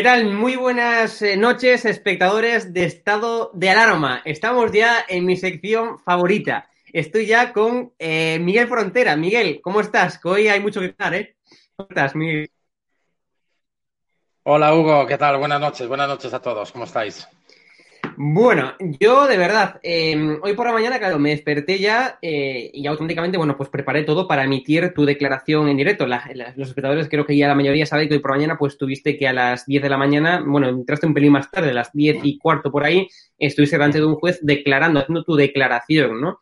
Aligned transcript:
¿Qué 0.00 0.04
tal? 0.04 0.32
Muy 0.32 0.56
buenas 0.56 1.20
eh, 1.20 1.36
noches, 1.36 1.84
espectadores 1.84 2.72
de 2.72 2.84
Estado 2.84 3.50
de 3.52 3.68
Alarma. 3.68 4.22
Estamos 4.24 4.72
ya 4.72 5.04
en 5.06 5.26
mi 5.26 5.36
sección 5.36 5.98
favorita. 5.98 6.70
Estoy 6.90 7.26
ya 7.26 7.52
con 7.52 7.92
eh, 7.98 8.38
Miguel 8.40 8.66
Frontera. 8.66 9.14
Miguel, 9.16 9.60
¿cómo 9.62 9.82
estás? 9.82 10.18
Que 10.18 10.28
hoy 10.30 10.48
hay 10.48 10.58
mucho 10.58 10.80
que 10.80 10.94
hablar, 10.98 11.20
¿eh? 11.20 11.36
¿Cómo 11.76 11.86
estás, 11.90 12.16
Miguel? 12.16 12.50
Hola, 14.44 14.74
Hugo. 14.74 15.06
¿Qué 15.06 15.18
tal? 15.18 15.36
Buenas 15.36 15.60
noches. 15.60 15.86
Buenas 15.86 16.08
noches 16.08 16.32
a 16.32 16.40
todos. 16.40 16.72
¿Cómo 16.72 16.84
estáis? 16.84 17.28
Bueno, 18.16 18.72
yo 18.98 19.26
de 19.26 19.36
verdad, 19.36 19.80
eh, 19.82 20.38
hoy 20.42 20.54
por 20.54 20.66
la 20.66 20.72
mañana, 20.72 20.98
claro, 20.98 21.18
me 21.18 21.30
desperté 21.30 21.78
ya 21.78 22.18
eh, 22.20 22.70
y 22.72 22.86
automáticamente, 22.86 23.38
bueno, 23.38 23.56
pues 23.56 23.68
preparé 23.68 24.04
todo 24.04 24.26
para 24.28 24.44
emitir 24.44 24.92
tu 24.94 25.04
declaración 25.04 25.68
en 25.68 25.76
directo. 25.76 26.06
La, 26.06 26.30
los 26.56 26.68
espectadores 26.68 27.08
creo 27.08 27.26
que 27.26 27.36
ya 27.36 27.48
la 27.48 27.54
mayoría 27.54 27.86
sabe 27.86 28.08
que 28.08 28.14
hoy 28.14 28.20
por 28.20 28.32
la 28.32 28.36
mañana 28.36 28.58
pues 28.58 28.76
tuviste 28.76 29.16
que 29.16 29.28
a 29.28 29.32
las 29.32 29.66
10 29.66 29.82
de 29.82 29.88
la 29.88 29.96
mañana, 29.96 30.42
bueno, 30.46 30.68
entraste 30.68 31.06
un 31.06 31.14
pelín 31.14 31.32
más 31.32 31.50
tarde, 31.50 31.70
a 31.70 31.74
las 31.74 31.92
10 31.92 32.18
y 32.22 32.38
cuarto 32.38 32.70
por 32.70 32.84
ahí, 32.84 33.08
estuviste 33.38 33.76
delante 33.76 33.98
de 33.98 34.06
un 34.06 34.16
juez 34.16 34.38
declarando, 34.42 35.00
haciendo 35.00 35.24
tu 35.24 35.36
declaración, 35.36 36.20
¿no? 36.20 36.38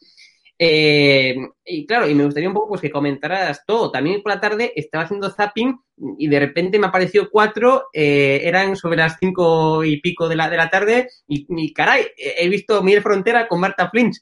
Eh, 0.60 1.36
y 1.64 1.86
claro, 1.86 2.08
y 2.08 2.14
me 2.14 2.24
gustaría 2.24 2.48
un 2.48 2.54
poco 2.54 2.70
pues 2.70 2.80
que 2.80 2.90
comentaras 2.90 3.64
todo. 3.64 3.90
También 3.90 4.22
por 4.22 4.32
la 4.32 4.40
tarde 4.40 4.72
estaba 4.74 5.04
haciendo 5.04 5.30
zapping 5.30 5.78
y 6.18 6.28
de 6.28 6.40
repente 6.40 6.78
me 6.78 6.88
apareció 6.88 7.30
cuatro, 7.30 7.86
eh, 7.92 8.40
eran 8.42 8.76
sobre 8.76 8.96
las 8.96 9.16
cinco 9.20 9.84
y 9.84 10.00
pico 10.00 10.28
de 10.28 10.36
la, 10.36 10.50
de 10.50 10.56
la 10.56 10.70
tarde 10.70 11.08
y, 11.26 11.46
y 11.48 11.72
caray, 11.72 12.06
he 12.16 12.48
visto 12.48 12.82
Miguel 12.82 13.02
Frontera 13.02 13.46
con 13.46 13.60
Marta 13.60 13.88
Flinch. 13.90 14.20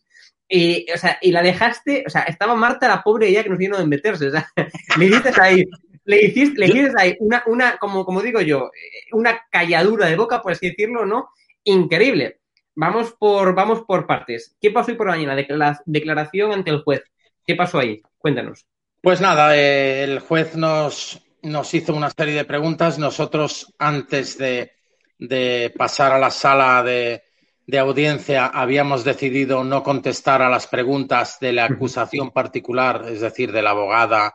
Y, 0.49 0.87
o 0.95 0.99
sea, 0.99 1.19
y 1.21 1.33
la 1.33 1.43
dejaste, 1.43 2.05
o 2.07 2.11
sea, 2.11 2.23
estaba 2.23 2.55
Marta 2.55 2.87
la 2.87 3.03
pobre 3.03 3.33
ya 3.33 3.43
que 3.43 3.49
nos 3.49 3.59
vino 3.59 3.79
de 3.79 3.87
meterse, 3.87 4.29
o 4.29 4.31
sea, 4.31 4.49
le 4.99 5.07
dices 5.07 5.37
ahí, 5.39 5.65
le 6.05 6.25
hiciste, 6.25 6.61
le 6.61 6.67
hiciste 6.67 6.95
ahí 6.97 7.17
una, 7.19 7.43
una, 7.47 7.77
como, 7.79 8.05
como 8.05 8.23
digo 8.23 8.41
yo, 8.41 8.71
una 9.13 9.41
calladura 9.51 10.07
de 10.07 10.17
boca, 10.17 10.41
por 10.41 10.53
así 10.53 10.69
decirlo, 10.69 11.05
¿no? 11.05 11.31
Increíble. 11.65 12.39
Vamos 12.77 13.15
por, 13.19 13.55
vamos 13.55 13.85
por 13.87 14.07
partes. 14.07 14.55
¿Qué 14.61 14.71
pasó 14.71 14.91
hoy 14.91 14.99
por 14.99 15.07
la 15.07 15.15
mañana? 15.15 15.35
Decla 15.35 15.81
declaración 15.87 16.53
ante 16.53 16.71
el 16.71 16.83
juez. 16.83 17.03
¿Qué 17.47 17.55
pasó 17.55 17.79
ahí? 17.79 18.03
Cuéntanos. 18.19 18.67
Pues 19.01 19.23
nada, 19.23 19.57
eh, 19.57 20.05
el 20.05 20.19
juez 20.19 20.57
nos, 20.57 21.23
nos 21.41 21.73
hizo 21.73 21.95
una 21.95 22.11
serie 22.11 22.35
de 22.35 22.45
preguntas. 22.45 22.99
Nosotros, 22.99 23.75
antes 23.79 24.37
de, 24.37 24.73
de 25.19 25.73
pasar 25.75 26.13
a 26.13 26.19
la 26.19 26.31
sala 26.31 26.83
de, 26.83 27.23
de, 27.67 27.79
audiencia, 27.79 28.47
habíamos 28.47 29.05
decidido 29.05 29.65
no 29.65 29.83
contestar 29.83 30.43
a 30.43 30.51
las 30.51 30.67
preguntas 30.67 31.39
de 31.41 31.55
la 31.55 31.65
acusación 31.65 32.31
particular, 32.31 33.07
es 33.09 33.23
decir, 33.23 33.53
de 33.53 33.63
la 33.63 33.71
abogada 33.71 34.35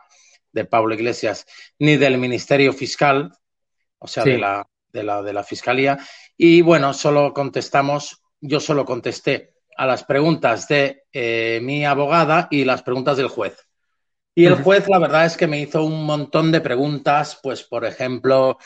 de 0.50 0.64
Pablo 0.64 0.94
Iglesias, 0.94 1.46
ni 1.78 1.96
del 1.96 2.18
Ministerio 2.18 2.72
Fiscal, 2.72 3.30
o 3.98 4.08
sea, 4.08 4.24
sí. 4.24 4.30
de, 4.30 4.38
la, 4.38 4.68
de, 4.92 5.02
la, 5.04 5.22
de 5.22 5.32
la 5.32 5.44
Fiscalía. 5.44 5.98
Y 6.36 6.60
bueno, 6.62 6.92
solo 6.92 7.32
contestamos 7.32 8.21
yo 8.42 8.60
solo 8.60 8.84
contesté 8.84 9.54
a 9.76 9.86
las 9.86 10.04
preguntas 10.04 10.68
de 10.68 11.04
eh, 11.12 11.60
mi 11.62 11.86
abogada 11.86 12.48
y 12.50 12.64
las 12.64 12.82
preguntas 12.82 13.16
del 13.16 13.28
juez. 13.28 13.56
Y 14.34 14.46
el 14.46 14.56
juez, 14.56 14.88
la 14.88 14.98
verdad 14.98 15.26
es 15.26 15.36
que 15.36 15.46
me 15.46 15.60
hizo 15.60 15.84
un 15.84 16.04
montón 16.04 16.52
de 16.52 16.60
preguntas, 16.60 17.38
pues, 17.42 17.62
por 17.62 17.84
ejemplo, 17.84 18.58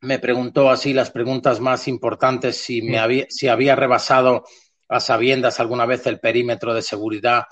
me 0.00 0.18
preguntó 0.18 0.70
así 0.70 0.92
las 0.92 1.10
preguntas 1.10 1.60
más 1.60 1.88
importantes, 1.88 2.56
si, 2.56 2.82
me 2.82 2.98
había, 2.98 3.26
si 3.28 3.48
había 3.48 3.76
rebasado 3.76 4.44
a 4.88 5.00
sabiendas 5.00 5.58
alguna 5.58 5.86
vez 5.86 6.06
el 6.06 6.20
perímetro 6.20 6.74
de 6.74 6.82
seguridad 6.82 7.44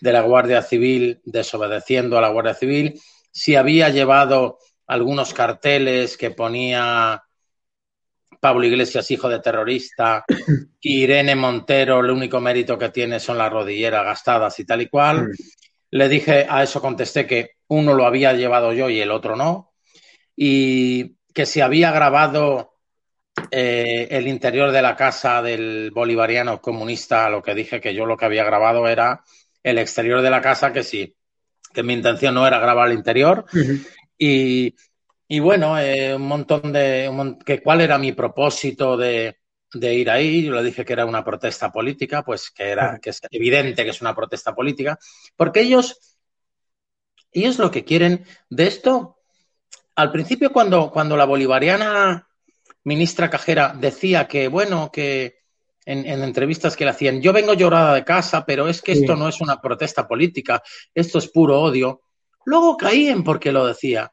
de 0.00 0.12
la 0.12 0.22
Guardia 0.22 0.62
Civil, 0.62 1.20
desobedeciendo 1.24 2.16
a 2.16 2.20
la 2.20 2.30
Guardia 2.30 2.54
Civil, 2.54 3.00
si 3.32 3.56
había 3.56 3.90
llevado 3.90 4.58
algunos 4.86 5.34
carteles 5.34 6.16
que 6.16 6.30
ponía 6.30 7.22
Pablo 8.40 8.66
Iglesias, 8.66 9.10
hijo 9.10 9.28
de 9.28 9.40
terrorista, 9.40 10.24
Irene 10.80 11.36
Montero, 11.36 12.00
el 12.00 12.10
único 12.10 12.40
mérito 12.40 12.78
que 12.78 12.88
tiene 12.88 13.20
son 13.20 13.38
las 13.38 13.52
rodilleras 13.52 14.04
gastadas 14.04 14.58
y 14.58 14.64
tal 14.64 14.82
y 14.82 14.88
cual. 14.88 15.28
Mm. 15.28 15.32
Le 15.92 16.08
dije, 16.08 16.46
a 16.48 16.62
eso 16.62 16.80
contesté 16.80 17.26
que 17.26 17.50
uno 17.68 17.94
lo 17.94 18.06
había 18.06 18.32
llevado 18.32 18.72
yo 18.72 18.88
y 18.88 19.00
el 19.00 19.10
otro 19.10 19.36
no. 19.36 19.74
Y 20.34 21.16
que 21.34 21.46
si 21.46 21.60
había 21.60 21.92
grabado 21.92 22.78
eh, 23.50 24.08
el 24.10 24.26
interior 24.26 24.72
de 24.72 24.82
la 24.82 24.96
casa 24.96 25.42
del 25.42 25.90
bolivariano 25.92 26.60
comunista, 26.60 27.28
lo 27.28 27.42
que 27.42 27.54
dije 27.54 27.80
que 27.80 27.94
yo 27.94 28.06
lo 28.06 28.16
que 28.16 28.24
había 28.24 28.44
grabado 28.44 28.88
era 28.88 29.22
el 29.62 29.78
exterior 29.78 30.22
de 30.22 30.30
la 30.30 30.40
casa, 30.40 30.72
que 30.72 30.82
sí, 30.82 31.14
que 31.72 31.82
mi 31.82 31.92
intención 31.94 32.34
no 32.34 32.46
era 32.46 32.58
grabar 32.58 32.86
al 32.86 32.94
interior. 32.94 33.44
y, 34.18 34.74
y, 35.32 35.38
bueno, 35.38 35.78
eh, 35.78 36.16
un 36.16 36.26
montón 36.26 36.72
de... 36.72 37.36
que 37.46 37.62
¿Cuál 37.62 37.82
era 37.82 37.98
mi 37.98 38.10
propósito 38.10 38.96
de, 38.96 39.38
de, 39.72 39.94
ir 39.94 40.10
ahí? 40.10 40.44
Yo 40.44 40.52
le 40.52 40.64
dije 40.64 40.84
que 40.84 40.92
era 40.92 41.06
una 41.06 41.24
protesta 41.24 41.70
política, 41.70 42.24
pues 42.24 42.50
que 42.50 42.64
era 42.64 42.98
que 42.98 43.10
es 43.10 43.20
evidente 43.30 43.84
que 43.84 43.90
es 43.90 44.00
una 44.00 44.16
protesta 44.16 44.52
política, 44.52 44.98
porque 45.36 45.60
ellos, 45.60 46.18
ellos 47.30 47.60
lo 47.60 47.70
que 47.70 47.84
quieren 47.84 48.24
de 48.48 48.66
esto, 48.66 49.18
al 49.94 50.10
principio 50.10 50.52
cuando, 50.52 50.90
cuando 50.90 51.16
la 51.16 51.26
bolivariana 51.26 52.26
ministra 52.82 53.30
Cajera 53.30 53.72
decía 53.78 54.26
que, 54.26 54.48
bueno, 54.48 54.90
que 54.92 55.36
en, 55.84 56.06
entrevistas 56.06 56.76
que 56.76 56.84
le 56.84 56.90
hacían, 56.90 57.22
yo 57.22 57.32
vengo 57.32 57.54
llorada 57.54 57.94
de 57.94 58.04
casa, 58.04 58.44
pero 58.44 58.66
es 58.66 58.82
que 58.82 58.92
esto 58.92 59.14
no 59.14 59.28
es 59.28 59.40
una 59.40 59.60
protesta 59.60 60.08
política, 60.08 60.60
esto 60.92 61.18
es 61.18 61.28
puro 61.28 61.60
odio. 61.60 62.02
Luego 62.44 62.76
caí 62.76 63.08
en 63.08 63.22
por 63.22 63.38
qué 63.38 63.52
lo 63.52 63.64
decía. 63.64 64.12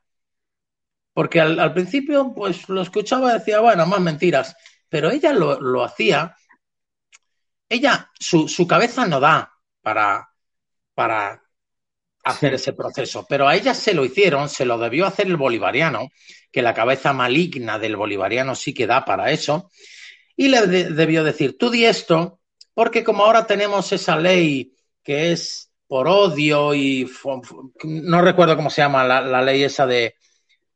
Porque 1.17 1.41
al, 1.41 1.73
principio, 1.73 2.31
pues 2.31 2.69
lo 2.69 2.83
escuchaba 2.83 3.31
y 3.31 3.39
decía, 3.39 3.59
bueno, 3.59 3.87
más 3.87 3.99
mentiras. 3.99 4.55
Pero 4.87 5.09
ella 5.09 5.33
lo, 5.33 5.83
hacía. 5.83 6.37
Ella, 7.67 8.11
su, 8.19 8.47
su, 8.47 8.67
cabeza 8.67 9.07
no 9.07 9.19
da 9.19 9.51
para, 9.81 10.29
para 10.93 11.41
hacer 12.23 12.53
ese 12.53 12.73
proceso. 12.73 13.25
Pero 13.27 13.47
a 13.47 13.55
ella 13.55 13.73
se 13.73 13.95
lo 13.95 14.05
hicieron, 14.05 14.47
se 14.47 14.63
lo 14.63 14.77
debió 14.77 15.07
hacer 15.07 15.25
el 15.25 15.37
bolivariano, 15.37 16.09
que 16.51 16.61
la 16.61 16.75
cabeza 16.75 17.13
maligna 17.13 17.79
del 17.79 17.95
bolivariano 17.95 18.53
sí 18.53 18.71
que 18.75 18.85
da 18.85 19.03
para 19.03 19.31
eso. 19.31 19.71
Y 20.35 20.49
le 20.49 20.67
debió 20.67 21.23
decir, 21.23 21.57
tú 21.57 21.71
di 21.71 21.85
esto, 21.85 22.41
porque 22.75 23.03
como 23.03 23.25
ahora 23.25 23.47
tenemos 23.47 23.91
esa 23.91 24.17
ley 24.17 24.75
que 25.01 25.31
es 25.31 25.71
por 25.87 26.07
odio 26.07 26.75
y 26.75 27.09
no 27.85 28.21
recuerdo 28.21 28.55
cómo 28.55 28.69
se 28.69 28.83
llama 28.83 29.03
la, 29.03 29.41
ley 29.41 29.63
esa 29.63 29.87
de, 29.87 30.13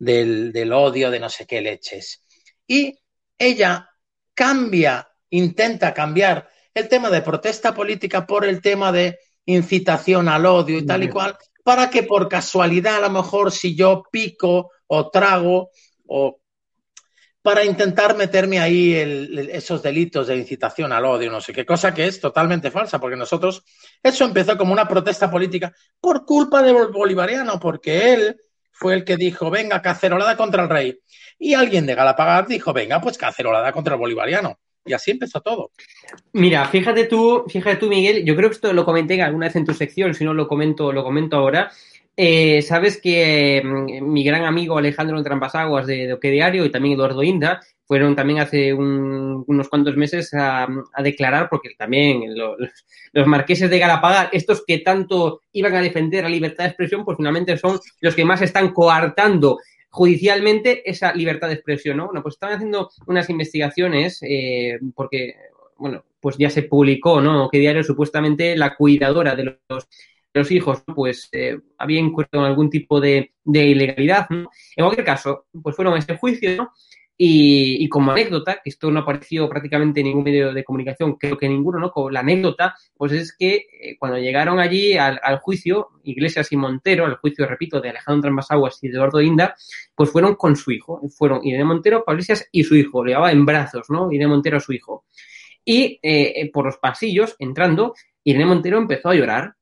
del, 0.02 0.52
del, 0.52 0.74
odio 0.74 1.12
de 1.12 1.20
no 1.20 1.30
sé 1.30 1.46
qué 1.46 1.62
leches. 1.62 2.24
Y 2.66 2.98
ella 3.38 3.88
cambia, 4.34 5.08
intenta 5.30 5.94
cambiar 5.94 6.50
el 6.74 6.88
tema 6.88 7.12
de 7.12 7.22
protesta 7.22 7.74
política 7.74 8.26
por 8.26 8.46
el 8.46 8.62
tema 8.62 8.92
de 8.92 9.20
incitación 9.46 10.28
al 10.28 10.46
odio 10.48 10.80
y 10.80 10.86
tal 10.86 11.04
y 11.04 11.10
cual, 11.10 11.38
para 11.64 11.92
que 11.92 12.04
por 12.04 12.28
casualidad 12.28 12.96
a 12.96 13.08
lo 13.08 13.10
mejor 13.12 13.52
si 13.52 13.76
yo 13.76 14.04
pico 14.12 14.72
o 14.88 15.10
trago 15.12 15.70
o 16.08 16.40
para 17.44 17.64
intentar 17.64 18.16
meterme 18.16 18.60
ahí 18.60 18.94
esos 19.52 19.84
delitos 19.84 20.28
de 20.28 20.38
incitación 20.38 20.92
al 20.94 21.06
odio, 21.06 21.32
no 21.32 21.42
sé 21.42 21.54
qué 21.54 21.66
cosa 21.66 21.94
que 21.94 22.08
es 22.08 22.20
totalmente 22.20 22.72
falsa, 22.72 23.00
porque 23.00 23.16
nosotros, 23.18 23.64
eso 24.02 24.26
empezó 24.26 24.58
como 24.58 24.74
una 24.74 24.88
protesta 24.88 25.30
política 25.30 25.74
por 26.00 26.26
culpa 26.26 26.62
del 26.62 26.88
bolivariano, 26.88 27.60
porque 27.60 28.14
él 28.14 28.38
fue 28.82 28.96
el 28.96 29.04
que 29.04 29.16
dijo, 29.16 29.52
venga, 29.52 29.80
cacerolada 29.80 30.36
contra 30.36 30.64
el 30.64 30.70
rey. 30.70 31.00
Y 31.38 31.54
alguien 31.54 31.86
de 31.86 31.94
Galapagar 31.94 32.48
dijo, 32.48 32.74
venga, 32.74 33.00
pues 33.00 33.16
cacerolada 33.16 33.72
contra 33.72 33.94
el 33.94 34.00
bolivariano. 34.00 34.58
Y 34.84 34.94
así 34.94 35.12
empezó 35.12 35.40
todo. 35.42 35.70
Mira, 36.34 36.66
fíjate 36.66 37.04
tú, 37.04 37.46
fíjate 37.48 37.76
tú, 37.76 37.90
Miguel, 37.90 38.26
yo 38.26 38.36
creo 38.36 38.50
que 38.50 38.56
esto 38.56 38.74
lo 38.74 38.84
comenté 38.84 39.22
alguna 39.22 39.46
vez 39.46 39.56
en 39.56 39.66
tu 39.66 39.76
sección, 39.76 40.16
si 40.16 40.24
no 40.24 40.34
lo 40.34 40.48
comento, 40.48 40.92
lo 40.92 41.04
comento 41.04 41.38
ahora. 41.38 41.72
Eh, 42.18 42.64
sabes 42.64 43.00
que 43.00 43.62
mm, 43.64 44.04
mi 44.12 44.24
gran 44.24 44.46
amigo 44.46 44.80
Alejandro 44.80 45.22
Trampasaguas 45.22 45.86
de, 45.86 46.08
de 46.08 46.14
Oque 46.14 46.32
Diario 46.32 46.66
y 46.66 46.72
también 46.72 46.96
Eduardo 46.96 47.22
Inda 47.22 47.62
fueron 47.92 48.16
también 48.16 48.40
hace 48.40 48.74
unos 48.74 49.68
cuantos 49.68 49.98
meses 49.98 50.34
a, 50.34 50.66
declarar, 51.04 51.50
porque 51.50 51.72
también 51.78 52.24
los, 52.38 53.28
marqueses 53.28 53.70
de 53.70 53.80
Galapagar, 53.80 54.30
estos 54.32 54.64
que 54.66 54.78
tanto 54.78 55.42
iban 55.52 55.76
a 55.76 55.82
defender 55.82 56.24
la 56.24 56.30
libertad 56.30 56.64
de 56.64 56.70
expresión, 56.70 57.04
pues 57.04 57.18
finalmente 57.18 57.58
son 57.58 57.82
los 58.00 58.16
que 58.16 58.24
más 58.24 58.42
están 58.42 58.72
coartando 58.72 59.58
judicialmente 59.90 60.90
esa 60.90 61.14
libertad 61.14 61.50
de 61.50 61.56
expresión, 61.56 61.98
¿no? 61.98 62.06
Bueno, 62.06 62.24
pues 62.24 62.36
están 62.36 62.54
haciendo 62.54 62.90
unas 63.08 63.30
investigaciones 63.30 64.20
eh, 64.22 64.80
porque, 64.96 65.36
bueno, 65.76 66.06
pues 66.22 66.38
ya 66.38 66.50
se 66.50 66.64
publicó, 66.64 67.20
¿no? 67.20 67.50
Que 67.50 67.60
diario 67.60 67.84
supuestamente 67.84 68.56
la 68.56 68.74
cuidadora 68.78 69.36
de 69.36 69.58
los 69.68 69.90
los 70.34 70.50
hijos, 70.50 70.82
pues 70.96 71.28
eh, 71.34 71.60
había 71.78 72.00
incurrido 72.00 72.40
en 72.40 72.44
algún 72.44 72.70
tipo 72.70 73.02
de, 73.02 73.34
ilegalidad. 73.44 74.30
¿no? 74.30 74.50
En 74.78 74.86
cualquier 74.86 75.06
caso, 75.06 75.46
pues 75.62 75.76
fueron 75.76 75.96
a 75.96 76.00
este 76.00 76.18
juicio, 76.18 76.56
¿no? 76.56 76.72
Y, 77.18 77.88
como 77.90 78.12
anécdota, 78.12 78.56
que 78.64 78.72
esto 78.72 78.90
no 78.90 79.02
apareció 79.02 79.48
prácticamente 79.48 80.00
en 80.00 80.08
ningún 80.08 80.24
medio 80.24 80.54
de 80.54 80.64
comunicación, 80.64 81.18
creo 81.18 81.38
que 81.38 81.48
ninguno, 81.48 81.78
¿no? 81.78 81.92
Como 81.92 82.10
la 82.10 82.22
anécdota, 82.22 82.76
pues 82.96 83.12
es 83.12 83.36
que 83.38 83.68
eh, 83.80 83.96
cuando 84.00 84.18
llegaron 84.18 84.60
allí 84.60 84.98
al, 84.98 85.20
juicio, 85.40 85.90
Iglesias 86.04 86.52
y 86.52 86.58
Montero, 86.58 87.06
al 87.06 87.18
juicio, 87.18 87.46
repito, 87.46 87.80
de 87.80 87.90
Alejandro 87.90 88.24
Trambasaguas 88.24 88.80
y 88.82 88.88
Eduardo 88.88 89.22
Inda, 89.22 89.56
pues 89.94 90.10
fueron 90.10 90.34
con 90.36 90.56
su 90.56 90.72
hijo. 90.72 91.00
Fueron 91.16 91.46
Irene 91.46 91.64
Montero, 91.64 92.04
Pablo 92.04 92.22
Iglesias 92.22 92.50
y 92.52 92.64
su 92.64 92.76
hijo. 92.76 93.06
Le 93.06 93.12
llevaba 93.12 93.32
en 93.32 93.46
brazos, 93.46 93.88
¿no? 93.90 94.12
Irene 94.12 94.30
Montero 94.30 94.58
a 94.58 94.62
su 94.62 94.74
hijo. 94.74 95.06
Y 95.64 96.00
eh, 96.02 96.50
por 96.52 96.66
los 96.66 96.78
pasillos, 96.78 97.36
entrando, 97.38 97.94
Irene 98.24 98.48
Montero 98.48 98.80
empezó 98.80 99.10
a 99.10 99.16
llorar 99.16 99.56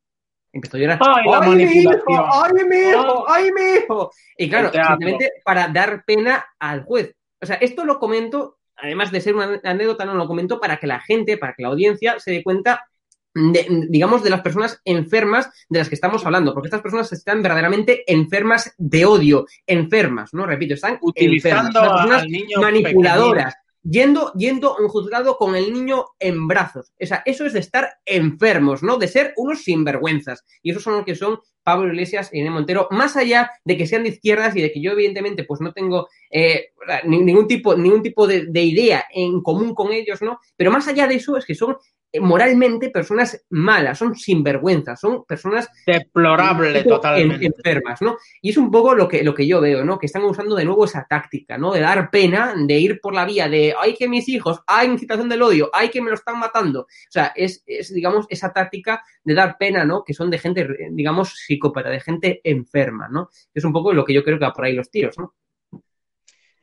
empezó 0.52 0.78
a 0.78 0.80
llorar. 0.80 1.00
¡Ay, 1.02 1.26
la 1.30 1.42
Mi 1.42 1.64
hijo, 1.64 1.92
¡Ay, 2.08 2.54
mi 2.68 2.76
hijo! 2.78 3.26
¡Ay, 3.28 3.52
mi 3.52 3.62
hijo! 3.78 4.12
Y 4.38 4.50
claro, 4.50 4.72
simplemente 4.72 5.32
para 5.44 5.68
dar 5.68 6.04
pena 6.06 6.46
al 6.60 6.84
juez. 6.84 7.16
O 7.42 7.46
sea, 7.46 7.56
esto 7.56 7.86
lo 7.86 8.00
comento, 8.00 8.58
además 8.76 9.12
de 9.12 9.22
ser 9.22 9.36
una 9.36 9.60
anécdota, 9.64 10.06
no 10.06 10.16
lo 10.16 10.28
comento 10.28 10.60
para 10.60 10.78
que 10.78 10.88
la 10.88 11.00
gente, 11.00 11.38
para 11.38 11.54
que 11.54 11.64
la 11.64 11.70
audiencia 11.70 12.20
se 12.20 12.32
dé 12.32 12.44
cuenta 12.44 12.86
digamos, 13.34 14.24
de 14.24 14.30
las 14.30 14.42
personas 14.42 14.82
enfermas 14.86 15.50
de 15.70 15.80
las 15.80 15.90
que 15.90 15.96
estamos 15.96 16.26
hablando, 16.26 16.54
porque 16.54 16.68
estas 16.68 16.82
personas 16.82 17.12
están 17.12 17.42
verdaderamente 17.42 18.04
enfermas 18.12 18.74
de 18.78 19.06
odio, 19.06 19.46
enfermas, 19.68 20.34
¿no? 20.34 20.46
Repito, 20.46 20.74
están 20.74 20.98
utilizando 21.02 21.80
enfermas, 21.80 22.24
personas 22.24 22.26
manipuladoras, 22.60 23.56
yendo, 23.84 24.34
yendo 24.34 24.76
a 24.76 24.82
un 24.82 24.88
juzgado 24.88 25.38
con 25.38 25.56
el 25.56 25.72
niño 25.72 26.06
en 26.20 26.48
brazos. 26.48 26.92
O 27.00 27.06
sea, 27.06 27.22
eso 27.26 27.46
es 27.46 27.54
de 27.54 27.60
estar 27.60 28.00
enfermos, 28.06 28.84
¿no? 28.84 28.98
De 28.98 29.08
ser 29.08 29.34
unos 29.38 29.64
sinvergüenzas. 29.64 30.44
Y 30.64 30.72
esos 30.72 30.84
son 30.84 30.94
los 30.96 31.06
que 31.06 31.16
son 31.16 31.40
Pablo 31.70 31.88
Iglesias 31.88 32.32
y 32.34 32.40
Inés 32.40 32.52
Montero, 32.52 32.88
más 32.90 33.16
allá 33.16 33.52
de 33.64 33.78
que 33.78 33.86
sean 33.86 34.04
de 34.04 34.10
izquierdas 34.10 34.56
y 34.56 34.62
de 34.62 34.72
que 34.72 34.82
yo, 34.82 34.92
evidentemente, 34.92 35.44
pues 35.44 35.62
no 35.62 35.72
tengo 35.72 36.08
eh, 36.32 36.70
ningún 37.06 37.48
tipo, 37.48 37.76
ningún 37.76 38.02
tipo 38.02 38.26
de, 38.26 38.48
de 38.48 38.64
idea 38.64 39.06
en 39.14 39.42
común 39.42 39.76
con 39.76 39.92
ellos, 39.92 40.22
¿no? 40.24 40.40
Pero 40.58 40.72
más 40.72 40.88
allá 40.88 41.06
de 41.08 41.16
eso, 41.16 41.38
es 41.38 41.46
que 41.46 41.54
son 41.54 41.78
moralmente 42.20 42.90
personas 42.90 43.46
malas, 43.50 43.98
son 43.98 44.16
sinvergüenzas, 44.16 45.00
son 45.00 45.26
personas 45.26 45.70
deplorables 45.86 46.84
totalmente 46.88 47.46
enfermas, 47.46 48.02
¿no? 48.02 48.18
Y 48.42 48.50
es 48.50 48.58
un 48.58 48.72
poco 48.72 48.96
lo 48.96 49.08
que, 49.08 49.24
lo 49.24 49.36
que 49.36 49.46
yo 49.46 49.62
veo, 49.62 49.86
¿no? 49.86 50.00
Que 50.00 50.08
están 50.08 50.24
usando 50.24 50.56
de 50.56 50.66
nuevo 50.66 50.86
esa 50.86 51.06
táctica, 51.08 51.58
¿no? 51.58 51.72
De 51.72 51.82
dar 51.82 52.10
pena, 52.10 52.56
de 52.58 52.80
ir 52.80 53.00
por 53.00 53.14
la 53.14 53.26
vía 53.26 53.48
de 53.48 53.76
hay 53.80 53.94
que 53.94 54.08
mis 54.08 54.28
hijos, 54.28 54.62
hay 54.66 54.88
incitación 54.88 55.30
del 55.30 55.44
odio, 55.44 55.70
hay 55.72 55.90
que 55.90 56.02
me 56.02 56.10
lo 56.10 56.16
están 56.16 56.40
matando. 56.40 56.82
O 56.82 57.12
sea, 57.12 57.32
es, 57.36 57.64
es, 57.68 57.94
digamos, 57.94 58.26
esa 58.30 58.52
táctica 58.52 59.04
de 59.24 59.34
dar 59.36 59.58
pena, 59.60 59.86
¿no? 59.86 60.04
Que 60.04 60.16
son 60.16 60.32
de 60.32 60.40
gente, 60.40 60.68
digamos, 60.92 61.34
psicópata, 61.46 61.90
de 61.90 62.00
gente 62.00 62.42
enferma, 62.44 63.08
¿no? 63.08 63.30
Es 63.54 63.64
un 63.64 63.74
poco 63.74 63.94
lo 63.94 64.04
que 64.04 64.14
yo 64.14 64.24
creo 64.24 64.40
que 64.40 64.46
va 64.46 64.54
por 64.54 64.66
ahí 64.66 64.74
los 64.74 64.90
tiros, 64.90 65.16
¿no? 65.20 65.36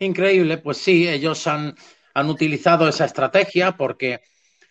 Increíble, 0.01 0.59
pues 0.59 0.79
sí, 0.79 1.09
ellos 1.09 1.47
han, 1.47 1.75
han 2.15 2.29
utilizado 2.29 2.89
esa 2.89 3.05
estrategia 3.05 3.77
porque 3.77 4.21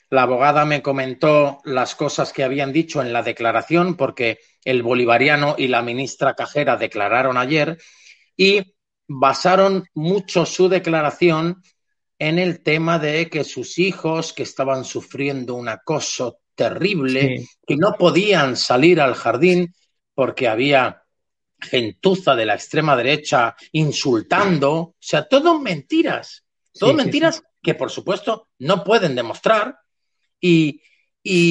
la 0.10 0.24
abogada 0.24 0.66
me 0.66 0.82
comentó 0.82 1.60
las 1.64 1.96
cosas 1.96 2.32
que 2.32 2.44
habían 2.44 2.72
dicho 2.72 3.02
en 3.02 3.12
la 3.12 3.24
declaración, 3.24 3.96
porque 3.96 4.40
el 4.64 4.84
bolivariano 4.84 5.56
y 5.58 5.68
la 5.68 5.82
ministra 5.82 6.36
Cajera 6.36 6.78
declararon 6.78 7.38
ayer 7.38 7.78
y 8.38 8.76
basaron 9.08 9.86
mucho 9.94 10.46
su 10.46 10.70
declaración 10.70 11.62
en 12.18 12.40
el 12.40 12.62
tema 12.64 12.98
de 13.00 13.30
que 13.30 13.44
sus 13.44 13.78
hijos, 13.78 14.34
que 14.34 14.44
estaban 14.44 14.86
sufriendo 14.86 15.56
un 15.56 15.68
acoso 15.68 16.40
terrible, 16.56 17.46
que 17.68 17.76
no 17.76 17.94
podían 17.94 18.56
salir 18.56 19.02
al 19.02 19.16
jardín 19.16 19.74
porque 20.14 20.48
había 20.48 21.04
gentuza 21.60 22.36
de 22.36 22.46
la 22.46 22.56
extrema 22.56 22.96
derecha 22.96 23.56
insultando, 23.74 24.74
o 24.74 24.96
sea, 25.00 25.28
todo 25.28 25.60
mentiras, 25.60 26.46
todo 26.74 26.94
mentiras 26.94 27.44
que 27.62 27.76
por 27.76 27.92
supuesto 27.92 28.50
no 28.60 28.84
pueden 28.84 29.16
demostrar, 29.16 29.78
y, 30.40 30.82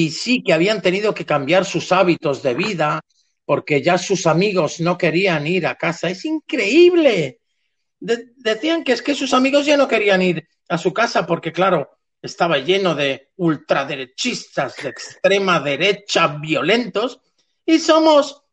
sí 0.09 0.41
que 0.43 0.53
habían 0.53 0.81
tenido 0.81 1.13
que 1.13 1.25
cambiar 1.25 1.65
sus 1.65 1.91
hábitos 1.91 2.41
de 2.41 2.53
vida 2.53 3.01
porque 3.43 3.81
ya 3.81 3.97
sus 3.97 4.25
amigos 4.25 4.79
no 4.79 4.97
querían 4.97 5.45
ir 5.45 5.67
a 5.67 5.75
casa. 5.75 6.09
Es 6.09 6.25
increíble. 6.25 7.41
decían 7.99 8.83
que 8.83 8.93
es 8.93 9.01
que 9.01 9.15
sus 9.15 9.33
amigos 9.33 9.65
ya 9.65 9.77
no 9.77 9.87
querían 9.87 10.21
ir 10.21 10.47
a 10.69 10.77
su 10.77 10.93
casa 10.93 11.25
porque, 11.25 11.51
claro, 11.51 11.97
estaba 12.21 12.57
lleno 12.57 12.95
de 12.95 13.31
ultraderechistas 13.35 14.77
de 14.77 14.89
extrema 14.89 15.59
derecha 15.59 16.27
violentos 16.27 17.19
y 17.65 17.79
somos 17.79 18.43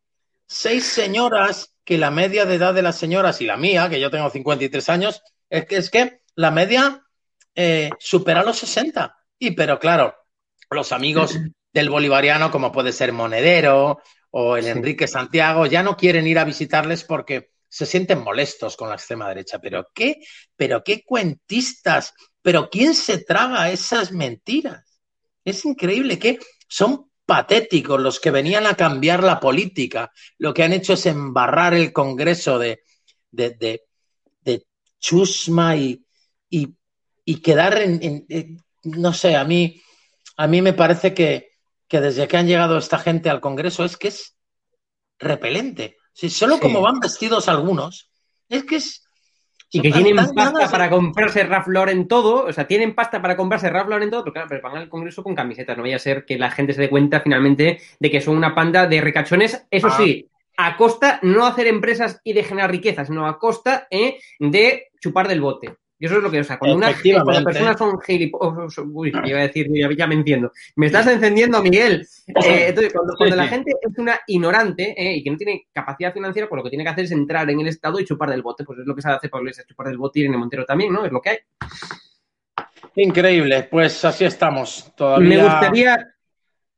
seis 0.46 0.84
señoras 0.84 1.74
que 1.84 1.98
la 1.98 2.10
media 2.10 2.44
de 2.44 2.56
edad 2.56 2.74
de 2.74 2.82
las 2.82 2.98
señoras 2.98 3.40
y 3.40 3.46
la 3.46 3.56
mía, 3.56 3.88
que 3.88 4.00
yo 4.00 4.10
tengo 4.10 4.30
53 4.30 4.88
años, 4.88 5.22
es 5.48 5.66
que, 5.66 5.76
es 5.76 5.90
que 5.90 6.20
la 6.36 6.50
media 6.50 7.02
eh, 7.54 7.90
supera 7.98 8.42
los 8.42 8.58
60. 8.58 9.16
Y 9.38 9.52
pero 9.52 9.78
claro, 9.78 10.14
los 10.74 10.92
amigos 10.92 11.38
del 11.72 11.90
bolivariano, 11.90 12.50
como 12.50 12.72
puede 12.72 12.92
ser 12.92 13.12
Monedero 13.12 14.00
o 14.30 14.56
el 14.56 14.66
Enrique 14.66 15.06
Santiago, 15.06 15.66
ya 15.66 15.82
no 15.82 15.96
quieren 15.96 16.26
ir 16.26 16.38
a 16.38 16.44
visitarles 16.44 17.04
porque 17.04 17.52
se 17.68 17.86
sienten 17.86 18.22
molestos 18.22 18.76
con 18.76 18.88
la 18.88 18.96
extrema 18.96 19.28
derecha. 19.28 19.58
Pero 19.58 19.88
qué, 19.94 20.20
pero 20.56 20.84
qué 20.84 21.02
cuentistas, 21.04 22.12
pero 22.42 22.68
quién 22.70 22.94
se 22.94 23.18
traga 23.24 23.70
esas 23.70 24.12
mentiras. 24.12 25.00
Es 25.44 25.64
increíble 25.64 26.18
que 26.18 26.38
son 26.68 27.10
patéticos 27.24 28.00
los 28.00 28.20
que 28.20 28.30
venían 28.30 28.66
a 28.66 28.74
cambiar 28.74 29.22
la 29.22 29.40
política. 29.40 30.12
Lo 30.38 30.52
que 30.52 30.64
han 30.64 30.72
hecho 30.72 30.92
es 30.94 31.06
embarrar 31.06 31.72
el 31.72 31.92
Congreso 31.92 32.58
de, 32.58 32.82
de, 33.30 33.86
chusma 35.00 35.74
y, 35.76 36.04
y, 36.50 37.36
quedar 37.40 37.78
en, 37.78 38.62
no 38.84 39.12
sé, 39.12 39.34
a 39.34 39.44
mí, 39.44 39.82
a 40.36 40.46
mí 40.46 40.62
me 40.62 40.72
parece 40.72 41.14
que, 41.14 41.50
que 41.88 42.00
desde 42.00 42.28
que 42.28 42.36
han 42.36 42.46
llegado 42.46 42.78
esta 42.78 42.98
gente 42.98 43.30
al 43.30 43.40
Congreso 43.40 43.84
es 43.84 43.96
que 43.96 44.08
es 44.08 44.36
repelente. 45.18 45.96
Si 46.12 46.28
solo 46.30 46.58
como 46.58 46.80
van 46.80 47.00
vestidos 47.00 47.48
algunos, 47.48 48.10
es 48.48 48.64
que 48.64 48.76
es. 48.76 49.02
Y 49.74 49.80
que 49.80 49.90
tienen 49.90 50.16
pasta 50.16 50.70
para 50.70 50.90
comprarse 50.90 51.44
Ralph 51.44 51.68
Lauren 51.68 52.06
todo, 52.06 52.44
o 52.44 52.52
sea, 52.52 52.66
tienen 52.66 52.94
pasta 52.94 53.22
para 53.22 53.38
comprarse 53.38 53.70
Ralph 53.70 53.88
Lauren 53.88 54.10
todo, 54.10 54.22
pero 54.24 54.34
claro, 54.34 54.48
pero 54.50 54.62
van 54.62 54.76
al 54.76 54.88
Congreso 54.90 55.22
con 55.22 55.34
camisetas. 55.34 55.78
No 55.78 55.82
vaya 55.82 55.96
a 55.96 55.98
ser 55.98 56.26
que 56.26 56.36
la 56.36 56.50
gente 56.50 56.74
se 56.74 56.82
dé 56.82 56.90
cuenta 56.90 57.20
finalmente 57.20 57.80
de 57.98 58.10
que 58.10 58.20
son 58.20 58.36
una 58.36 58.54
panda 58.54 58.86
de 58.86 59.00
ricachones, 59.00 59.66
eso 59.70 59.86
ah. 59.86 59.96
sí, 59.96 60.28
a 60.58 60.76
costa 60.76 61.18
no 61.22 61.46
hacer 61.46 61.66
empresas 61.66 62.20
y 62.22 62.34
de 62.34 62.44
generar 62.44 62.70
riquezas, 62.70 63.08
sino 63.08 63.26
a 63.26 63.38
costa 63.38 63.86
eh, 63.90 64.18
de 64.38 64.88
chupar 65.00 65.26
del 65.26 65.40
bote. 65.40 65.76
Y 66.02 66.06
eso 66.06 66.16
es 66.16 66.22
lo 66.24 66.32
que, 66.32 66.40
o 66.40 66.44
sea, 66.44 66.58
cuando, 66.58 66.78
una, 66.78 66.88
las 66.88 67.44
personas 67.44 67.78
son 67.78 68.00
gilipollas, 68.00 68.76
uy, 68.92 69.12
iba 69.24 69.38
a 69.38 69.42
decir, 69.42 69.68
ya, 69.96 70.06
me 70.08 70.16
entiendo. 70.16 70.50
Me 70.74 70.86
estás 70.86 71.06
encendiendo, 71.06 71.62
Miguel. 71.62 72.04
Eh, 72.26 72.66
entonces, 72.70 72.92
cuando, 72.92 73.36
la 73.36 73.46
gente 73.46 73.70
es 73.80 73.98
una 73.98 74.18
ignorante 74.26 74.96
eh, 75.00 75.18
y 75.18 75.22
que 75.22 75.30
no 75.30 75.36
tiene 75.36 75.68
capacidad 75.72 76.12
financiera, 76.12 76.48
pues 76.48 76.58
lo 76.58 76.64
que 76.64 76.70
tiene 76.70 76.82
que 76.82 76.90
hacer 76.90 77.04
es 77.04 77.12
entrar 77.12 77.48
en 77.48 77.60
el 77.60 77.68
Estado 77.68 78.00
y 78.00 78.04
chupar 78.04 78.30
del 78.30 78.42
bote. 78.42 78.64
Pues 78.64 78.80
es 78.80 78.84
lo 78.84 78.96
que 78.96 79.02
se 79.02 79.10
hace 79.10 79.28
Pablo 79.28 79.48
es 79.48 79.64
chupar 79.64 79.86
del 79.86 79.96
bote 79.96 80.18
y 80.18 80.24
en 80.24 80.32
el 80.32 80.40
Montero 80.40 80.64
también, 80.64 80.92
¿no? 80.92 81.04
Es 81.04 81.12
lo 81.12 81.20
que 81.20 81.30
hay. 81.30 81.38
Increíble, 82.96 83.68
pues 83.70 84.04
así 84.04 84.24
estamos. 84.24 84.92
Todavía... 84.96 85.28
Me 85.28 85.44
gustaría, 85.44 86.14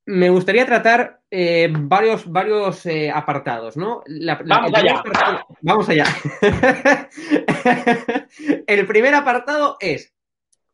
me 0.06 0.28
gustaría 0.28 0.66
tratar 0.66 1.20
eh, 1.30 1.72
varios, 1.72 2.30
varios 2.30 2.84
eh, 2.86 3.10
apartados, 3.10 3.76
¿no? 3.76 4.02
vamos, 4.44 4.72
allá. 4.74 5.02
vamos 5.62 5.88
allá. 5.88 6.06
el 8.66 8.86
primer 8.86 9.14
apartado 9.14 9.76
es, 9.80 10.14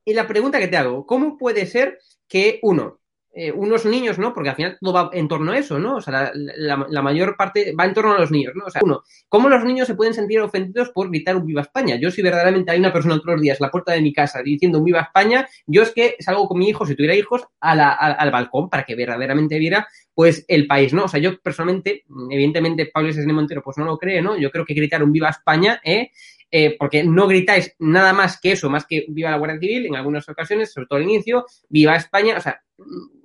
y 0.04 0.14
la 0.14 0.26
pregunta 0.26 0.58
que 0.58 0.68
te 0.68 0.76
hago, 0.76 1.06
¿cómo 1.06 1.36
puede 1.36 1.66
ser 1.66 1.98
que 2.28 2.58
uno, 2.62 2.99
eh, 3.42 3.52
unos 3.52 3.86
niños, 3.86 4.18
¿no? 4.18 4.34
Porque 4.34 4.50
al 4.50 4.56
final 4.56 4.76
todo 4.78 4.92
va 4.92 5.10
en 5.14 5.26
torno 5.26 5.52
a 5.52 5.58
eso, 5.58 5.78
¿no? 5.78 5.96
O 5.96 6.00
sea, 6.02 6.30
la, 6.34 7.02
mayor 7.02 7.38
parte 7.38 7.74
va 7.74 7.86
en 7.86 7.94
torno 7.94 8.12
a 8.12 8.18
los 8.18 8.30
niños, 8.30 8.52
¿no? 8.54 8.66
O 8.66 8.70
sea, 8.70 8.82
uno, 8.84 9.02
¿cómo 9.30 9.48
los 9.48 9.64
niños 9.64 9.86
se 9.86 9.94
pueden 9.94 10.12
sentir 10.12 10.40
ofendidos 10.40 10.90
por 10.90 11.08
gritar 11.08 11.36
un 11.36 11.46
Viva 11.46 11.62
España? 11.62 11.96
Yo, 11.96 12.10
si 12.10 12.20
verdaderamente 12.20 12.70
hay 12.70 12.78
una 12.78 12.92
persona 12.92 13.18
los 13.24 13.40
días 13.40 13.58
en 13.58 13.64
la 13.64 13.70
puerta 13.70 13.92
de 13.92 14.02
mi 14.02 14.12
casa 14.12 14.42
diciendo 14.42 14.76
un 14.76 14.84
Viva 14.84 15.00
España, 15.00 15.48
yo 15.66 15.80
es 15.80 15.90
que 15.90 16.16
salgo 16.18 16.48
con 16.48 16.58
mi 16.58 16.68
hijo, 16.68 16.84
si 16.84 16.94
tuviera 16.94 17.14
hijos, 17.14 17.46
al 17.60 18.30
balcón 18.30 18.68
para 18.68 18.84
que 18.84 18.94
verdaderamente 18.94 19.58
viera, 19.58 19.88
pues, 20.12 20.44
el 20.46 20.66
país, 20.66 20.92
¿no? 20.92 21.04
O 21.04 21.08
sea, 21.08 21.18
yo 21.18 21.40
personalmente, 21.40 22.04
evidentemente, 22.30 22.90
Pablo 22.92 23.10
Sesne 23.10 23.32
Montero, 23.32 23.62
pues 23.62 23.78
no 23.78 23.86
lo 23.86 23.96
cree, 23.96 24.20
¿no? 24.20 24.36
Yo 24.36 24.50
creo 24.50 24.66
que 24.66 24.74
gritar 24.74 25.02
un 25.02 25.12
Viva 25.12 25.30
España, 25.30 25.80
¿eh? 25.82 26.10
Eh, 26.52 26.76
porque 26.76 27.04
no 27.04 27.28
gritáis 27.28 27.76
nada 27.78 28.12
más 28.12 28.40
que 28.40 28.52
eso, 28.52 28.68
más 28.68 28.84
que 28.84 29.04
viva 29.08 29.30
la 29.30 29.38
Guardia 29.38 29.60
Civil 29.60 29.86
en 29.86 29.94
algunas 29.94 30.28
ocasiones, 30.28 30.72
sobre 30.72 30.88
todo 30.88 30.98
al 30.98 31.04
inicio, 31.04 31.46
viva 31.68 31.94
España, 31.94 32.36
o 32.36 32.40
sea, 32.40 32.60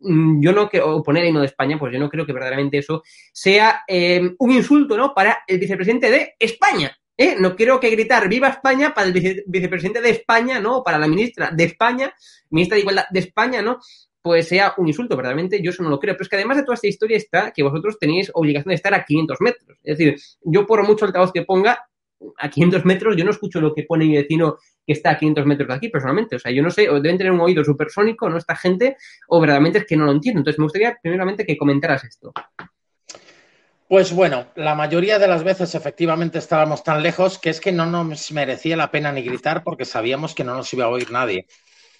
mm, 0.02 0.44
yo 0.44 0.52
no 0.52 0.70
quiero 0.70 1.02
poner 1.02 1.24
el 1.24 1.30
himno 1.30 1.40
de 1.40 1.48
España, 1.48 1.80
pues 1.80 1.92
yo 1.92 2.00
no 2.00 2.10
creo 2.10 2.26
que 2.26 2.34
verdaderamente 2.34 2.78
eso 2.78 3.02
sea 3.34 3.84
eh, 3.88 4.36
un 4.38 4.52
insulto, 4.52 4.96
¿no? 4.96 5.14
Para 5.14 5.40
el 5.48 5.58
vicepresidente 5.58 6.12
de 6.12 6.36
España. 6.38 6.96
¿eh? 7.18 7.36
No 7.40 7.56
quiero 7.56 7.80
que 7.80 7.90
gritar 7.90 8.30
viva 8.30 8.50
España 8.50 8.94
para 8.94 9.08
el 9.08 9.44
vicepresidente 9.48 10.02
de 10.02 10.10
España, 10.12 10.60
¿no? 10.60 10.84
Para 10.84 11.00
la 11.00 11.08
ministra 11.08 11.50
de 11.52 11.64
España, 11.64 12.14
ministra 12.52 12.76
de 12.76 12.82
Igualdad 12.82 13.06
de 13.10 13.20
España, 13.20 13.62
¿no? 13.62 13.80
pues 14.26 14.48
sea 14.48 14.74
un 14.78 14.88
insulto, 14.88 15.16
verdaderamente 15.16 15.62
yo 15.62 15.70
eso 15.70 15.84
no 15.84 15.90
lo 15.90 16.00
creo. 16.00 16.16
Pero 16.16 16.24
es 16.24 16.30
que 16.30 16.36
además 16.36 16.58
de 16.58 16.64
toda 16.64 16.74
esta 16.74 16.88
historia 16.88 17.16
está 17.16 17.52
que 17.52 17.62
vosotros 17.62 18.00
tenéis 18.00 18.32
obligación 18.34 18.70
de 18.70 18.74
estar 18.74 18.92
a 18.96 19.06
500 19.06 19.40
metros. 19.40 19.78
Es 19.84 20.00
decir, 20.00 20.20
yo 20.42 20.66
por 20.66 20.82
mucho 20.82 21.06
altavoz 21.06 21.32
que 21.32 21.44
ponga, 21.44 21.88
a 22.38 22.50
500 22.50 22.86
metros, 22.86 23.16
yo 23.16 23.24
no 23.24 23.32
escucho 23.32 23.62
lo 23.62 23.74
que 23.74 23.84
pone 23.84 24.06
mi 24.06 24.16
vecino 24.16 24.58
que 24.86 24.94
está 24.94 25.12
a 25.12 25.18
500 25.18 25.46
metros 25.46 25.68
de 25.68 25.74
aquí, 25.74 25.90
personalmente. 25.90 26.36
O 26.36 26.40
sea, 26.40 26.52
yo 26.52 26.62
no 26.62 26.70
sé, 26.70 26.90
o 26.90 27.00
deben 27.00 27.18
tener 27.18 27.32
un 27.32 27.42
oído 27.42 27.64
supersónico, 27.64 28.30
¿no? 28.30 28.38
Esta 28.38 28.56
gente, 28.56 28.98
o 29.28 29.40
verdaderamente 29.40 29.80
es 29.80 29.86
que 29.86 29.98
no 29.98 30.06
lo 30.06 30.12
entiendo. 30.12 30.40
Entonces, 30.40 30.60
me 30.60 30.66
gustaría 30.66 30.98
primeramente 31.02 31.46
que 31.46 31.58
comentaras 31.58 32.04
esto. 32.04 32.34
Pues 33.88 34.12
bueno, 34.12 34.48
la 34.56 34.74
mayoría 34.74 35.20
de 35.20 35.28
las 35.28 35.44
veces 35.44 35.76
efectivamente 35.76 36.40
estábamos 36.40 36.84
tan 36.84 37.04
lejos 37.04 37.38
que 37.38 37.52
es 37.52 37.62
que 37.62 37.72
no 37.72 37.86
nos 37.86 38.32
merecía 38.32 38.76
la 38.76 38.90
pena 38.90 39.12
ni 39.12 39.22
gritar 39.22 39.64
porque 39.64 39.86
sabíamos 39.86 40.34
que 40.34 40.44
no 40.44 40.56
nos 40.56 40.74
iba 40.74 40.86
a 40.86 40.90
oír 40.90 41.12
nadie. 41.12 41.46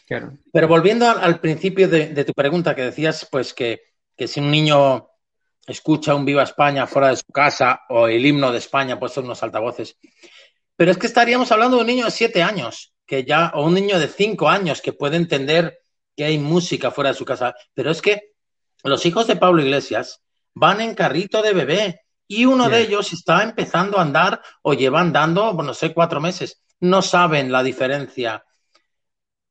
Pero 0.08 0.68
volviendo 0.68 1.08
al, 1.08 1.40
principio 1.40 1.88
de, 1.88 2.24
tu 2.24 2.34
pregunta 2.34 2.76
que 2.76 2.84
decías, 2.84 3.28
pues 3.32 3.54
que, 3.54 3.82
que 4.16 4.28
si 4.28 4.40
un 4.40 4.52
niño 4.52 5.10
escucha 5.66 6.16
un 6.16 6.26
Viva 6.26 6.44
España 6.44 6.88
fuera 6.88 7.10
de 7.10 7.18
su 7.18 7.32
casa 7.32 7.82
o 7.90 8.08
el 8.08 8.26
himno 8.26 8.52
de 8.52 8.60
España 8.60 9.00
puesto 9.00 9.20
en 9.20 9.28
unos 9.28 9.42
altavoces. 9.44 9.98
Pero 10.76 10.92
es 10.92 10.98
que 10.98 11.08
estaríamos 11.08 11.52
hablando 11.52 11.78
de 11.78 11.82
un 11.82 11.88
niño 11.88 12.06
de 12.06 12.12
siete 12.12 12.44
años, 12.44 12.94
que 13.06 13.24
ya, 13.24 13.52
o 13.56 13.66
un 13.66 13.74
niño 13.74 14.00
de 14.00 14.08
cinco 14.08 14.50
años 14.50 14.82
que 14.82 14.94
puede 14.94 15.18
entender 15.18 15.80
que 16.16 16.26
hay 16.26 16.38
música 16.38 16.92
fuera 16.92 17.12
de 17.12 17.18
su 17.18 17.26
casa. 17.26 17.56
Pero 17.74 17.92
es 17.92 18.02
que 18.02 18.34
los 18.84 19.06
hijos 19.06 19.28
de 19.28 19.36
Pablo 19.36 19.62
Iglesias 19.62 20.22
van 20.54 20.82
en 20.82 20.96
carrito 20.96 21.42
de 21.42 21.54
bebé 21.54 22.02
y 22.28 22.46
uno 22.46 22.70
de 22.70 22.82
ellos 22.82 23.14
está 23.14 23.44
empezando 23.44 23.98
a 23.98 24.02
andar 24.02 24.42
o 24.64 24.74
lleva 24.74 25.02
andando, 25.02 25.54
no 25.54 25.74
sé, 25.74 25.94
cuatro 25.94 26.20
meses. 26.20 26.62
No 26.80 27.02
saben 27.02 27.52
la 27.52 27.64
diferencia 27.64 28.44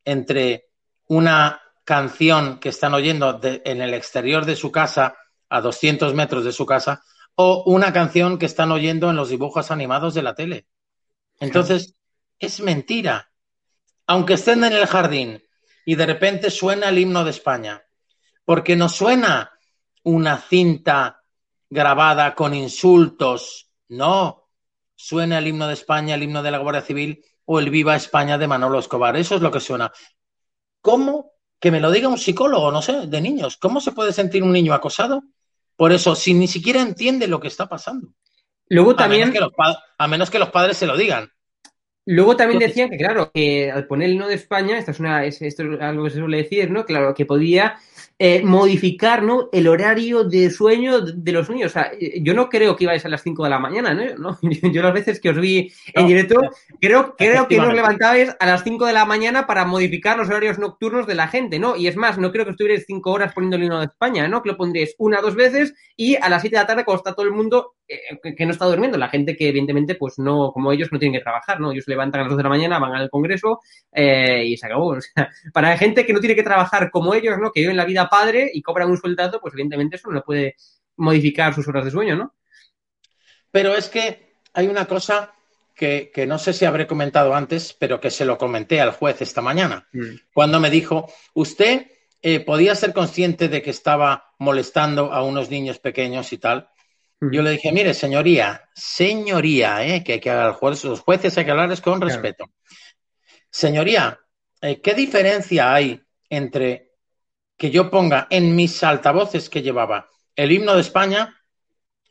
entre 0.04 0.68
una 1.06 1.60
canción 1.84 2.58
que 2.58 2.70
están 2.70 2.94
oyendo 2.94 3.40
en 3.42 3.80
el 3.80 3.94
exterior 3.94 4.44
de 4.44 4.56
su 4.56 4.72
casa 4.72 5.16
a 5.54 5.60
200 5.60 6.14
metros 6.14 6.44
de 6.44 6.50
su 6.50 6.66
casa, 6.66 7.04
o 7.36 7.62
una 7.66 7.92
canción 7.92 8.38
que 8.38 8.46
están 8.46 8.72
oyendo 8.72 9.08
en 9.08 9.14
los 9.14 9.28
dibujos 9.28 9.70
animados 9.70 10.12
de 10.12 10.22
la 10.22 10.34
tele. 10.34 10.66
Entonces, 11.38 11.94
es 12.40 12.58
mentira. 12.60 13.30
Aunque 14.08 14.34
estén 14.34 14.64
en 14.64 14.72
el 14.72 14.86
jardín 14.86 15.44
y 15.86 15.94
de 15.94 16.06
repente 16.06 16.50
suena 16.50 16.88
el 16.88 16.98
himno 16.98 17.22
de 17.22 17.30
España, 17.30 17.84
porque 18.44 18.74
no 18.74 18.88
suena 18.88 19.52
una 20.02 20.38
cinta 20.38 21.22
grabada 21.70 22.34
con 22.34 22.52
insultos, 22.52 23.70
no, 23.88 24.48
suena 24.96 25.38
el 25.38 25.46
himno 25.46 25.68
de 25.68 25.74
España, 25.74 26.16
el 26.16 26.24
himno 26.24 26.42
de 26.42 26.50
la 26.50 26.58
Guardia 26.58 26.82
Civil 26.82 27.24
o 27.44 27.60
el 27.60 27.70
Viva 27.70 27.94
España 27.94 28.38
de 28.38 28.48
Manolo 28.48 28.80
Escobar. 28.80 29.16
Eso 29.16 29.36
es 29.36 29.40
lo 29.40 29.52
que 29.52 29.60
suena. 29.60 29.92
¿Cómo? 30.80 31.30
Que 31.60 31.70
me 31.70 31.80
lo 31.80 31.92
diga 31.92 32.08
un 32.08 32.18
psicólogo, 32.18 32.72
no 32.72 32.82
sé, 32.82 33.06
de 33.06 33.20
niños. 33.20 33.56
¿Cómo 33.56 33.80
se 33.80 33.92
puede 33.92 34.12
sentir 34.12 34.42
un 34.42 34.52
niño 34.52 34.74
acosado 34.74 35.22
por 35.76 35.92
eso, 35.92 36.14
si 36.14 36.34
ni 36.34 36.48
siquiera 36.48 36.80
entiende 36.80 37.26
lo 37.26 37.40
que 37.40 37.48
está 37.48 37.68
pasando. 37.68 38.08
Luego 38.68 38.96
también. 38.96 39.22
A 39.98 40.08
menos 40.08 40.30
que 40.30 40.38
los, 40.38 40.50
padres 40.50 40.76
se 40.76 40.86
lo 40.86 40.96
digan. 40.96 41.30
Luego 42.06 42.36
también 42.36 42.60
decían 42.60 42.90
que, 42.90 42.98
claro, 42.98 43.30
que 43.32 43.70
al 43.70 43.86
poner 43.86 44.10
el 44.10 44.18
no 44.18 44.28
de 44.28 44.34
España, 44.34 44.78
esto 44.78 44.90
es, 44.90 45.00
una, 45.00 45.24
esto 45.24 45.44
es 45.44 45.58
algo 45.80 46.04
que 46.04 46.10
se 46.10 46.18
suele 46.18 46.38
decir, 46.38 46.70
¿no? 46.70 46.84
Claro, 46.84 47.14
que 47.14 47.24
podía 47.24 47.76
eh, 48.18 48.42
modificar 48.44 49.22
¿no? 49.24 49.48
el 49.52 49.66
horario 49.66 50.22
de 50.22 50.48
sueño 50.50 51.00
de 51.00 51.32
los 51.32 51.50
niños. 51.50 51.72
O 51.72 51.74
sea, 51.74 51.90
yo 52.20 52.32
no 52.32 52.48
creo 52.48 52.76
que 52.76 52.84
ibais 52.84 53.04
a 53.04 53.08
las 53.08 53.22
5 53.22 53.42
de 53.44 53.50
la 53.50 53.58
mañana, 53.58 53.92
¿no? 54.18 54.38
Yo, 54.42 54.82
las 54.82 54.94
veces 54.94 55.20
que 55.20 55.30
os 55.30 55.40
vi 55.40 55.72
en 55.94 56.06
directo, 56.06 56.40
creo, 56.80 57.16
creo 57.16 57.48
que 57.48 57.60
os 57.60 57.74
levantabais 57.74 58.34
a 58.38 58.46
las 58.46 58.62
5 58.62 58.86
de 58.86 58.92
la 58.92 59.04
mañana 59.04 59.46
para 59.46 59.64
modificar 59.64 60.16
los 60.16 60.28
horarios 60.28 60.58
nocturnos 60.58 61.06
de 61.06 61.14
la 61.16 61.28
gente, 61.28 61.58
¿no? 61.58 61.76
Y 61.76 61.88
es 61.88 61.96
más, 61.96 62.18
no 62.18 62.30
creo 62.30 62.44
que 62.44 62.52
estuvierais 62.52 62.84
5 62.86 63.10
horas 63.10 63.32
poniendo 63.32 63.56
el 63.56 63.64
himno 63.64 63.80
de 63.80 63.86
España, 63.86 64.28
¿no? 64.28 64.42
Que 64.42 64.50
lo 64.50 64.56
pondréis 64.56 64.94
una 64.98 65.18
o 65.18 65.22
dos 65.22 65.34
veces 65.34 65.74
y 65.96 66.16
a 66.16 66.28
las 66.28 66.42
7 66.42 66.56
de 66.56 66.62
la 66.62 66.66
tarde 66.66 66.84
cuando 66.84 66.98
está 66.98 67.14
todo 67.14 67.26
el 67.26 67.32
mundo 67.32 67.74
eh, 67.86 68.34
que 68.36 68.46
no 68.46 68.52
está 68.52 68.64
durmiendo, 68.64 68.96
la 68.96 69.08
gente 69.08 69.36
que 69.36 69.48
evidentemente 69.48 69.94
pues 69.94 70.18
no, 70.18 70.52
como 70.52 70.72
ellos 70.72 70.90
no 70.90 70.98
tienen 70.98 71.18
que 71.18 71.22
trabajar, 71.22 71.60
¿no? 71.60 71.72
Ellos 71.72 71.84
se 71.84 71.90
levantan 71.90 72.20
a 72.20 72.24
las 72.24 72.30
2 72.30 72.38
de 72.38 72.42
la 72.42 72.48
mañana, 72.48 72.78
van 72.78 72.94
al 72.94 73.10
Congreso 73.10 73.60
eh, 73.92 74.44
y 74.46 74.56
se 74.56 74.66
acabó. 74.66 74.84
O 74.96 75.00
sea, 75.00 75.30
para 75.52 75.76
gente 75.76 76.06
que 76.06 76.12
no 76.12 76.20
tiene 76.20 76.34
que 76.34 76.42
trabajar 76.42 76.90
como 76.90 77.14
ellos, 77.14 77.38
¿no? 77.38 77.52
Que 77.52 77.60
viven 77.60 77.76
la 77.76 77.84
vida 77.84 78.08
padre 78.08 78.50
y 78.52 78.62
cobran 78.62 78.90
un 78.90 78.96
sueldazo, 78.96 79.40
pues 79.40 79.54
evidentemente 79.54 79.96
eso 79.96 80.10
no 80.10 80.22
puede 80.22 80.56
modificar 80.96 81.54
sus 81.54 81.66
horas 81.68 81.84
de 81.84 81.90
sueño, 81.90 82.16
¿no? 82.16 82.34
Pero 83.50 83.74
es 83.74 83.88
que 83.88 84.38
hay 84.52 84.66
una 84.68 84.86
cosa 84.86 85.34
que, 85.74 86.10
no 86.26 86.38
sé 86.38 86.52
si 86.52 86.64
habré 86.64 86.86
comentado 86.86 87.34
antes, 87.34 87.74
pero 87.78 88.00
que 88.00 88.10
se 88.10 88.24
lo 88.24 88.38
comenté 88.38 88.80
al 88.80 88.92
juez 88.92 89.20
esta 89.20 89.42
mañana, 89.42 89.88
mm. 89.92 90.32
cuando 90.32 90.60
me 90.60 90.70
dijo, 90.70 91.12
usted 91.34 91.88
eh, 92.22 92.40
podía 92.40 92.74
ser 92.74 92.92
consciente 92.94 93.48
de 93.48 93.60
que 93.60 93.70
estaba 93.70 94.32
molestando 94.38 95.12
a 95.12 95.22
unos 95.22 95.50
niños 95.50 95.78
pequeños 95.78 96.32
y 96.32 96.38
tal. 96.38 96.68
Yo 97.20 97.42
le 97.42 97.52
dije, 97.52 97.72
mire, 97.72 97.94
señoría, 97.94 98.68
señoría, 98.74 99.86
eh, 99.86 100.04
que, 100.04 100.20
que 100.20 100.52
juez, 100.58 100.84
los 100.84 101.00
jueces 101.00 101.36
hay 101.38 101.44
que 101.44 101.50
hablarles 101.50 101.80
con 101.80 102.00
respeto. 102.00 102.46
Señoría, 103.50 104.18
eh, 104.60 104.80
¿qué 104.80 104.94
diferencia 104.94 105.72
hay 105.72 106.02
entre 106.28 106.92
que 107.56 107.70
yo 107.70 107.90
ponga 107.90 108.26
en 108.30 108.54
mis 108.56 108.82
altavoces 108.82 109.48
que 109.48 109.62
llevaba 109.62 110.08
el 110.34 110.52
himno 110.52 110.74
de 110.74 110.80
España 110.80 111.40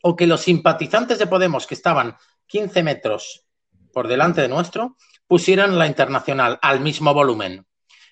o 0.02 0.16
que 0.16 0.28
los 0.28 0.42
simpatizantes 0.42 1.20
de 1.20 1.28
Podemos 1.28 1.68
que 1.68 1.76
estaban 1.76 2.16
15 2.48 2.84
metros 2.84 3.46
por 3.92 4.08
delante 4.08 4.42
de 4.42 4.48
nuestro 4.48 4.98
pusieran 5.28 5.78
la 5.78 5.88
internacional 5.88 6.60
al 6.62 6.80
mismo 6.80 7.14
volumen. 7.14 7.66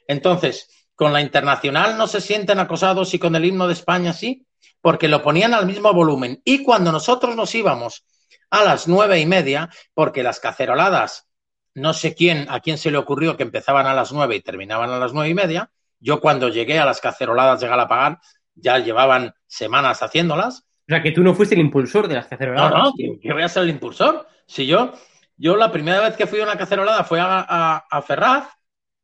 Entonces, 0.07 0.69
con 0.95 1.13
la 1.13 1.21
internacional 1.21 1.97
no 1.97 2.07
se 2.07 2.21
sienten 2.21 2.59
acosados 2.59 3.13
y 3.13 3.19
con 3.19 3.35
el 3.35 3.45
himno 3.45 3.67
de 3.67 3.73
España 3.73 4.13
sí, 4.13 4.45
porque 4.81 5.07
lo 5.07 5.21
ponían 5.21 5.53
al 5.53 5.65
mismo 5.65 5.93
volumen. 5.93 6.41
Y 6.43 6.63
cuando 6.63 6.91
nosotros 6.91 7.35
nos 7.35 7.53
íbamos 7.55 8.05
a 8.49 8.63
las 8.63 8.87
nueve 8.87 9.19
y 9.19 9.25
media, 9.25 9.69
porque 9.93 10.23
las 10.23 10.39
caceroladas, 10.39 11.27
no 11.73 11.93
sé 11.93 12.15
quién, 12.15 12.47
a 12.49 12.59
quién 12.59 12.77
se 12.77 12.91
le 12.91 12.97
ocurrió 12.97 13.37
que 13.37 13.43
empezaban 13.43 13.87
a 13.87 13.93
las 13.93 14.11
nueve 14.11 14.35
y 14.35 14.41
terminaban 14.41 14.89
a 14.89 14.99
las 14.99 15.13
nueve 15.13 15.29
y 15.29 15.33
media, 15.33 15.71
yo 15.99 16.19
cuando 16.19 16.49
llegué 16.49 16.79
a 16.79 16.85
las 16.85 16.99
caceroladas 16.99 17.61
de 17.61 17.67
Galapagar 17.67 18.19
ya 18.55 18.79
llevaban 18.79 19.33
semanas 19.47 20.01
haciéndolas. 20.01 20.59
O 20.59 20.93
sea, 20.93 21.01
que 21.01 21.11
tú 21.11 21.23
no 21.23 21.33
fuiste 21.33 21.55
el 21.55 21.61
impulsor 21.61 22.07
de 22.07 22.15
las 22.15 22.27
caceroladas. 22.27 22.71
No, 22.71 22.83
no, 22.85 22.93
que 23.21 23.31
voy 23.31 23.43
a 23.43 23.47
ser 23.47 23.63
el 23.63 23.69
impulsor. 23.69 24.27
Si 24.45 24.65
yo, 24.65 24.93
yo 25.37 25.55
la 25.55 25.71
primera 25.71 26.01
vez 26.01 26.17
que 26.17 26.27
fui 26.27 26.41
a 26.41 26.43
una 26.43 26.57
cacerolada 26.57 27.03
fue 27.03 27.19
a, 27.21 28.03
Ferraz 28.05 28.49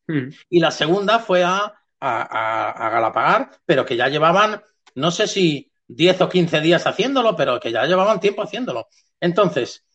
hmm. 0.08 0.30
y 0.50 0.60
la 0.60 0.72
segunda 0.72 1.20
fue 1.20 1.44
a, 1.44 1.74
a, 2.00 2.90
Galapagar, 2.90 3.52
pero 3.66 3.86
que 3.86 3.96
ya 3.96 4.08
llevaban, 4.08 4.62
no 4.98 5.12
sé 5.12 5.28
si 5.28 5.72
10 5.88 6.22
o 6.22 6.30
15 6.30 6.60
días 6.60 6.88
haciéndolo, 6.88 7.36
pero 7.36 7.60
que 7.60 7.72
ya 7.72 7.86
llevaban 7.86 8.20
tiempo 8.20 8.42
haciéndolo. 8.42 8.88
Entonces, 9.20 9.86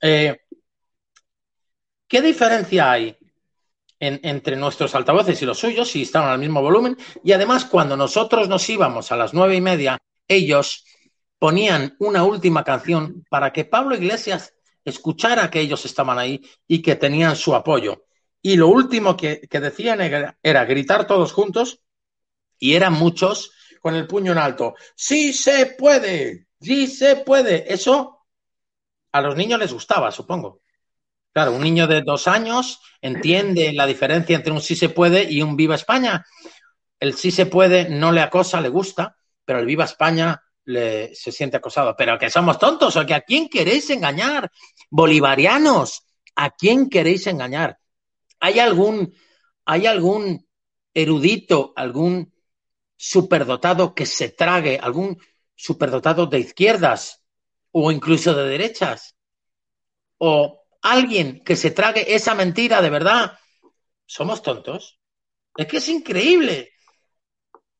eh, 0.00 0.38
¿qué 2.06 2.22
diferencia 2.22 2.92
hay 2.92 3.16
entre 3.98 4.56
nuestros 4.56 4.94
altavoces 4.94 5.40
y 5.42 5.46
los 5.46 5.58
suyos 5.58 5.90
si 5.90 6.02
estaban 6.02 6.30
al 6.30 6.38
mismo 6.38 6.62
volumen? 6.62 6.96
Y 7.24 7.32
además, 7.32 7.64
cuando 7.64 7.96
nosotros 7.96 8.48
nos 8.48 8.68
íbamos 8.68 9.10
a 9.10 9.16
las 9.16 9.34
nueve 9.34 9.56
y 9.56 9.60
media, 9.60 9.98
ellos 10.28 10.84
ponían 11.38 11.96
una 11.98 12.22
última 12.22 12.62
canción 12.62 13.24
para 13.28 13.52
que 13.52 13.64
Pablo 13.64 13.96
Iglesias 13.96 14.54
escuchara 14.84 15.50
que 15.50 15.60
ellos 15.60 15.84
estaban 15.84 16.18
ahí 16.18 16.40
y 16.68 16.82
que 16.82 16.94
tenían 16.94 17.34
su 17.34 17.54
apoyo. 17.54 18.04
Y 18.40 18.56
lo 18.56 18.68
último 18.68 19.16
que, 19.16 19.48
decían 19.50 20.00
era, 20.00 20.64
gritar 20.64 21.06
todos 21.08 21.32
juntos, 21.32 21.80
y 22.60 22.74
eran 22.74 22.92
muchos 22.92 23.50
con 23.82 23.96
el 23.96 24.06
puño 24.06 24.32
en 24.32 24.38
alto. 24.38 24.74
Sí 24.94 25.32
se 25.34 25.66
puede, 25.66 26.46
sí 26.60 26.86
se 26.86 27.16
puede. 27.16 27.70
Eso 27.70 28.20
a 29.10 29.20
los 29.20 29.36
niños 29.36 29.58
les 29.58 29.72
gustaba, 29.72 30.10
supongo. 30.10 30.62
Claro, 31.32 31.52
un 31.52 31.62
niño 31.62 31.86
de 31.86 32.02
dos 32.02 32.28
años 32.28 32.80
entiende 33.00 33.72
la 33.72 33.86
diferencia 33.86 34.36
entre 34.36 34.52
un 34.52 34.60
sí 34.60 34.76
se 34.76 34.88
puede 34.88 35.30
y 35.30 35.42
un 35.42 35.56
viva 35.56 35.74
España. 35.74 36.24
El 37.00 37.14
sí 37.14 37.30
se 37.30 37.46
puede 37.46 37.88
no 37.88 38.12
le 38.12 38.20
acosa, 38.20 38.60
le 38.60 38.68
gusta, 38.68 39.16
pero 39.44 39.58
el 39.58 39.66
viva 39.66 39.84
España 39.84 40.40
le, 40.64 41.12
se 41.14 41.32
siente 41.32 41.56
acosado. 41.56 41.96
Pero 41.96 42.18
que 42.18 42.30
somos 42.30 42.58
tontos 42.58 42.94
o 42.94 43.04
que 43.04 43.14
a 43.14 43.22
quién 43.22 43.48
queréis 43.48 43.90
engañar. 43.90 44.50
Bolivarianos, 44.90 46.04
¿a 46.36 46.50
quién 46.50 46.88
queréis 46.88 47.26
engañar? 47.26 47.78
¿Hay 48.38 48.60
algún, 48.60 49.12
hay 49.64 49.86
algún 49.86 50.46
erudito, 50.94 51.72
algún 51.74 52.32
superdotado 53.02 53.96
que 53.96 54.06
se 54.06 54.28
trague, 54.28 54.78
algún 54.78 55.20
superdotado 55.56 56.26
de 56.26 56.38
izquierdas 56.38 57.24
o 57.72 57.90
incluso 57.90 58.32
de 58.32 58.48
derechas? 58.48 59.16
¿O 60.18 60.62
alguien 60.82 61.42
que 61.42 61.56
se 61.56 61.72
trague 61.72 62.14
esa 62.14 62.36
mentira 62.36 62.80
de 62.80 62.90
verdad? 62.90 63.36
Somos 64.06 64.40
tontos. 64.40 65.00
Es 65.56 65.66
que 65.66 65.78
es 65.78 65.88
increíble. 65.88 66.70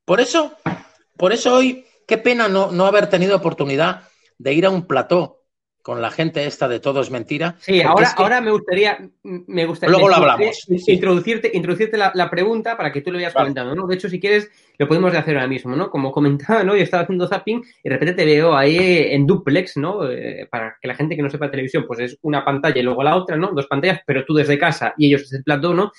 Por 0.04 0.20
eso, 0.20 0.56
por 1.16 1.32
eso 1.32 1.54
hoy, 1.54 1.86
qué 2.08 2.18
pena 2.18 2.48
no, 2.48 2.72
no 2.72 2.86
haber 2.86 3.08
tenido 3.08 3.36
oportunidad 3.36 4.08
de 4.38 4.54
ir 4.54 4.66
a 4.66 4.70
un 4.70 4.88
plató 4.88 5.41
con 5.82 6.00
la 6.00 6.10
gente 6.10 6.46
esta 6.46 6.68
de 6.68 6.80
todo 6.80 7.00
es 7.00 7.10
mentira. 7.10 7.56
Sí, 7.58 7.82
ahora, 7.82 8.12
ahora 8.16 8.40
me 8.40 8.52
gustaría, 8.52 8.98
me 9.22 9.66
gustaría 9.66 9.92
luego 9.92 10.08
lo 10.08 10.14
hablamos. 10.14 10.66
Introducirte, 10.86 11.50
introducirte 11.52 11.96
la, 11.96 12.30
pregunta 12.30 12.76
para 12.76 12.92
que 12.92 13.00
tú 13.02 13.10
lo 13.10 13.18
vayas 13.18 13.34
comentando, 13.34 13.74
¿no? 13.74 13.86
De 13.86 13.96
hecho, 13.96 14.08
si 14.08 14.20
quieres, 14.20 14.50
lo 14.78 14.86
podemos 14.86 15.14
hacer 15.14 15.34
ahora 15.34 15.48
mismo, 15.48 15.74
¿no? 15.74 15.90
Como 15.90 16.12
comentaba, 16.12 16.62
¿no? 16.62 16.76
Yo 16.76 16.82
estaba 16.82 17.02
haciendo 17.02 17.26
zapping 17.26 17.62
y 17.82 17.88
de 17.88 17.90
repente 17.90 18.14
te 18.14 18.24
veo 18.24 18.56
ahí 18.56 18.78
en 18.78 19.26
duplex, 19.26 19.76
¿no? 19.76 20.08
Eh, 20.08 20.46
para 20.50 20.76
que 20.80 20.88
la 20.88 20.94
gente 20.94 21.16
que 21.16 21.22
no 21.22 21.30
sepa 21.30 21.50
televisión, 21.50 21.84
pues 21.86 22.00
es 22.00 22.18
una 22.22 22.44
pantalla 22.44 22.78
y 22.78 22.82
luego 22.82 23.02
la 23.02 23.16
otra, 23.16 23.36
¿no? 23.36 23.50
Dos 23.52 23.66
pantallas, 23.66 24.00
pero 24.06 24.24
tú 24.24 24.34
desde 24.34 24.58
casa 24.58 24.94
y 24.96 25.08
ellos 25.08 25.22
desde 25.22 25.38
el 25.38 25.44
plató, 25.44 25.74
¿no? 25.74 25.92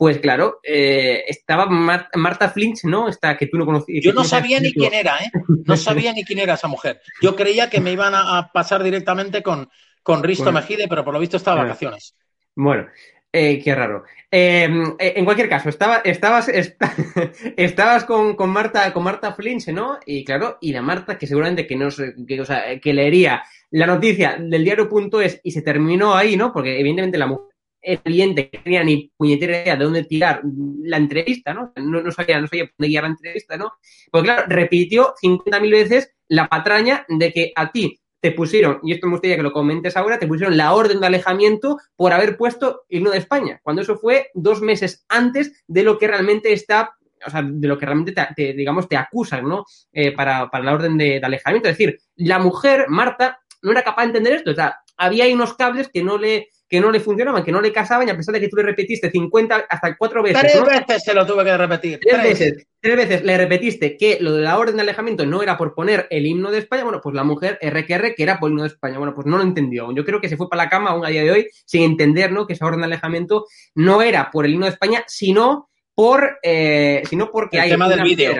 Pues 0.00 0.16
claro, 0.16 0.60
eh, 0.62 1.24
estaba 1.28 1.66
Marta 1.66 2.48
Flinch, 2.48 2.84
¿no? 2.84 3.06
Esta 3.06 3.36
que 3.36 3.48
tú 3.48 3.58
no 3.58 3.66
conocías. 3.66 4.02
Yo 4.02 4.14
no 4.14 4.24
sabía 4.24 4.58
ni 4.58 4.72
quién 4.72 4.94
era, 4.94 5.18
¿eh? 5.18 5.30
No 5.66 5.76
sabía 5.76 6.14
ni 6.14 6.24
quién 6.24 6.38
era 6.38 6.54
esa 6.54 6.68
mujer. 6.68 7.02
Yo 7.20 7.36
creía 7.36 7.68
que 7.68 7.82
me 7.82 7.92
iban 7.92 8.14
a, 8.14 8.50
pasar 8.50 8.82
directamente 8.82 9.42
con, 9.42 9.68
con 10.02 10.22
Risto 10.22 10.52
Mejide, 10.52 10.88
pero 10.88 11.04
por 11.04 11.12
lo 11.12 11.20
visto 11.20 11.36
estaba 11.36 11.58
de 11.58 11.62
vacaciones. 11.64 12.14
Bueno, 12.56 12.86
eh, 13.30 13.60
qué 13.62 13.74
raro. 13.74 14.04
Em, 14.30 14.96
eh, 14.98 15.12
en 15.16 15.24
cualquier 15.26 15.50
caso, 15.50 15.68
estaba, 15.68 15.98
estabas, 15.98 16.48
estabas 17.58 18.06
con, 18.06 18.36
con, 18.36 18.48
Marta, 18.48 18.90
con 18.94 19.04
Marta 19.04 19.34
Flinch, 19.34 19.68
¿no? 19.68 19.98
Y 20.06 20.24
claro, 20.24 20.56
y 20.62 20.72
la 20.72 20.80
Marta, 20.80 21.18
que 21.18 21.26
seguramente 21.26 21.66
que 21.66 21.76
no 21.76 21.88
que, 22.26 22.40
o 22.40 22.46
sea, 22.46 22.80
que 22.80 22.94
leería 22.94 23.42
la 23.72 23.86
noticia 23.86 24.38
del 24.40 24.64
diario.es 24.64 25.42
y 25.44 25.50
se 25.50 25.60
terminó 25.60 26.14
ahí, 26.14 26.38
¿no? 26.38 26.54
Porque 26.54 26.80
evidentemente 26.80 27.18
la 27.18 27.26
mujer 27.26 27.49
evidente 27.82 28.50
que 28.50 28.58
tenía 28.58 28.84
ni 28.84 29.10
puñetera 29.16 29.62
idea 29.62 29.76
de 29.76 29.84
dónde 29.84 30.04
tirar 30.04 30.42
la 30.82 30.96
entrevista, 30.96 31.54
¿no? 31.54 31.72
No, 31.76 32.10
sabía, 32.10 32.40
no 32.40 32.46
sabía 32.46 32.70
dónde 32.76 32.88
guiar 32.88 33.04
la 33.04 33.10
entrevista, 33.10 33.56
¿no? 33.56 33.72
Pues 34.10 34.24
claro, 34.24 34.44
repitió 34.48 35.14
50.000 35.22 35.70
veces 35.70 36.12
la 36.28 36.48
patraña 36.48 37.04
de 37.08 37.32
que 37.32 37.52
a 37.54 37.70
ti 37.72 38.00
te 38.20 38.32
pusieron, 38.32 38.80
y 38.82 38.92
esto 38.92 39.06
me 39.06 39.14
gustaría 39.14 39.36
que 39.36 39.42
lo 39.42 39.52
comentes 39.52 39.96
ahora, 39.96 40.18
te 40.18 40.26
pusieron 40.26 40.56
la 40.56 40.74
orden 40.74 41.00
de 41.00 41.06
alejamiento 41.06 41.78
por 41.96 42.12
haber 42.12 42.36
puesto 42.36 42.82
himno 42.90 43.10
de 43.10 43.18
España, 43.18 43.60
cuando 43.62 43.80
eso 43.80 43.96
fue 43.96 44.28
dos 44.34 44.60
meses 44.60 45.06
antes 45.08 45.64
de 45.66 45.82
lo 45.82 45.98
que 45.98 46.06
realmente 46.06 46.52
está 46.52 46.96
o 47.26 47.30
sea, 47.30 47.42
de 47.42 47.68
lo 47.68 47.78
que 47.78 47.84
realmente 47.84 48.14
te, 48.34 48.54
digamos, 48.54 48.88
te 48.88 48.96
acusan, 48.96 49.44
¿no? 49.44 49.66
Eh, 49.92 50.12
para, 50.12 50.48
la 50.52 50.72
orden 50.72 50.96
de, 50.96 51.20
de, 51.20 51.26
alejamiento. 51.26 51.68
Es 51.68 51.76
decir, 51.76 51.98
la 52.16 52.38
mujer, 52.38 52.86
Marta, 52.88 53.40
no 53.62 53.72
era 53.72 53.82
capaz 53.82 54.02
de 54.02 54.06
entender 54.06 54.32
esto. 54.34 54.52
O 54.52 54.54
sea, 54.54 54.78
había 54.96 55.24
ahí 55.24 55.32
unos 55.34 55.54
cables 55.54 55.90
que 55.92 56.02
no 56.02 56.18
le, 56.18 56.48
que 56.70 56.80
no 56.80 56.92
le 56.92 57.00
funcionaban, 57.00 57.42
que 57.42 57.50
no 57.50 57.60
le 57.60 57.72
casaban, 57.72 58.06
y 58.06 58.12
a 58.12 58.16
pesar 58.16 58.32
de 58.32 58.40
que 58.40 58.48
tú 58.48 58.56
le 58.56 58.62
repetiste 58.62 59.10
50 59.10 59.66
hasta 59.68 59.96
cuatro 59.96 60.22
veces. 60.22 60.40
Tres 60.40 60.64
veces 60.64 61.02
se 61.02 61.12
lo 61.12 61.26
tuve 61.26 61.44
que 61.44 61.56
repetir. 61.56 61.98
Tres, 62.00 62.22
veces. 62.22 62.66
Tres 62.78 62.96
veces 62.96 63.24
le 63.24 63.36
repetiste 63.36 63.96
que 63.96 64.18
lo 64.20 64.34
de 64.34 64.42
la 64.42 64.56
orden 64.56 64.76
de 64.76 64.82
alejamiento 64.82 65.26
no 65.26 65.42
era 65.42 65.58
por 65.58 65.74
poner 65.74 66.06
el 66.10 66.26
himno 66.26 66.52
de 66.52 66.58
España. 66.58 66.84
Bueno, 66.84 67.00
pues 67.02 67.16
la 67.16 67.24
mujer 67.24 67.58
RQR 67.60 68.14
que 68.14 68.22
era 68.22 68.38
por 68.38 68.46
el 68.46 68.52
himno 68.52 68.62
de 68.62 68.68
España. 68.68 68.98
Bueno, 68.98 69.12
pues 69.16 69.26
no 69.26 69.36
lo 69.36 69.42
entendió. 69.42 69.92
Yo 69.92 70.04
creo 70.04 70.20
que 70.20 70.28
se 70.28 70.36
fue 70.36 70.48
para 70.48 70.62
la 70.62 70.70
cama 70.70 70.90
aún 70.90 71.04
a 71.04 71.08
día 71.08 71.24
de 71.24 71.32
hoy 71.32 71.48
sin 71.64 71.82
entender, 71.82 72.30
¿no? 72.30 72.46
Que 72.46 72.52
esa 72.52 72.66
orden 72.66 72.80
de 72.80 72.86
alejamiento 72.86 73.46
no 73.74 74.00
era 74.00 74.30
por 74.30 74.46
el 74.46 74.52
himno 74.52 74.66
de 74.66 74.72
España, 74.72 75.02
sino 75.08 75.70
por, 75.92 76.38
eh, 76.40 77.02
sino 77.10 77.32
porque 77.32 77.56
el 77.56 77.64
hay 77.64 77.70
tema 77.70 77.88
del 77.88 78.02
vídeo. 78.02 78.32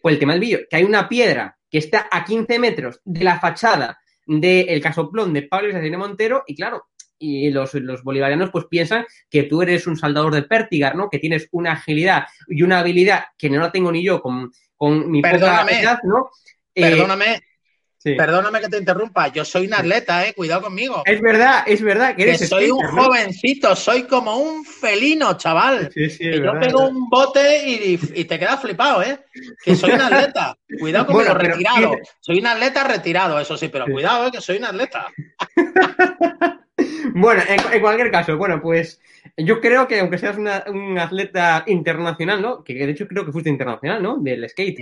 Pues 0.00 0.14
el 0.14 0.18
tema 0.18 0.32
del 0.32 0.40
vídeo, 0.40 0.60
que 0.70 0.76
hay 0.76 0.84
una 0.84 1.10
piedra 1.10 1.58
que 1.70 1.76
está 1.76 2.08
a 2.10 2.24
15 2.24 2.58
metros 2.58 3.00
de 3.04 3.22
la 3.22 3.38
fachada 3.38 3.98
del 4.26 4.80
casoplón 4.80 5.34
de 5.34 5.42
Pablo 5.42 5.68
Iglesias 5.68 5.98
Montero 5.98 6.42
y 6.46 6.56
claro, 6.56 6.86
y 7.18 7.50
los, 7.50 7.74
los, 7.74 8.02
bolivarianos 8.02 8.50
pues 8.50 8.66
piensan 8.66 9.06
que 9.30 9.44
tú 9.44 9.62
eres 9.62 9.86
un 9.86 9.96
saltador 9.96 10.34
de 10.34 10.42
pértiga, 10.42 10.92
¿no? 10.94 11.08
Que 11.08 11.18
tienes 11.18 11.48
una 11.52 11.72
agilidad 11.72 12.24
y 12.48 12.62
una 12.62 12.80
habilidad 12.80 13.24
que 13.38 13.50
no 13.50 13.60
la 13.60 13.72
tengo 13.72 13.90
ni 13.90 14.04
yo 14.04 14.20
con, 14.20 14.50
con 14.76 15.10
mi 15.10 15.22
Perdóname, 15.22 15.82
¿no? 16.04 16.30
Eh, 16.74 16.90
Perdóname, 16.90 17.42
Perdóname 18.14 18.60
que 18.60 18.68
te 18.68 18.78
interrumpa, 18.78 19.28
yo 19.28 19.44
soy 19.44 19.66
un 19.66 19.74
atleta, 19.74 20.26
eh, 20.26 20.34
cuidado 20.34 20.62
conmigo. 20.62 21.02
Es 21.04 21.20
verdad, 21.20 21.64
es 21.66 21.82
verdad 21.82 22.14
que 22.14 22.22
eres. 22.22 22.48
soy 22.48 22.70
un 22.70 22.86
jovencito, 22.86 23.74
soy 23.74 24.04
como 24.04 24.36
un 24.36 24.64
felino, 24.64 25.36
chaval. 25.36 25.90
Sí, 25.92 26.08
sí, 26.10 26.24
yo 26.24 26.52
pego 26.60 26.86
un 26.88 27.08
bote 27.08 27.64
y, 27.66 28.24
te 28.24 28.38
quedas 28.38 28.60
flipado, 28.60 29.02
¿eh? 29.02 29.18
Que 29.64 29.74
soy 29.74 29.92
un 29.92 30.00
atleta. 30.00 30.56
Cuidado 30.78 31.06
con 31.06 31.24
retirado. 31.24 31.96
Soy 32.20 32.38
un 32.38 32.46
atleta 32.46 32.84
retirado, 32.84 33.40
eso 33.40 33.56
sí, 33.56 33.68
pero 33.68 33.86
cuidado, 33.86 34.28
¿eh? 34.28 34.30
Que 34.30 34.40
soy 34.40 34.58
un 34.58 34.66
atleta. 34.66 35.06
bueno, 37.14 37.42
en, 37.48 37.80
cualquier 37.80 38.10
caso, 38.10 38.36
bueno, 38.36 38.60
pues 38.60 39.00
yo 39.36 39.60
creo 39.60 39.86
que 39.88 40.00
aunque 40.00 40.18
seas 40.18 40.36
un 40.36 40.98
atleta 40.98 41.64
internacional, 41.66 42.42
¿no? 42.42 42.62
Que 42.64 42.74
de 42.74 42.90
hecho 42.90 43.06
creo 43.06 43.24
que 43.24 43.32
fuiste 43.32 43.50
internacional, 43.50 44.02
¿no? 44.02 44.18
Del 44.18 44.48
skate. 44.48 44.78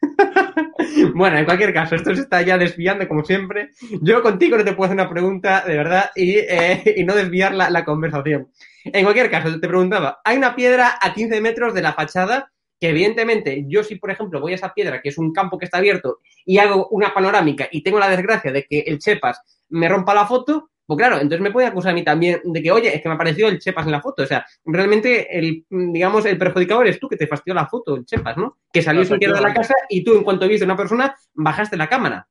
bueno, 1.14 1.38
en 1.38 1.44
cualquier 1.44 1.72
caso, 1.72 1.94
esto 1.94 2.14
se 2.14 2.22
está 2.22 2.42
ya 2.42 2.58
desviando 2.58 3.06
como 3.08 3.24
siempre. 3.24 3.70
Yo 4.00 4.22
contigo 4.22 4.56
no 4.56 4.64
te 4.64 4.72
puedo 4.72 4.86
hacer 4.86 5.00
una 5.00 5.10
pregunta 5.10 5.64
de 5.66 5.76
verdad 5.76 6.10
y, 6.14 6.36
eh, 6.38 6.82
no 7.06 7.14
desviar 7.14 7.54
la, 7.54 7.84
conversación. 7.84 8.48
En 8.84 9.04
cualquier 9.04 9.30
caso, 9.30 9.60
te 9.60 9.68
preguntaba, 9.68 10.20
hay 10.24 10.36
una 10.36 10.54
piedra 10.54 10.98
a 11.00 11.12
15 11.12 11.40
metros 11.40 11.74
de 11.74 11.82
la 11.82 11.92
fachada 11.92 12.50
que 12.78 12.88
evidentemente 12.88 13.64
yo 13.68 13.84
si, 13.84 13.96
por 13.96 14.10
ejemplo, 14.10 14.40
voy 14.40 14.52
a 14.52 14.54
esa 14.54 14.72
piedra, 14.72 15.02
que 15.02 15.10
es 15.10 15.18
un 15.18 15.34
campo 15.34 15.58
que 15.58 15.66
está 15.66 15.78
abierto, 15.78 16.20
y 16.46 16.56
hago 16.58 16.88
una 16.88 17.12
panorámica 17.12 17.68
y 17.70 17.82
tengo 17.82 17.98
la 17.98 18.08
desgracia 18.08 18.52
de 18.52 18.64
que 18.64 18.80
el 18.80 18.98
Chepas 18.98 19.42
me 19.70 19.88
rompa 19.88 20.14
la 20.14 20.26
foto, 20.26 20.70
Pues 20.90 20.98
claro, 20.98 21.20
entonces 21.20 21.40
me 21.40 21.52
puede 21.52 21.68
acusar 21.68 21.92
a 21.92 21.94
mí 21.94 22.02
también 22.02 22.40
de 22.42 22.60
que, 22.60 22.72
oye, 22.72 22.92
es 22.92 23.00
que 23.00 23.08
me 23.08 23.14
apareció 23.14 23.46
el 23.46 23.60
Chepas 23.60 23.86
en 23.86 23.92
la 23.92 24.00
foto. 24.00 24.24
O 24.24 24.26
sea, 24.26 24.44
realmente 24.64 25.38
el, 25.38 25.64
digamos, 25.70 26.24
el 26.24 26.36
perjudicador 26.36 26.88
es 26.88 26.98
tú 26.98 27.08
que 27.08 27.16
te 27.16 27.28
fastidió 27.28 27.54
la 27.54 27.68
foto, 27.68 27.94
el 27.94 28.04
Chepas, 28.04 28.36
¿no? 28.36 28.58
Que 28.72 28.82
salió 28.82 29.04
sin 29.04 29.20
querer 29.20 29.36
de 29.36 29.40
la 29.40 29.54
casa 29.54 29.72
y 29.88 30.02
tú, 30.02 30.16
en 30.16 30.24
cuanto 30.24 30.48
viste 30.48 30.64
a 30.64 30.66
una 30.66 30.76
persona, 30.76 31.14
bajaste 31.32 31.76
la 31.76 31.88
cámara. 31.88 32.26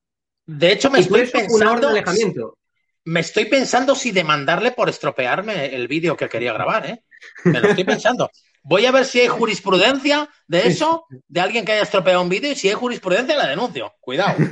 De 0.45 0.73
hecho, 0.73 0.91
me 0.91 0.99
estoy 0.99 1.25
pensando. 1.27 1.89
Me 3.05 3.21
estoy 3.21 3.45
pensando 3.45 3.95
si 3.95 4.11
demandarle 4.11 4.73
por 4.73 4.89
estropearme 4.89 5.73
el 5.73 5.87
vídeo 5.87 6.17
que 6.17 6.27
quería 6.27 6.51
grabar, 6.51 6.85
¿eh? 6.85 7.03
Me 7.45 7.61
lo 7.61 7.69
estoy 7.69 7.85
pensando. 7.85 8.29
Voy 8.63 8.85
a 8.85 8.91
ver 8.91 9.05
si 9.05 9.19
hay 9.19 9.27
jurisprudencia 9.27 10.29
de 10.47 10.67
eso, 10.67 11.05
de 11.27 11.39
alguien 11.39 11.65
que 11.65 11.71
haya 11.71 11.83
estropeado 11.83 12.21
un 12.21 12.29
vídeo, 12.29 12.51
y 12.51 12.55
si 12.55 12.67
hay 12.67 12.75
jurisprudencia, 12.75 13.37
la 13.37 13.47
denuncio. 13.47 13.93
Cuidado. 13.99 14.35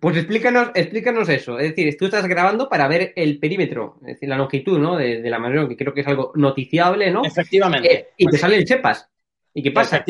Pues 0.00 0.16
explícanos, 0.16 0.70
explícanos 0.74 1.28
eso. 1.28 1.58
Es 1.58 1.70
decir, 1.70 1.96
tú 1.96 2.06
estás 2.06 2.26
grabando 2.26 2.68
para 2.68 2.88
ver 2.88 3.12
el 3.14 3.38
perímetro, 3.38 3.98
es 4.00 4.14
decir, 4.14 4.28
la 4.28 4.36
longitud, 4.36 4.78
¿no? 4.78 4.96
De, 4.96 5.20
la 5.30 5.38
manera 5.38 5.68
que 5.68 5.76
creo 5.76 5.94
que 5.94 6.00
es 6.00 6.06
algo 6.06 6.32
noticiable, 6.34 7.10
¿no? 7.10 7.24
Efectivamente. 7.24 7.92
Eh, 7.92 8.08
y 8.16 8.26
te 8.26 8.36
sale 8.36 8.56
el 8.56 8.64
chepas. 8.64 9.08
¿Y 9.54 9.62
qué 9.62 9.70
pasa? 9.70 10.04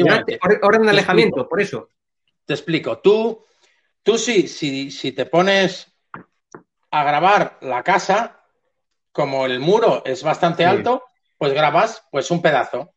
Orden 0.63 0.83
de 0.83 0.91
alejamiento, 0.91 1.49
por 1.49 1.61
eso. 1.61 1.89
Te 2.47 2.55
explico. 2.55 2.99
Tú, 2.99 3.45
tú 4.03 4.17
sí, 4.17 4.49
si, 4.49 4.91
si 4.91 5.13
te 5.13 5.27
pones 5.27 5.93
a 6.91 7.05
grabar 7.05 7.59
la 7.61 7.83
casa, 7.83 8.41
como 9.13 9.47
el 9.47 9.61
muro 9.61 10.03
es 10.05 10.23
bastante 10.23 10.65
alto, 10.65 11.05
pues 11.39 11.53
grabas 11.53 12.05
pues 12.11 12.31
un 12.31 12.43
pedazo. 12.43 12.95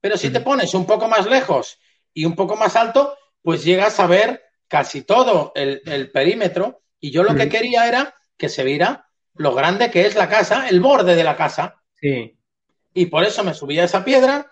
Pero 0.00 0.16
si 0.16 0.30
te 0.30 0.40
pones 0.40 0.74
un 0.74 0.86
poco 0.86 1.08
más 1.08 1.26
lejos 1.26 1.78
y 2.14 2.24
un 2.24 2.34
poco 2.34 2.56
más 2.56 2.76
alto, 2.76 3.16
pues 3.42 3.64
llegas 3.64 4.00
a 4.00 4.06
ver 4.06 4.42
casi 4.68 5.02
todo 5.02 5.52
el, 5.54 6.10
perímetro. 6.12 6.82
Y 7.00 7.10
yo 7.10 7.22
lo 7.22 7.34
que 7.34 7.48
quería 7.48 7.86
era 7.86 8.14
que 8.36 8.48
se 8.48 8.64
viera 8.64 9.08
lo 9.34 9.54
grande 9.54 9.90
que 9.90 10.06
es 10.06 10.14
la 10.14 10.28
casa, 10.28 10.68
el 10.68 10.80
borde 10.80 11.16
de 11.16 11.24
la 11.24 11.36
casa. 11.36 11.82
Sí. 11.94 12.38
Y 12.94 13.06
por 13.06 13.24
eso 13.24 13.44
me 13.44 13.54
subí 13.54 13.78
a 13.78 13.84
esa 13.84 14.04
piedra 14.04 14.50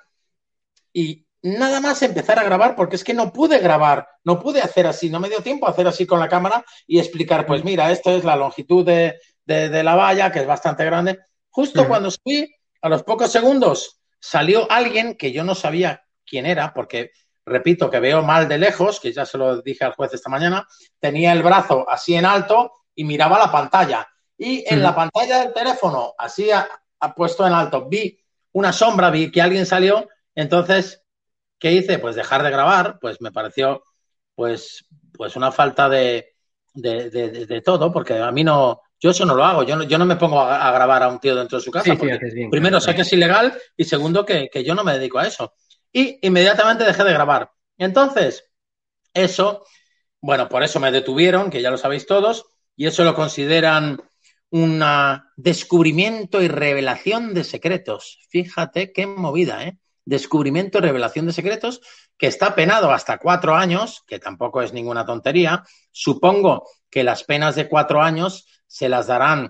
y 0.92 1.26
nada 1.42 1.80
más 1.80 2.02
empezar 2.02 2.38
a 2.38 2.44
grabar, 2.44 2.74
porque 2.74 2.96
es 2.96 3.04
que 3.04 3.14
no 3.14 3.32
pude 3.32 3.58
grabar, 3.58 4.08
no 4.24 4.40
pude 4.40 4.60
hacer 4.60 4.86
así, 4.86 5.10
no 5.10 5.20
me 5.20 5.28
dio 5.28 5.40
tiempo 5.40 5.66
a 5.66 5.70
hacer 5.70 5.86
así 5.86 6.06
con 6.06 6.20
la 6.20 6.28
cámara 6.28 6.64
y 6.86 6.98
explicar, 6.98 7.46
pues 7.46 7.64
mira, 7.64 7.90
esto 7.92 8.10
es 8.10 8.24
la 8.24 8.36
longitud 8.36 8.84
de, 8.84 9.18
la 9.46 9.94
valla, 9.94 10.30
que 10.32 10.40
es 10.40 10.46
bastante 10.46 10.84
grande. 10.84 11.18
Justo 11.50 11.86
cuando 11.86 12.10
subí, 12.10 12.48
a 12.80 12.88
los 12.88 13.02
pocos 13.02 13.32
segundos, 13.32 13.97
salió 14.20 14.70
alguien 14.70 15.16
que 15.16 15.32
yo 15.32 15.44
no 15.44 15.54
sabía 15.54 16.04
quién 16.26 16.46
era, 16.46 16.72
porque 16.74 17.12
repito 17.44 17.90
que 17.90 18.00
veo 18.00 18.22
mal 18.22 18.48
de 18.48 18.58
lejos, 18.58 19.00
que 19.00 19.12
ya 19.12 19.24
se 19.24 19.38
lo 19.38 19.62
dije 19.62 19.84
al 19.84 19.94
juez 19.94 20.12
esta 20.12 20.30
mañana, 20.30 20.66
tenía 21.00 21.32
el 21.32 21.42
brazo 21.42 21.88
así 21.88 22.14
en 22.14 22.26
alto 22.26 22.72
y 22.94 23.04
miraba 23.04 23.38
la 23.38 23.50
pantalla. 23.50 24.08
Y 24.36 24.64
en 24.72 24.82
la 24.82 24.94
pantalla 24.94 25.40
del 25.40 25.52
teléfono, 25.52 26.14
así 26.16 26.50
ha, 26.50 26.68
puesto 27.16 27.46
en 27.46 27.52
alto, 27.52 27.88
vi 27.88 28.20
una 28.52 28.72
sombra, 28.72 29.10
vi 29.10 29.30
que 29.30 29.42
alguien 29.42 29.66
salió, 29.66 30.08
entonces, 30.34 31.02
¿qué 31.58 31.72
hice? 31.72 31.98
Pues 31.98 32.14
dejar 32.14 32.42
de 32.42 32.50
grabar, 32.50 32.98
pues 33.00 33.20
me 33.20 33.32
pareció 33.32 33.82
pues, 34.34 34.86
pues 35.16 35.34
una 35.34 35.50
falta 35.50 35.88
de, 35.88 36.36
de, 36.74 37.10
de 37.10 37.60
todo, 37.62 37.92
porque 37.92 38.18
a 38.18 38.30
mí 38.30 38.44
no, 38.44 38.80
yo 39.00 39.10
eso 39.10 39.24
no 39.24 39.34
lo 39.34 39.44
hago, 39.44 39.62
yo 39.62 39.76
no, 39.76 39.84
yo 39.84 39.96
no 39.98 40.04
me 40.04 40.16
pongo 40.16 40.40
a, 40.40 40.70
grabar 40.72 41.02
a 41.02 41.08
un 41.08 41.20
tío 41.20 41.36
dentro 41.36 41.58
de 41.58 41.64
su 41.64 41.70
casa. 41.70 41.96
primero, 42.50 42.80
sé 42.80 42.94
que 42.94 43.02
es 43.02 43.12
ilegal 43.12 43.56
y 43.76 43.84
segundo, 43.84 44.24
que, 44.24 44.50
yo 44.64 44.74
no 44.74 44.84
me 44.84 44.94
dedico 44.98 45.18
a 45.18 45.26
eso. 45.26 45.54
Y 45.92 46.18
inmediatamente 46.26 46.84
dejé 46.84 47.04
de 47.04 47.12
grabar. 47.12 47.50
Entonces, 47.76 48.44
eso, 49.14 49.64
bueno, 50.20 50.48
por 50.48 50.62
eso 50.64 50.80
me 50.80 50.90
detuvieron, 50.90 51.50
que 51.50 51.62
ya 51.62 51.70
lo 51.70 51.78
sabéis 51.78 52.06
todos, 52.06 52.46
y 52.76 52.86
eso 52.86 53.04
lo 53.04 53.14
consideran 53.14 54.02
un 54.50 54.82
descubrimiento 55.36 56.42
y 56.42 56.48
revelación 56.48 57.34
de 57.34 57.44
secretos. 57.44 58.18
Fíjate 58.30 58.92
qué 58.92 59.06
movida, 59.06 59.64
¿eh? 59.64 59.78
Descubrimiento 60.04 60.78
y 60.78 60.80
revelación 60.80 61.26
de 61.26 61.34
secretos, 61.34 61.82
que 62.16 62.26
está 62.26 62.54
penado 62.54 62.90
hasta 62.90 63.18
cuatro 63.18 63.54
años, 63.54 64.02
que 64.06 64.18
tampoco 64.18 64.62
es 64.62 64.72
ninguna 64.72 65.04
tontería. 65.04 65.62
Supongo 65.92 66.66
que 66.90 67.04
las 67.04 67.24
penas 67.24 67.56
de 67.56 67.68
cuatro 67.68 68.00
años 68.00 68.46
se 68.68 68.88
las 68.88 69.08
darán 69.08 69.48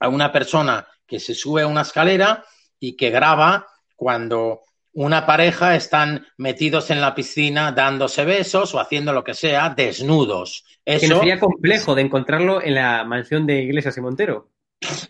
a 0.00 0.08
una 0.08 0.32
persona 0.32 0.86
que 1.06 1.20
se 1.20 1.34
sube 1.34 1.62
a 1.62 1.66
una 1.66 1.82
escalera 1.82 2.44
y 2.80 2.96
que 2.96 3.10
graba 3.10 3.66
cuando 3.94 4.62
una 4.94 5.26
pareja 5.26 5.74
están 5.74 6.26
metidos 6.36 6.90
en 6.90 7.00
la 7.00 7.14
piscina 7.14 7.72
dándose 7.72 8.24
besos 8.24 8.74
o 8.74 8.80
haciendo 8.80 9.12
lo 9.12 9.24
que 9.24 9.34
sea, 9.34 9.70
desnudos. 9.70 10.64
Eso 10.84 11.00
que 11.00 11.14
sería 11.14 11.38
complejo 11.38 11.94
de 11.94 12.02
encontrarlo 12.02 12.62
en 12.62 12.74
la 12.74 13.04
mansión 13.04 13.46
de 13.46 13.62
Iglesias 13.62 13.96
y 13.96 14.00
Montero. 14.00 14.50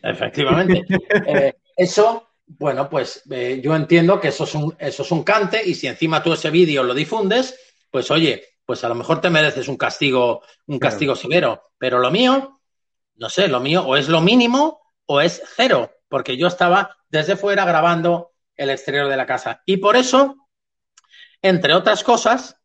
Efectivamente. 0.03 0.85
Eh, 1.27 1.55
eso, 1.77 2.31
bueno, 2.47 2.89
pues 2.89 3.23
eh, 3.31 3.61
yo 3.63 3.75
entiendo 3.75 4.21
que 4.21 4.29
eso 4.29 4.45
es, 4.45 4.55
un, 4.55 4.75
eso 4.79 5.03
es 5.03 5.11
un 5.11 5.23
cante 5.23 5.63
y 5.65 5.75
si 5.75 5.87
encima 5.87 6.23
tú 6.23 6.33
ese 6.33 6.51
vídeo 6.51 6.83
lo 6.83 6.95
difundes, 6.95 7.59
pues 7.91 8.11
oye, 8.11 8.43
pues 8.65 8.85
a 8.85 8.89
lo 8.89 8.95
mejor 8.95 9.21
te 9.21 9.31
mereces 9.31 9.69
un 9.69 9.77
castigo, 9.77 10.43
un 10.67 10.79
castigo 10.79 11.15
severo. 11.15 11.71
Pero 11.79 11.99
lo 11.99 12.11
mío 12.11 12.61
no 13.17 13.29
sé, 13.29 13.49
lo 13.49 13.61
mío 13.61 13.85
o 13.85 13.97
es 13.97 14.09
lo 14.09 14.21
mínimo 14.21 14.81
o 15.07 15.21
es 15.21 15.43
cero, 15.57 15.91
porque 16.09 16.37
yo 16.37 16.47
estaba 16.47 16.97
desde 17.09 17.37
fuera 17.37 17.65
grabando 17.65 18.33
el 18.57 18.71
exterior 18.71 19.09
de 19.09 19.17
la 19.17 19.27
casa. 19.27 19.63
Y 19.67 19.79
por 19.79 19.97
eso, 19.97 20.37
entre 21.41 21.75
otras 21.75 22.03
cosas, 22.03 22.57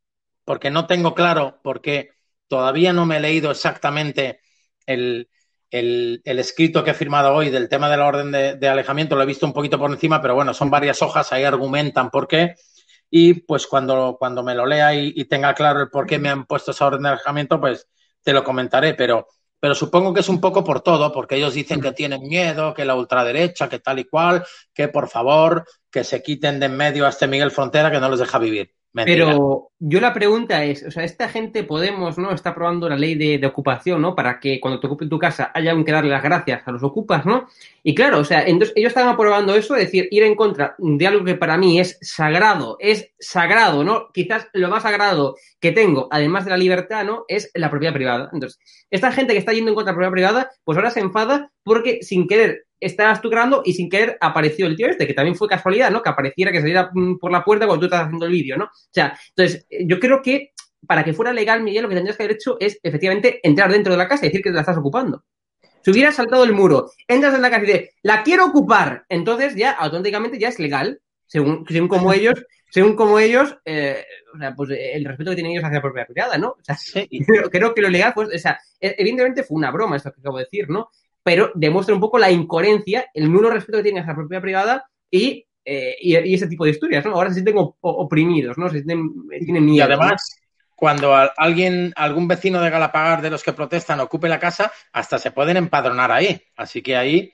porque 0.46 0.72
no 0.72 0.88
tengo 0.88 1.14
claro, 1.14 1.60
porque 1.64 2.12
todavía 2.48 2.94
no 2.94 3.06
me 3.06 3.18
he 3.18 3.20
leído 3.20 3.52
exactamente 3.52 4.40
el, 4.86 5.30
escrito 5.70 6.84
que 6.84 6.92
he 6.92 6.94
firmado 6.94 7.34
hoy 7.34 7.50
del 7.50 7.68
tema 7.68 7.90
de 7.90 7.98
la 7.98 8.08
orden 8.08 8.32
de, 8.32 8.70
alejamiento, 8.70 9.16
lo 9.16 9.24
he 9.24 9.26
visto 9.26 9.46
un 9.46 9.54
poquito 9.54 9.78
por 9.78 9.92
encima, 9.92 10.22
pero 10.22 10.36
bueno, 10.36 10.54
son 10.54 10.70
varias 10.70 11.02
hojas, 11.02 11.32
ahí 11.34 11.44
argumentan 11.44 12.10
por 12.10 12.28
qué. 12.28 12.56
Y 13.10 13.36
pues 13.42 13.68
cuando, 13.68 14.18
cuando 14.20 14.44
me 14.44 14.56
lo 14.56 14.66
lea 14.66 14.94
y, 14.94 15.14
y 15.16 15.26
tenga 15.26 15.54
claro 15.54 15.82
el 15.82 15.90
por 15.90 16.06
qué 16.06 16.20
me 16.20 16.30
han 16.30 16.46
puesto 16.46 16.72
esa 16.72 16.88
orden 16.88 17.04
de 17.04 17.10
alejamiento, 17.10 17.60
pues 17.60 17.88
te 18.22 18.34
lo 18.34 18.44
comentaré. 18.44 18.94
Pero 18.94 19.28
pero 19.60 19.76
supongo 19.76 20.14
que 20.14 20.20
es 20.20 20.30
un 20.30 20.40
poco 20.40 20.64
por 20.64 20.82
todo, 20.82 21.12
porque 21.12 21.36
ellos 21.36 21.54
dicen 21.54 21.82
que 21.82 21.92
tienen 21.92 22.22
miedo, 22.22 22.74
que 22.74 22.86
la 22.86 22.96
ultraderecha, 22.96 23.70
que 23.70 23.80
tal 23.80 24.00
y 24.00 24.06
cual, 24.06 24.46
que 24.74 24.88
por 24.88 25.10
favor, 25.10 25.66
que 25.92 26.04
se 26.04 26.22
quiten 26.22 26.60
de 26.60 26.68
en 26.68 26.78
medio 26.78 27.06
a 27.06 27.10
este 27.10 27.28
Miguel 27.28 27.52
Frontera 27.52 27.92
que 27.92 28.00
no 28.00 28.10
los 28.10 28.20
deja 28.20 28.38
vivir. 28.38 28.77
Pero 29.06 29.70
yo 29.80 30.00
la 30.00 30.14
pregunta 30.14 30.64
es, 30.64 30.84
o 30.84 30.92
sea, 30.92 31.04
esta 31.04 31.30
gente 31.30 31.64
Podemos, 31.64 32.18
¿no? 32.18 32.32
Está 32.32 32.52
aprobando 32.52 32.90
la 32.90 32.96
ley 32.96 33.16
de, 33.16 33.46
ocupación, 33.46 34.02
¿no? 34.02 34.16
Para 34.16 34.40
que 34.40 34.60
cuando 34.60 34.80
te 34.80 34.88
ocupen 34.88 35.10
tu 35.10 35.20
casa 35.20 35.52
haya 35.54 35.76
que 35.84 35.92
darle 35.92 36.10
las 36.10 36.24
gracias 36.24 36.62
a 36.66 36.72
los 36.72 36.84
ocupas, 36.84 37.26
¿no? 37.26 37.48
Y 37.84 37.94
claro, 37.94 38.20
o 38.20 38.24
sea, 38.24 38.44
entonces 38.44 38.74
ellos 38.76 38.90
estaban 38.90 39.14
aprobando 39.14 39.56
eso, 39.56 39.76
es 39.76 39.86
decir, 39.86 40.08
ir 40.12 40.24
en 40.24 40.36
contra 40.36 40.76
de 40.78 41.08
algo 41.08 41.26
que 41.26 41.36
para 41.36 41.58
mí 41.58 41.80
es 41.80 41.98
sagrado, 42.02 42.78
es 42.80 43.12
sagrado, 43.20 43.84
¿no? 43.84 44.12
Quizás 44.14 44.48
lo 44.54 44.70
más 44.70 44.84
sagrado 44.84 45.36
que 45.60 45.72
tengo, 45.72 46.08
además 46.12 46.46
de 46.46 46.52
la 46.52 46.58
libertad, 46.58 47.06
¿no? 47.06 47.26
Es 47.28 47.52
la 47.54 47.70
propiedad 47.70 47.94
privada. 47.94 48.30
Entonces, 48.34 48.60
esta 48.90 49.12
gente 49.12 49.34
que 49.34 49.40
está 49.40 49.54
yendo 49.54 49.70
en 49.70 49.76
contra 49.76 49.94
de 49.94 50.00
la 50.00 50.10
propiedad 50.10 50.32
privada, 50.32 50.52
pues 50.64 50.78
ahora 50.78 50.92
se 50.92 51.00
enfada 51.00 51.52
porque 51.64 52.00
sin 52.02 52.28
querer 52.28 52.67
estabas 52.80 53.22
tú 53.22 53.30
grabando 53.30 53.62
y 53.66 53.74
sin 53.74 53.90
querer 53.90 54.18
apareció 54.20 54.68
el 54.68 54.76
tío 54.76 54.88
este, 54.88 55.08
que 55.08 55.14
también 55.14 55.36
fue 55.36 55.48
casualidad, 55.48 55.92
¿no? 55.92 56.02
Que 56.02 56.10
apareciera, 56.10 56.52
que 56.52 56.60
saliera 56.60 56.90
mm, 56.94 57.18
por 57.18 57.32
la 57.32 57.44
puerta 57.44 57.66
cuando 57.66 57.82
tú 57.82 57.86
estás 57.86 58.06
haciendo 58.06 58.26
el 58.26 58.32
vídeo, 58.32 58.58
¿no? 58.58 58.66
O 58.66 58.92
sea, 58.92 59.18
entonces, 59.30 59.66
eh, 59.70 59.86
yo 59.88 60.00
creo 60.00 60.22
que 60.22 60.52
para 60.86 61.04
que 61.04 61.14
fuera 61.14 61.34
legal, 61.34 61.64
Miguel, 61.64 61.84
lo 61.84 61.90
que 61.90 61.96
tendrías 61.96 62.18
que 62.18 62.24
haber 62.24 62.36
hecho 62.36 62.58
es 62.60 62.80
efectivamente 62.84 63.40
entrar 63.44 63.72
dentro 63.72 63.92
de 63.92 63.98
la 63.98 64.08
casa 64.08 64.26
y 64.26 64.30
decir 64.30 64.42
que 64.42 64.52
la 64.52 64.62
estás 64.62 64.78
ocupando. 64.78 65.24
Si 65.84 65.92
hubieras 65.92 66.16
saltado 66.16 66.44
el 66.44 66.54
muro, 66.54 66.92
entras 67.08 67.34
en 67.34 67.42
la 67.42 67.50
casa 67.50 67.64
y 67.64 67.68
dices, 67.68 67.90
la 68.04 68.24
quiero 68.24 68.46
ocupar, 68.46 69.06
entonces 69.10 69.56
ya 69.56 69.72
auténticamente 69.72 70.38
ya 70.38 70.50
es 70.50 70.60
legal, 70.60 71.00
según, 71.26 71.66
según 71.68 71.88
como 71.88 72.14
ellos, 72.14 72.44
según 72.70 72.96
como 72.96 73.20
ellos, 73.20 73.58
eh, 73.66 74.06
o 74.34 74.38
sea, 74.38 74.54
pues 74.54 74.70
el 74.72 75.06
respeto 75.06 75.32
que 75.32 75.36
tienen 75.36 75.54
ellos 75.54 75.64
hacia 75.64 75.78
la 75.78 75.82
propiedad 75.82 76.08
privada, 76.08 76.38
¿no? 76.38 76.50
O 76.50 76.64
sea, 76.64 76.76
sí. 76.76 77.08
creo, 77.26 77.50
creo, 77.50 77.74
que 77.74 77.82
lo 77.82 77.90
legal, 77.90 78.12
pues, 78.14 78.30
o 78.34 78.38
sea, 78.38 78.60
e, 78.80 78.96
evidentemente 78.98 79.44
fue 79.44 79.56
una 79.56 79.72
broma 79.72 79.96
esto 79.96 80.12
que 80.12 80.20
acabo 80.20 80.38
de 80.38 80.44
decir, 80.44 80.70
¿no? 80.70 80.90
Pero 81.28 81.52
demuestra 81.56 81.94
un 81.94 82.00
poco 82.00 82.18
la 82.18 82.32
incoherencia, 82.32 83.08
el 83.14 83.30
nulo 83.30 83.50
respeto 83.50 83.80
que 83.80 83.84
tiene 83.84 84.00
a 84.00 84.06
la 84.06 84.16
propiedad 84.16 84.42
privada 84.42 84.90
y, 85.12 85.46
eh, 85.66 85.94
y, 86.00 86.34
ese 86.34 86.48
tipo 86.48 86.64
de 86.64 86.72
historias, 86.72 87.04
¿no? 87.04 87.12
Ahora 87.12 87.28
se 87.28 87.34
sienten 87.44 87.56
oprimidos, 87.58 88.58
¿no? 88.58 88.70
Se 88.70 88.76
sienten, 88.76 89.12
tienen 89.44 89.66
miedo. 89.66 89.76
Y 89.76 89.82
además, 89.82 90.40
cuando 90.74 91.14
alguien, 91.36 91.92
algún 91.98 92.30
vecino 92.30 92.62
de 92.62 92.70
Galapagar 92.70 93.22
de 93.22 93.30
los 93.30 93.44
que 93.44 93.52
protestan 93.52 94.00
ocupe 94.00 94.30
la 94.30 94.40
casa, 94.40 94.72
hasta 94.94 95.20
se 95.20 95.32
pueden 95.32 95.58
empadronar 95.58 96.14
ahí. 96.14 96.42
Así 96.56 96.82
que 96.82 96.96
ahí, 96.96 97.34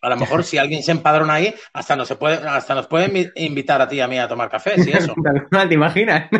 a 0.00 0.08
lo 0.08 0.16
mejor 0.16 0.42
si 0.42 0.56
alguien 0.56 0.82
se 0.82 0.92
empadrona 0.92 1.34
ahí, 1.34 1.54
hasta 1.74 1.96
nos, 1.96 2.08
se 2.08 2.16
puede, 2.16 2.36
hasta 2.48 2.74
nos 2.74 2.86
pueden 2.86 3.30
invitar 3.34 3.82
a 3.82 3.88
ti 3.88 3.96
y 3.96 4.00
a 4.00 4.08
mí 4.08 4.18
a 4.18 4.26
tomar 4.26 4.48
café, 4.48 4.82
¿sí 4.82 4.90
eso? 4.90 5.14
¿Te 5.68 5.74
imaginas? 5.74 6.30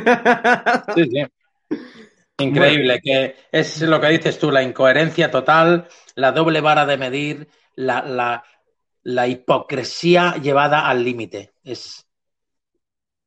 sí, 0.95 1.05
sí. 1.05 1.23
Increíble, 2.41 3.01
que 3.03 3.35
es 3.51 3.81
lo 3.83 4.01
que 4.01 4.09
dices 4.09 4.39
tú, 4.39 4.51
la 4.51 4.63
incoherencia 4.63 5.31
total, 5.31 5.89
la 6.15 6.31
doble 6.31 6.61
vara 6.61 6.87
de 6.87 6.97
medir, 6.97 7.49
la, 7.75 8.45
hipocresía 9.27 10.37
llevada 10.37 10.89
al 10.89 11.03
límite. 11.03 11.55
Es, 11.65 12.07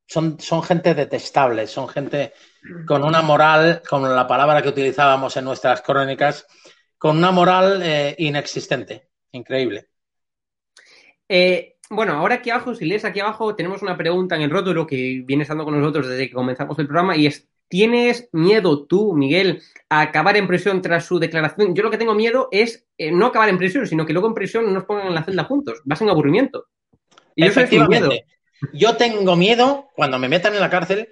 son, 0.08 0.40
son, 0.40 0.64
gente 0.64 0.94
detestable, 0.94 1.68
son 1.68 1.90
gente 1.90 2.34
con 2.88 3.04
una 3.04 3.22
moral, 3.22 3.82
con 3.88 4.04
la 4.04 4.26
palabra 4.28 4.62
que 4.62 4.70
utilizábamos 4.70 5.36
en 5.36 5.46
nuestras 5.46 5.82
crónicas, 5.82 6.46
con 6.98 7.18
una 7.18 7.32
moral 7.32 7.82
eh, 7.84 8.16
inexistente. 8.18 9.10
increíble. 9.34 9.90
Eh, 11.28 11.78
bueno, 11.90 12.14
ahora 12.14 12.36
aquí 12.36 12.50
abajo, 12.50 12.74
si 12.74 12.86
lees 12.86 13.04
aquí 13.04 13.20
abajo, 13.20 13.56
tenemos 13.56 13.82
una 13.82 13.98
pregunta 13.98 14.38
en 14.38 14.44
el 14.44 14.50
rótulo 14.50 14.88
que 14.88 15.22
viene 15.26 15.44
estando 15.44 15.66
con 15.66 15.78
nosotros 15.78 16.08
desde 16.08 16.30
que 16.30 16.34
comenzamos 16.34 16.80
el 16.80 16.88
programa 16.88 17.18
y 17.18 17.28
es, 17.28 17.51
¿tienes 17.72 18.28
miedo 18.34 18.86
tú, 18.86 19.14
Miguel, 19.14 19.64
a 19.90 20.02
acabar 20.02 20.36
en 20.36 20.46
prisión 20.46 20.82
tras 20.82 21.06
su 21.06 21.20
declaración? 21.20 21.74
Yo 21.74 21.84
lo 21.84 21.90
que 21.90 21.98
tengo 21.98 22.14
miedo 22.14 22.50
es 22.52 22.86
eh, 22.98 23.12
no 23.12 23.28
acabar 23.28 23.48
en 23.48 23.58
prisión, 23.58 23.88
sino 23.88 24.06
que 24.06 24.12
luego 24.12 24.28
en 24.28 24.34
prisión 24.34 24.66
no 24.66 24.72
nos 24.72 24.84
pongan 24.84 25.08
en 25.08 25.16
la 25.16 25.24
celda 25.24 25.46
juntos, 25.46 25.82
vas 25.86 26.02
en 26.02 26.10
aburrimiento. 26.10 26.68
Y 27.34 27.46
Efectivamente. 27.46 28.26
Yo 28.74 28.96
tengo 28.98 29.36
miedo, 29.36 29.90
cuando 29.96 30.20
me 30.20 30.28
metan 30.28 30.54
en 30.54 30.60
la 30.60 30.70
cárcel, 30.70 31.10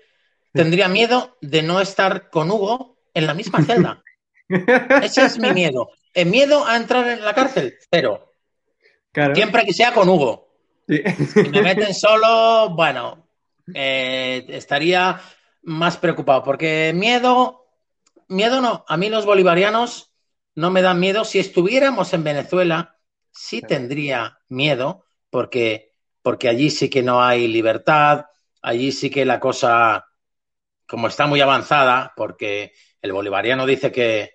tendría 0.53 0.87
miedo 0.87 1.37
de 1.41 1.63
no 1.63 1.81
estar 1.81 2.29
con 2.29 2.51
Hugo 2.51 2.99
en 3.13 3.25
la 3.25 3.33
misma 3.33 3.63
celda. 3.63 4.03
Ese 5.01 5.25
es 5.25 5.39
mi 5.39 5.51
miedo. 5.51 5.89
El 6.13 6.27
miedo 6.27 6.67
a 6.67 6.75
entrar 6.75 7.07
en 7.07 7.23
la 7.23 7.33
cárcel, 7.33 7.75
cero. 7.89 8.33
Siempre 9.33 9.65
que 9.65 9.73
sea 9.73 9.93
con 9.93 10.09
Hugo. 10.09 10.49
Si 10.87 11.49
me 11.49 11.61
meten 11.61 11.93
solo, 11.93 12.69
bueno, 12.75 13.27
eh, 13.73 14.45
estaría 14.49 15.19
más 15.61 15.97
preocupado, 15.97 16.43
porque 16.43 16.91
miedo, 16.95 17.67
miedo 18.27 18.61
no, 18.61 18.85
a 18.87 18.97
mí 18.97 19.09
los 19.09 19.25
bolivarianos 19.25 20.11
no 20.55 20.71
me 20.71 20.81
dan 20.81 20.99
miedo. 20.99 21.23
Si 21.25 21.39
estuviéramos 21.39 22.13
en 22.13 22.23
Venezuela, 22.23 22.97
sí 23.31 23.61
tendría 23.61 24.39
miedo, 24.49 25.05
porque, 25.29 25.93
porque 26.21 26.49
allí 26.49 26.69
sí 26.69 26.89
que 26.89 27.03
no 27.03 27.23
hay 27.23 27.47
libertad, 27.47 28.25
allí 28.61 28.91
sí 28.91 29.09
que 29.09 29.25
la 29.25 29.39
cosa, 29.39 30.05
como 30.87 31.07
está 31.07 31.27
muy 31.27 31.41
avanzada, 31.41 32.13
porque 32.15 32.73
el 33.01 33.13
bolivariano 33.13 33.65
dice 33.65 33.91
que 33.91 34.31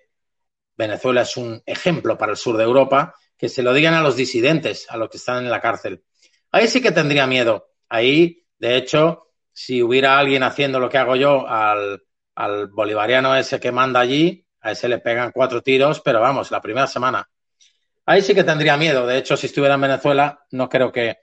Venezuela 0.77 1.21
es 1.21 1.37
un 1.37 1.61
ejemplo 1.65 2.17
para 2.17 2.31
el 2.31 2.37
sur 2.37 2.57
de 2.57 2.63
Europa, 2.63 3.15
que 3.37 3.49
se 3.49 3.63
lo 3.63 3.73
digan 3.73 3.93
a 3.93 4.01
los 4.01 4.15
disidentes, 4.15 4.87
a 4.89 4.97
los 4.97 5.09
que 5.09 5.17
están 5.17 5.43
en 5.43 5.51
la 5.51 5.61
cárcel. 5.61 6.03
Ahí 6.51 6.67
sí 6.67 6.81
que 6.81 6.91
tendría 6.91 7.27
miedo. 7.27 7.67
Ahí, 7.89 8.45
de 8.57 8.77
hecho, 8.77 9.24
si 9.55 9.81
hubiera 9.81 10.19
alguien 10.19 10.43
haciendo 10.43 10.81
lo 10.81 10.89
que 10.89 10.97
hago 10.97 11.15
yo 11.15 11.47
al, 11.47 12.01
bolivariano 12.71 13.33
ese 13.37 13.57
que 13.57 13.71
manda 13.71 14.01
allí, 14.01 14.45
a 14.59 14.71
ese 14.71 14.89
le 14.89 14.99
pegan 14.99 15.31
cuatro 15.31 15.61
tiros, 15.61 16.01
pero 16.01 16.19
vamos, 16.19 16.51
la 16.51 16.59
primera 16.59 16.87
semana. 16.87 17.29
Ahí 18.05 18.21
sí 18.21 18.35
que 18.35 18.43
tendría 18.43 18.75
miedo. 18.75 19.07
De 19.07 19.17
hecho, 19.17 19.37
si 19.37 19.47
estuviera 19.47 19.75
en 19.75 19.81
Venezuela, 19.81 20.45
no 20.51 20.67
creo 20.67 20.91
que, 20.91 21.19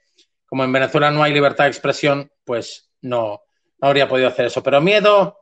como 0.47 0.63
en 0.63 0.71
Venezuela 0.71 1.11
no 1.11 1.21
hay 1.21 1.31
libertad 1.31 1.65
de 1.65 1.69
expresión, 1.69 2.31
pues 2.43 2.91
no, 3.01 3.43
no 3.79 3.87
habría 3.87 4.07
podido 4.07 4.29
hacer 4.29 4.47
eso. 4.47 4.63
Pero 4.63 4.81
miedo, 4.81 5.41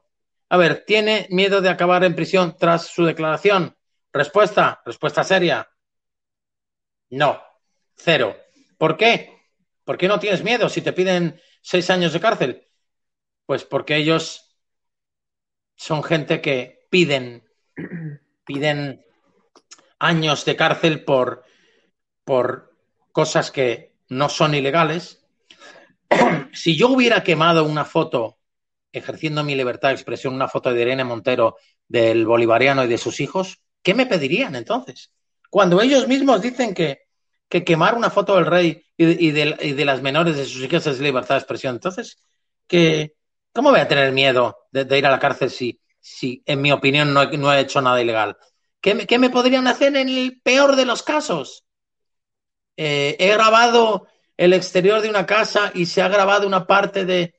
a 0.50 0.58
ver, 0.58 0.84
¿tiene 0.86 1.28
miedo 1.30 1.62
de 1.62 1.70
acabar 1.70 2.04
en 2.04 2.14
prisión 2.14 2.58
tras 2.60 2.88
su 2.88 3.06
declaración? 3.06 3.74
Respuesta, 4.12 4.82
respuesta 4.86 5.24
seria. 5.24 5.66
No, 7.12 7.42
cero. 7.96 8.36
¿Por 8.78 8.98
qué? 8.98 9.48
¿Por 9.86 9.98
qué 9.98 10.10
no 10.10 10.20
tienes 10.20 10.44
miedo 10.44 10.68
si 10.68 10.82
te 10.82 10.92
piden 10.92 11.40
seis 11.62 11.90
años 11.90 12.12
de 12.12 12.20
cárcel? 12.20 12.68
Pues 13.52 13.66
porque 13.66 13.98
ellos 13.98 14.56
son 15.76 16.04
gente 16.04 16.40
que 16.40 16.88
piden, 16.90 17.44
piden 18.46 19.06
años 20.00 20.46
de 20.46 20.56
cárcel 20.56 21.04
por, 21.04 21.44
por 22.24 22.74
cosas 23.12 23.52
que 23.52 23.92
no 24.08 24.30
son 24.30 24.56
ilegales. 24.56 25.26
si 26.54 26.78
yo 26.78 26.88
hubiera 26.92 27.24
quemado 27.24 27.66
una 27.66 27.84
foto 27.84 28.38
ejerciendo 28.94 29.44
mi 29.44 29.56
libertad 29.56 29.90
de 29.90 29.96
expresión, 29.96 30.34
una 30.34 30.48
foto 30.48 30.72
de 30.72 30.84
Irene 30.84 31.04
Montero 31.04 31.58
del 31.90 32.26
bolivariano 32.26 32.86
y 32.86 32.88
de 32.88 32.98
sus 32.98 33.20
hijos, 33.20 33.62
¿qué 33.84 33.94
me 33.94 34.06
pedirían 34.06 34.56
entonces? 34.56 35.12
Cuando 35.50 35.82
ellos 35.82 36.08
mismos 36.08 36.42
dicen 36.42 36.74
que, 36.74 37.02
que 37.50 37.66
quemar 37.66 37.96
una 37.96 38.12
foto 38.12 38.38
del 38.38 38.46
rey 38.46 38.86
y 38.96 39.32
de, 39.32 39.84
las 39.84 40.02
menores 40.02 40.38
de 40.38 40.46
sus 40.46 40.64
hijas 40.64 40.88
es 40.88 41.02
libertad 41.02 41.36
de 41.36 41.40
expresión. 41.40 41.76
Entonces, 41.76 42.24
¿qué, 42.66 43.18
¿cómo 43.54 43.72
voy 43.72 43.80
a 43.80 43.88
tener 43.88 44.12
miedo 44.12 44.68
de, 44.72 44.98
ir 44.98 45.06
a 45.06 45.12
la 45.12 45.20
cárcel 45.20 45.50
si, 45.50 45.82
si 46.00 46.44
en 46.46 46.62
mi 46.62 46.72
opinión, 46.72 47.14
no, 47.14 47.26
no 47.26 47.54
he 47.54 47.60
hecho 47.60 47.82
nada 47.82 48.02
ilegal? 48.02 48.38
¿Qué, 48.82 49.20
me 49.20 49.30
podrían 49.30 49.68
hacer 49.68 49.96
en 49.96 50.10
el 50.10 50.42
peor 50.42 50.76
de 50.76 50.86
los 50.86 51.04
casos? 51.04 51.66
Eh, 52.76 53.16
he 53.20 53.32
grabado 53.32 54.08
el 54.38 54.54
exterior 54.54 55.02
de 55.02 55.10
una 55.10 55.28
casa 55.28 55.72
y 55.76 55.86
se 55.86 56.02
ha 56.02 56.08
grabado 56.08 56.48
una 56.48 56.66
parte 56.66 57.06
de, 57.06 57.36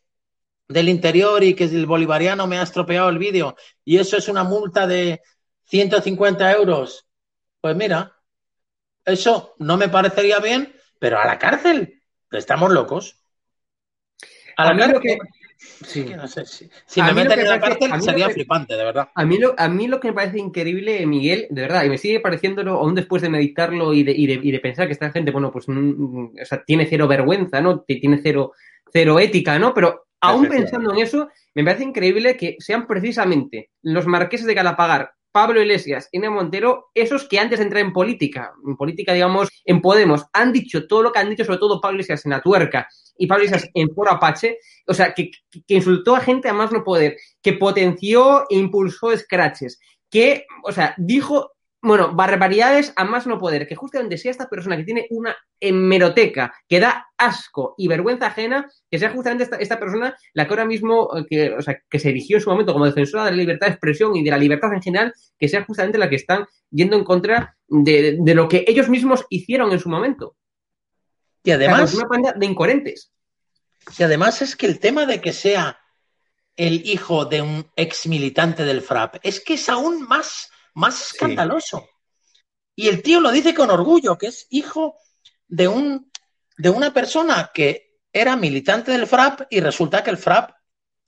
del 0.69 0.89
interior 0.89 1.43
y 1.43 1.55
que 1.55 1.65
el 1.65 1.87
bolivariano 1.87 2.47
me 2.47 2.59
ha 2.59 2.63
estropeado 2.63 3.09
el 3.09 3.19
vídeo 3.19 3.57
y 3.85 3.99
eso 3.99 4.17
es 4.17 4.29
una 4.29 4.45
multa 4.45 4.87
de 4.87 5.21
150 5.65 6.53
euros. 6.53 7.09
Pues 7.61 7.75
mira, 7.75 8.17
eso 9.05 9.55
no 9.59 9.77
me 9.77 9.89
parecería 9.89 10.39
bien, 10.39 10.73
pero 11.01 11.19
a 11.19 11.27
la 11.27 11.39
cárcel. 11.39 12.03
Estamos 12.31 12.71
locos. 12.71 13.19
A, 14.57 14.73
la 14.73 14.79
cárcel. 14.79 15.19
Sí. 15.85 16.05
no 16.05 16.29
sé, 16.29 16.45
si, 16.47 17.03
me 17.03 17.13
meten 17.13 17.41
en 17.41 17.49
la 17.49 17.61
cárcel 17.61 17.91
sería 18.03 18.31
flipante, 18.31 18.77
de 18.77 18.85
verdad. 18.85 19.09
A 19.15 19.25
mí, 19.25 19.39
lo, 19.39 19.55
a 19.59 19.69
mí 19.69 19.87
lo 19.87 20.01
que 20.01 20.09
me 20.09 20.15
parece 20.15 20.39
increíble, 20.39 21.05
Miguel, 21.07 21.47
de 21.51 21.63
verdad, 21.63 21.85
y 21.85 21.89
me 21.89 21.99
sigue 21.99 22.21
pareciéndolo 22.21 22.79
aún 22.79 22.95
después 22.95 23.23
de 23.23 23.31
meditarlo 23.31 23.93
y 23.93 24.03
de, 24.03 24.13
y 24.13 24.27
de, 24.27 24.41
y 24.43 24.51
de 24.51 24.61
pensar 24.61 24.87
que 24.87 24.93
esta 24.93 25.11
gente, 25.11 25.31
bueno, 25.31 25.51
pues 25.51 25.69
mm, 25.69 26.25
o 26.41 26.45
sea, 26.45 26.63
tiene 26.65 26.87
cero 26.87 27.09
vergüenza, 27.09 27.61
¿no? 27.61 27.81
Tiene 27.81 28.21
cero, 28.23 28.53
cero 28.93 29.19
ética, 29.19 29.59
¿no? 29.59 29.75
Pero 29.75 30.07
aún 30.21 30.49
pensando 30.49 30.93
en 30.93 31.01
eso, 31.01 31.29
me 31.55 31.65
parece 31.65 31.85
increíble 31.85 32.37
que 32.37 32.57
sean 32.59 32.87
precisamente 32.87 33.71
los 33.83 34.07
marqueses 34.07 34.47
de 34.47 34.55
Galapagar 34.55 35.13
Pablo 35.33 35.63
Iglesias, 35.63 36.09
Inés 36.13 36.31
Montero, 36.31 36.91
esos 36.95 37.27
que 37.27 37.39
antes 37.39 37.59
de 37.59 37.65
entrar 37.65 37.83
en 37.83 37.93
política, 37.93 38.53
en 38.67 38.77
política, 38.77 39.15
digamos, 39.15 39.49
en 39.65 39.81
Podemos, 39.81 40.27
han 40.33 40.53
dicho 40.53 40.87
todo 40.87 41.03
lo 41.03 41.13
que 41.13 41.19
han 41.19 41.31
dicho, 41.31 41.45
sobre 41.45 41.59
todo 41.59 41.81
Pablo 41.81 41.97
Iglesias 41.97 42.25
en 42.27 42.33
la 42.33 42.43
tuerca 42.43 42.87
y 43.17 43.27
Pablo 43.27 43.45
Iglesias 43.45 43.71
en 43.75 43.95
Foro 43.95 44.13
Apache, 44.13 44.59
o 44.87 44.95
sea, 44.95 45.15
que, 45.15 45.31
que, 45.67 45.75
insultó 45.75 46.15
a 46.15 46.21
gente 46.21 46.49
a 46.49 46.53
más 46.53 46.71
no 46.71 46.85
poder, 46.85 47.17
que 47.43 47.55
potenció 47.55 48.43
e 48.51 48.57
impulsó 48.57 49.17
scratches, 49.17 49.81
que, 50.11 50.45
o 50.65 50.73
sea, 50.73 50.95
dijo 50.99 51.52
bueno, 51.85 52.15
barbaridades 52.15 52.93
a 52.95 53.05
más 53.05 53.27
no 53.27 53.41
poder, 53.41 53.67
que 53.67 53.75
justamente 53.75 54.17
sea 54.17 54.31
esta 54.31 54.49
persona 54.49 54.77
que 54.77 54.85
tiene 54.85 55.09
una 55.11 55.37
hemeroteca 55.59 56.55
que 56.69 56.79
da 56.79 57.09
asco 57.19 57.75
y 57.77 57.89
vergüenza 57.89 58.29
ajena, 58.29 58.71
que 58.89 59.01
sea 59.01 59.11
justamente 59.11 59.49
esta, 59.59 59.81
persona 59.81 60.17
la 60.33 60.47
que 60.47 60.53
ahora 60.53 60.65
mismo, 60.65 61.11
eh, 61.17 61.27
que, 61.29 61.53
o 61.53 61.61
sea, 61.61 61.77
que 61.91 61.99
se 61.99 62.11
erigió 62.11 62.37
en 62.37 62.43
su 62.43 62.51
momento 62.51 62.73
como 62.73 62.87
defensora 62.87 63.25
de 63.25 63.33
la 63.33 63.37
libertad 63.37 63.67
de 63.67 63.73
expresión 63.73 64.15
y 64.15 64.23
de 64.23 64.31
la 64.31 64.39
libertad 64.39 64.73
en 64.73 64.81
general, 64.81 65.13
que 65.37 65.49
sea 65.49 65.65
justamente 65.65 65.99
la 65.99 66.09
que 66.09 66.17
están 66.17 66.47
yendo 66.71 66.97
en 66.97 67.03
contra 67.03 67.57
de, 67.67 68.17
lo 68.33 68.49
que 68.49 68.65
ellos 68.69 68.89
mismos 68.89 69.25
hicieron 69.29 69.73
en 69.73 69.81
su 69.81 69.89
momento. 69.89 70.37
Y 71.43 71.51
además... 71.51 71.93
una 71.95 72.07
banda 72.07 72.33
de 72.33 72.47
incoherentes. 72.47 73.13
Y 73.99 74.05
además 74.05 74.41
es 74.41 74.55
que 74.55 74.67
el 74.67 74.79
tema 74.79 75.05
de 75.05 75.21
que 75.21 75.33
sea 75.33 75.81
el 76.55 76.87
hijo 76.87 77.25
de 77.25 77.43
un 77.43 77.67
ex 77.75 78.07
militante 78.07 78.65
del 78.65 78.83
FRAP 78.83 79.17
es 79.25 79.41
que 79.41 79.55
es 79.55 79.69
aún 79.69 80.07
más 80.07 80.53
más 80.75 81.13
escandaloso. 81.13 81.89
Y 82.75 82.89
el 82.89 83.03
tío 83.03 83.21
lo 83.21 83.31
dice 83.31 83.55
con 83.55 83.71
orgullo, 83.71 84.17
que 84.17 84.29
es 84.29 84.47
hijo 84.51 84.97
de, 85.47 85.69
un, 85.69 86.11
de 86.57 86.71
una 86.71 86.93
persona 86.93 87.51
que 87.53 87.99
era 88.13 88.37
militante 88.37 88.93
del 88.93 89.07
FRAP 89.07 89.43
y 89.51 89.61
resulta 89.61 90.03
que 90.03 90.11
el 90.11 90.19
FRAP 90.19 90.53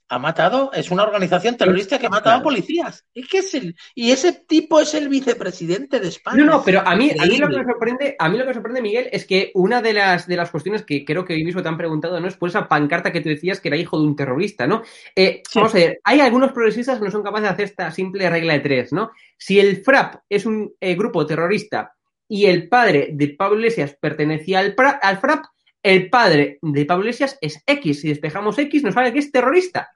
ha 0.09 0.19
matado, 0.19 0.71
es 0.73 0.91
una 0.91 1.03
organización 1.03 1.57
terrorista 1.57 1.99
que 1.99 2.07
ha 2.07 2.11
matado 2.11 2.37
a 2.37 2.43
policías. 2.43 3.05
¿Y, 3.15 3.25
es 3.37 3.55
el, 3.55 3.75
y 3.95 4.11
ese 4.11 4.33
tipo 4.33 4.81
es 4.81 4.95
el 4.95 5.09
vicepresidente 5.09 5.99
de 5.99 6.09
España. 6.09 6.45
No, 6.45 6.45
no, 6.45 6.63
pero 6.63 6.87
a 6.87 6.95
mí, 6.95 7.11
a 7.19 7.25
mí 7.25 7.39
lo 7.39 7.49
que 7.49 7.59
me 7.59 7.65
sorprende, 7.65 8.17
a 8.19 8.29
mí 8.29 8.37
lo 8.37 8.45
que 8.45 8.49
me 8.49 8.55
sorprende, 8.55 8.83
Miguel, 8.83 9.09
es 9.11 9.27
que 9.27 9.51
una 9.55 9.81
de 9.81 9.95
las, 9.95 10.27
de 10.27 10.37
las 10.37 10.51
cuestiones 10.51 10.83
que 10.85 11.05
creo 11.05 11.25
que 11.25 11.35
hoy 11.35 11.45
mismo 11.45 11.63
te 11.63 11.69
han 11.69 11.79
preguntado, 11.79 12.21
¿no? 12.21 12.29
Es 12.29 12.37
por 12.37 12.49
esa 12.49 12.69
pancarta 12.69 13.13
que 13.13 13.21
tú 13.21 13.31
decías 13.31 13.61
que 13.61 13.69
era 13.69 13.77
hijo 13.77 13.99
de 13.99 14.07
un 14.07 14.17
terrorista, 14.17 14.67
¿no? 14.67 14.83
Eh, 15.17 15.43
vamos 15.55 15.75
a 15.75 15.79
ver, 15.79 16.01
hay 16.05 16.21
algunos 16.21 16.53
progresistas 16.53 16.99
que 16.99 17.05
no 17.05 17.11
son 17.11 17.23
capaces 17.23 17.45
de 17.45 17.49
hacer 17.51 17.65
esta 17.65 17.91
simple 17.91 18.29
regla 18.29 18.53
de 18.53 18.61
tres, 18.61 18.93
¿no? 18.93 19.11
Si 19.39 19.59
el 19.59 19.83
FRAP 19.83 20.23
es 20.29 20.45
un 20.45 20.75
eh, 20.81 20.95
grupo 20.95 21.27
terrorista 21.27 21.95
y 22.29 22.47
el 22.47 22.69
padre 22.69 23.09
de 23.13 23.29
Pablo 23.29 23.57
Iglesias 23.57 23.97
pertenecía 23.99 24.61
al, 24.61 24.75
al 25.03 25.19
FRAP, 25.19 25.45
el 25.83 26.09
padre 26.09 26.59
de 26.63 26.87
Pablo 26.87 27.05
Iglesias 27.05 27.37
es 27.41 27.63
X. 27.67 28.01
Si 28.01 28.09
despejamos 28.09 28.59
X, 28.59 28.83
nos 28.83 28.95
sale 28.95 29.13
que 29.13 29.19
es 29.19 29.31
terrorista. 29.31 29.94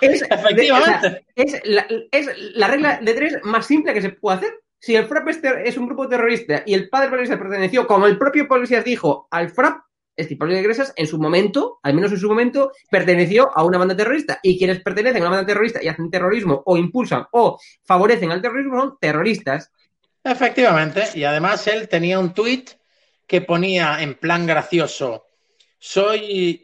Es, 0.00 0.22
Efectivamente. 0.22 1.24
es, 1.34 1.62
la, 2.54 2.68
regla 2.68 2.98
de 3.00 3.14
tres 3.14 3.38
más 3.42 3.66
simple 3.66 3.94
que 3.94 4.02
se 4.02 4.10
puede 4.10 4.38
hacer. 4.38 4.60
Si 4.78 4.94
el 4.94 5.06
FRAP 5.06 5.28
es, 5.64 5.78
un 5.78 5.86
grupo 5.86 6.08
terrorista 6.08 6.62
y 6.66 6.74
el 6.74 6.90
padre 6.90 7.08
de 7.08 7.14
Iglesias 7.14 7.38
perteneció, 7.38 7.86
como 7.86 8.06
el 8.06 8.18
propio 8.18 8.44
Iglesias 8.44 8.84
dijo, 8.84 9.28
al 9.30 9.48
FRAP, 9.48 9.78
es 10.16 10.26
decir, 10.26 10.38
Pablo 10.38 10.56
Iglesias 10.56 10.92
en 10.96 11.06
su 11.06 11.18
momento, 11.18 11.80
al 11.82 11.94
menos 11.94 12.12
en 12.12 12.18
su 12.18 12.28
momento, 12.28 12.70
perteneció 12.90 13.50
a 13.56 13.64
una 13.64 13.78
banda 13.78 13.96
terrorista. 13.96 14.38
Y 14.42 14.58
quienes 14.58 14.80
pertenecen 14.80 15.22
a 15.22 15.26
una 15.26 15.36
banda 15.36 15.46
terrorista 15.46 15.82
y 15.82 15.88
hacen 15.88 16.10
terrorismo 16.10 16.62
o 16.66 16.76
impulsan 16.76 17.26
o 17.32 17.58
favorecen 17.82 18.30
al 18.30 18.42
terrorismo 18.42 18.78
son 18.78 18.98
terroristas. 19.00 19.72
Efectivamente. 20.22 21.02
Y 21.14 21.24
además 21.24 21.66
él 21.66 21.88
tenía 21.88 22.18
un 22.18 22.32
tuit 22.32 22.70
que 23.26 23.40
ponía 23.40 24.02
en 24.02 24.14
plan 24.14 24.46
gracioso, 24.46 25.26
soy, 25.78 26.63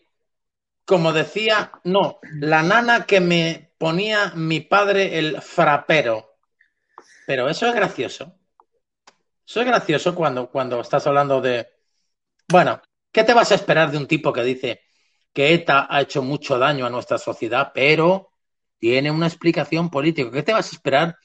como 0.85 1.13
decía, 1.13 1.73
no, 1.85 2.19
la 2.41 2.63
nana 2.63 3.07
que 3.07 3.21
me 3.21 3.73
ponía 3.79 4.33
mi 4.35 4.61
padre 4.61 5.19
el 5.19 5.41
frapero. 5.41 6.37
Pero 7.27 7.49
eso 7.49 7.67
es 7.67 7.75
gracioso. 7.75 8.35
Eso 9.47 9.61
es 9.61 9.67
gracioso 9.67 10.15
cuando, 10.15 10.51
cuando 10.51 10.81
estás 10.81 11.07
hablando 11.07 11.41
de. 11.41 11.69
Bueno, 12.49 12.81
¿qué 13.13 13.25
te 13.25 13.35
vas 13.35 13.53
a 13.53 13.55
esperar 13.55 13.91
de 13.91 13.99
un 13.99 14.07
tipo 14.07 14.33
que 14.33 14.43
dice 14.43 14.83
que 15.33 15.55
ETA 15.55 15.87
ha 15.89 16.01
hecho 16.01 16.23
mucho 16.23 16.59
daño 16.59 16.87
a 16.87 16.91
nuestra 16.91 17.19
sociedad, 17.19 17.73
pero 17.75 18.33
tiene 18.79 19.11
una 19.11 19.27
explicación 19.27 19.91
política? 19.91 20.31
¿Qué 20.31 20.43
te 20.43 20.53
vas 20.53 20.71
a 20.71 20.75
esperar 20.75 21.17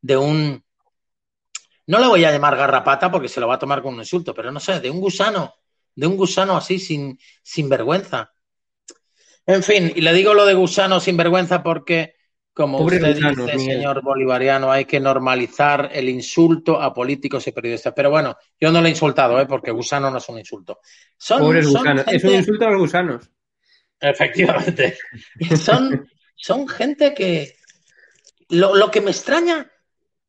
de 0.00 0.16
un. 0.16 0.64
No 1.86 1.98
le 1.98 2.06
voy 2.06 2.24
a 2.24 2.32
llamar 2.32 2.56
garrapata 2.56 3.10
porque 3.10 3.28
se 3.28 3.40
lo 3.40 3.48
va 3.48 3.54
a 3.54 3.58
tomar 3.58 3.80
como 3.80 3.94
un 3.94 4.02
insulto, 4.02 4.34
pero 4.34 4.52
no 4.52 4.60
sé, 4.60 4.80
de 4.80 4.90
un 4.90 5.00
gusano, 5.00 5.54
de 5.94 6.06
un 6.06 6.16
gusano 6.16 6.56
así 6.56 6.78
sin, 6.78 7.18
sin 7.42 7.68
vergüenza. 7.68 8.32
En 9.48 9.62
fin, 9.62 9.90
y 9.96 10.02
le 10.02 10.12
digo 10.12 10.34
lo 10.34 10.44
de 10.44 10.52
gusano 10.52 11.00
sin 11.00 11.16
vergüenza 11.16 11.62
porque 11.62 12.16
como 12.52 12.80
usted 12.80 13.16
dice, 13.16 13.58
señor 13.58 14.02
bolivariano, 14.02 14.70
hay 14.70 14.84
que 14.84 15.00
normalizar 15.00 15.88
el 15.90 16.10
insulto 16.10 16.78
a 16.78 16.92
políticos 16.92 17.46
y 17.46 17.52
periodistas. 17.52 17.94
Pero 17.96 18.10
bueno, 18.10 18.36
yo 18.60 18.70
no 18.70 18.82
le 18.82 18.88
he 18.88 18.90
insultado, 18.90 19.40
¿eh? 19.40 19.46
porque 19.46 19.70
gusano 19.70 20.10
no 20.10 20.18
es 20.18 20.28
un 20.28 20.38
insulto. 20.38 20.80
Son, 21.16 21.40
gusanos. 21.40 22.04
Es 22.08 22.24
un 22.24 22.34
insulto 22.34 22.66
a 22.66 22.70
los 22.72 22.80
gusanos. 22.80 23.30
Efectivamente. 23.98 24.98
son, 25.56 26.06
son 26.34 26.68
gente 26.68 27.14
que... 27.14 27.56
Lo, 28.50 28.74
lo 28.74 28.90
que 28.90 29.00
me 29.00 29.12
extraña 29.12 29.70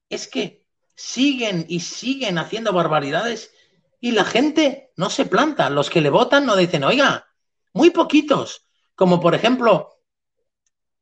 es 0.08 0.30
que 0.30 0.64
siguen 0.96 1.66
y 1.68 1.82
siguen 1.82 2.38
haciendo 2.38 2.72
barbaridades 2.72 3.52
y 4.00 4.12
la 4.12 4.24
gente 4.24 4.94
no 4.96 5.10
se 5.10 5.26
planta. 5.26 5.70
Los 5.70 5.90
que 5.90 6.00
le 6.00 6.10
votan 6.10 6.46
no 6.46 6.56
dicen, 6.56 6.86
oiga, 6.86 7.28
muy 7.74 7.90
poquitos. 7.90 8.69
Como 9.00 9.22
por 9.22 9.34
ejemplo 9.34 10.02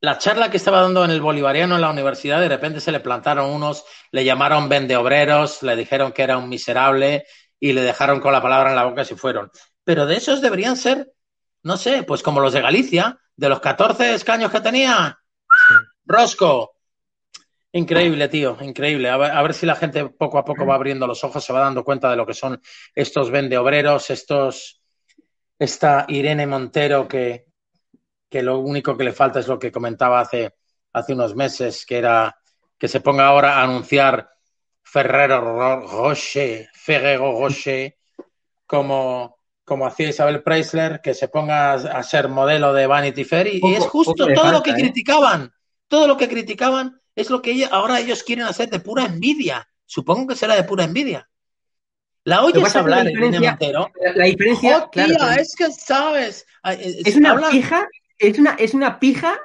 la 0.02 0.20
charla 0.20 0.52
que 0.52 0.58
estaba 0.58 0.82
dando 0.82 1.04
en 1.04 1.10
el 1.10 1.20
Bolivariano 1.20 1.74
en 1.74 1.82
la 1.82 1.90
universidad, 1.90 2.40
de 2.40 2.48
repente 2.48 2.80
se 2.80 2.92
le 2.92 3.00
plantaron 3.00 3.50
unos, 3.50 3.86
le 4.12 4.24
llamaron 4.24 4.70
vendeobreros, 4.70 5.64
le 5.64 5.76
dijeron 5.76 6.12
que 6.12 6.22
era 6.22 6.38
un 6.38 6.48
miserable 6.48 7.26
y 7.60 7.74
le 7.74 7.82
dejaron 7.82 8.20
con 8.20 8.34
la 8.34 8.42
palabra 8.44 8.70
en 8.70 8.76
la 8.76 8.86
boca 8.86 9.02
y 9.02 9.06
se 9.06 9.16
fueron. 9.16 9.50
Pero 9.84 10.06
de 10.06 10.16
esos 10.16 10.42
deberían 10.42 10.78
ser, 10.78 11.12
no 11.64 11.76
sé, 11.76 12.04
pues 12.04 12.22
como 12.22 12.40
los 12.40 12.54
de 12.54 12.62
Galicia, 12.62 13.20
de 13.36 13.50
los 13.50 13.62
14 13.62 14.14
escaños 14.14 14.52
que 14.52 14.62
tenía, 14.62 15.18
Rosco. 16.06 16.76
Increíble, 17.72 18.28
tío, 18.28 18.60
increíble. 18.62 19.10
A 19.10 19.18
ver, 19.18 19.32
a 19.32 19.42
ver, 19.42 19.56
si 19.56 19.66
la 19.66 19.76
gente 19.76 20.08
poco 20.10 20.38
a 20.38 20.46
poco 20.46 20.68
va 20.68 20.76
abriendo 20.76 21.08
los 21.08 21.24
ojos, 21.24 21.44
se 21.44 21.52
va 21.52 21.62
dando 21.62 21.84
cuenta 21.84 22.12
de 22.12 22.16
lo 22.16 22.28
que 22.28 22.36
son 22.36 22.62
estos 22.94 23.32
vendeobreros, 23.32 24.12
estos, 24.12 24.84
esta 25.58 26.06
Irene 26.08 26.46
Montero 26.46 27.08
que, 27.08 27.47
que 28.30 28.42
lo 28.42 28.60
único 28.60 28.98
que 28.98 29.04
le 29.04 29.14
falta 29.14 29.40
es 29.40 29.48
lo 29.48 29.60
que 29.60 29.72
comentaba 29.72 30.20
hace, 30.20 30.56
hace 30.94 31.14
unos 31.14 31.36
meses, 31.36 31.86
que 31.86 31.98
era 31.98 32.38
que 32.78 32.88
se 32.88 33.00
ponga 33.00 33.28
ahora 33.28 33.58
a 33.58 33.64
anunciar 33.64 34.30
Ferrero 34.84 35.42
Rocher, 35.82 36.70
Ferrero 36.74 37.40
Rocher, 37.40 37.98
como, 38.66 39.40
como 39.64 39.88
hacía 39.88 40.10
Isabel 40.10 40.44
Preisler, 40.44 41.02
que 41.02 41.14
se 41.14 41.28
ponga 41.28 41.74
a 41.74 42.04
ser 42.04 42.30
modelo 42.30 42.74
de 42.74 42.88
Vanity 42.88 43.24
Fair. 43.24 43.48
Y, 43.48 43.74
es 43.74 43.86
justo 43.86 44.28
todo 44.34 44.52
lo 44.52 44.62
que 44.62 44.72
¿eh? 44.72 44.76
criticaban, 44.76 45.52
todo 45.88 46.08
lo 46.08 46.18
que 46.18 46.30
criticaban 46.30 47.02
es 47.16 47.30
lo 47.30 47.42
que 47.42 47.68
ahora 47.72 48.00
ellos 48.00 48.24
quieren 48.24 48.46
hacer 48.46 48.70
de 48.70 48.80
pura 48.80 49.06
envidia. 49.06 49.68
Supongo 49.86 50.28
que 50.28 50.36
será 50.36 50.56
de 50.56 50.64
pura 50.64 50.84
envidia. 50.84 51.28
La 52.24 52.44
oyes 52.44 52.76
hablar 52.76 53.06
la 53.06 53.10
diferencia, 53.10 53.58
La 54.16 54.26
diferencia, 54.26 54.90
es 55.40 55.56
que 55.56 55.72
sabes. 55.72 56.46
Es, 56.66 57.16
una 57.16 57.52
hija 57.54 57.88
es 58.20 58.40
una, 58.40 58.52
es 58.52 58.74
una 58.74 59.00
pija, 59.00 59.38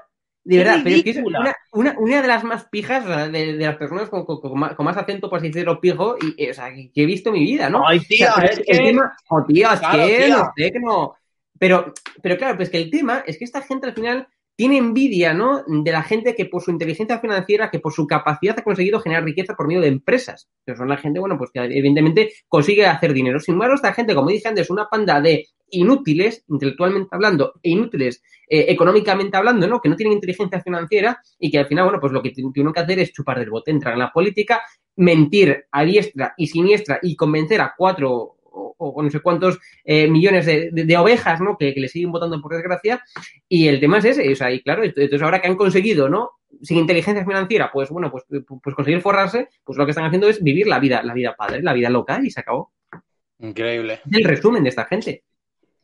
de 0.45 0.59
verdad, 0.59 0.81
pero 0.83 0.97
es 0.97 1.05
que 1.05 1.11
es 1.11 1.19
una, 1.19 1.55
una, 1.73 1.97
una, 1.99 2.23
de 2.23 2.29
las 2.29 2.43
más 2.43 2.65
pijas 2.65 3.07
de, 3.31 3.55
de 3.55 3.65
las 3.65 3.77
personas 3.77 4.09
con, 4.09 4.25
con, 4.25 4.41
con, 4.41 4.59
más, 4.59 4.97
acento, 4.97 5.31
por 5.31 5.39
así 5.39 5.49
decirlo, 5.49 5.81
pijo, 5.81 6.17
y, 6.21 6.51
o 6.51 6.55
sea, 6.55 6.73
que, 6.73 6.91
he 6.95 7.07
visto 7.07 7.29
en 7.31 7.35
mi 7.35 7.45
vida, 7.45 7.71
¿no? 7.71 7.87
Ay, 7.87 8.01
tía, 8.01 8.35
es 8.43 8.59
que... 8.61 8.73
El 8.73 8.79
tema, 8.79 9.17
oh, 9.29 9.45
tío, 9.45 9.73
es 9.73 9.81
que 9.81 10.29
no 10.29 10.53
sé, 10.57 10.73
que 10.73 10.81
no... 10.81 11.15
Pero, 11.59 11.93
pero 12.21 12.37
claro, 12.37 12.57
pues 12.57 12.71
que 12.71 12.79
el 12.79 12.91
tema 12.91 13.23
es 13.25 13.39
que 13.39 13.45
esta 13.45 13.63
gente 13.63 13.87
al 13.87 13.95
final 13.95 14.27
tiene 14.57 14.79
envidia, 14.79 15.33
¿no? 15.33 15.63
De 15.67 15.93
la 15.93 16.03
gente 16.03 16.35
que 16.35 16.47
por 16.47 16.63
su 16.63 16.71
inteligencia 16.71 17.19
financiera, 17.21 17.71
que 17.71 17.79
por 17.79 17.93
su 17.93 18.07
capacidad 18.07 18.59
ha 18.59 18.65
conseguido 18.65 19.01
generar 19.01 19.25
riqueza 19.25 19.55
por 19.55 19.67
medio 19.67 19.81
de 19.81 19.89
empresas. 19.89 20.49
Que 20.67 20.77
son 20.77 20.89
la 20.89 20.97
gente, 20.97 21.21
bueno, 21.21 21.39
pues 21.39 21.51
que 21.53 21.61
evidentemente 21.61 22.33
consigue 22.49 22.87
hacer 22.87 23.13
dinero. 23.13 23.41
Sin 23.41 23.55
embargo, 23.55 23.77
esta 23.77 23.93
gente, 23.93 24.15
como 24.15 24.31
dije 24.31 24.49
antes, 24.49 24.67
es 24.67 24.71
una 24.71 24.89
panda 24.89 25.21
de 25.21 25.47
inútiles, 25.73 26.45
intelectualmente 26.49 27.09
hablando, 27.13 27.55
e 27.63 27.71
inútiles 27.71 28.23
eh, 28.49 28.67
económicamente 28.69 29.37
hablando, 29.37 29.67
¿no? 29.67 29.81
Que 29.81 29.89
no 29.89 29.97
tienen 29.97 30.15
inteligencia 30.15 30.61
financiera 30.61 31.21
y 31.39 31.51
que 31.51 31.59
al 31.59 31.67
final, 31.67 31.85
bueno, 31.85 32.01
pues 32.01 32.13
lo 32.13 32.23
que 32.23 32.31
tienen 32.31 32.73
que 32.73 32.81
hacer 32.81 32.99
es 33.01 33.13
chupar 33.13 33.39
del 33.39 33.51
bote, 33.51 33.71
entrar 33.71 33.95
en 33.95 34.01
la 34.01 34.13
política, 34.13 34.63
mentir 34.97 35.65
a 35.71 35.85
diestra 35.85 36.35
y 36.37 36.47
siniestra 36.47 36.99
y 37.03 37.17
convencer 37.17 37.61
a 37.61 37.75
cuatro 37.77 38.37
o, 38.53 39.03
no 39.03 39.11
sé 39.11 39.21
cuántos 39.21 39.59
eh, 39.85 40.09
millones 40.09 40.47
de, 40.47 40.97
ovejas, 40.97 41.41
¿no? 41.41 41.57
Que, 41.57 41.73
le 41.77 41.89
siguen 41.89 42.13
votando 42.13 42.41
por 42.41 42.55
desgracia. 42.55 43.03
Y 43.49 43.69
el 43.69 43.81
tema 43.81 43.99
es 43.99 44.05
ese, 44.05 44.31
o 44.31 44.37
sea, 44.37 44.51
y 44.51 44.63
claro, 44.63 44.85
entonces 44.85 45.23
ahora 45.23 45.41
que 45.41 45.49
han 45.49 45.57
conseguido, 45.57 46.09
¿no? 46.09 46.33
Sin 46.61 46.79
inteligencia 46.79 47.25
financiera, 47.25 47.71
pues 47.73 47.91
bueno, 47.91 48.11
pues, 48.11 48.25
pues 48.63 48.77
conseguir 48.77 49.01
forrarse, 49.01 49.49
pues 49.65 49.79
lo 49.79 49.85
que 49.85 49.91
están 49.93 50.05
haciendo 50.05 50.29
es 50.29 50.43
vivir 50.43 50.67
la 50.67 50.79
vida, 50.79 51.03
la 51.03 51.15
vida 51.15 51.35
padre, 51.37 51.63
la 51.63 51.73
vida 51.73 51.89
loca 51.89 52.21
y 52.23 52.31
se 52.31 52.41
acabó. 52.41 52.73
Increíble. 53.39 54.01
El 54.11 54.25
resumen 54.25 54.63
de 54.63 54.69
esta 54.69 54.85
gente. 54.85 55.25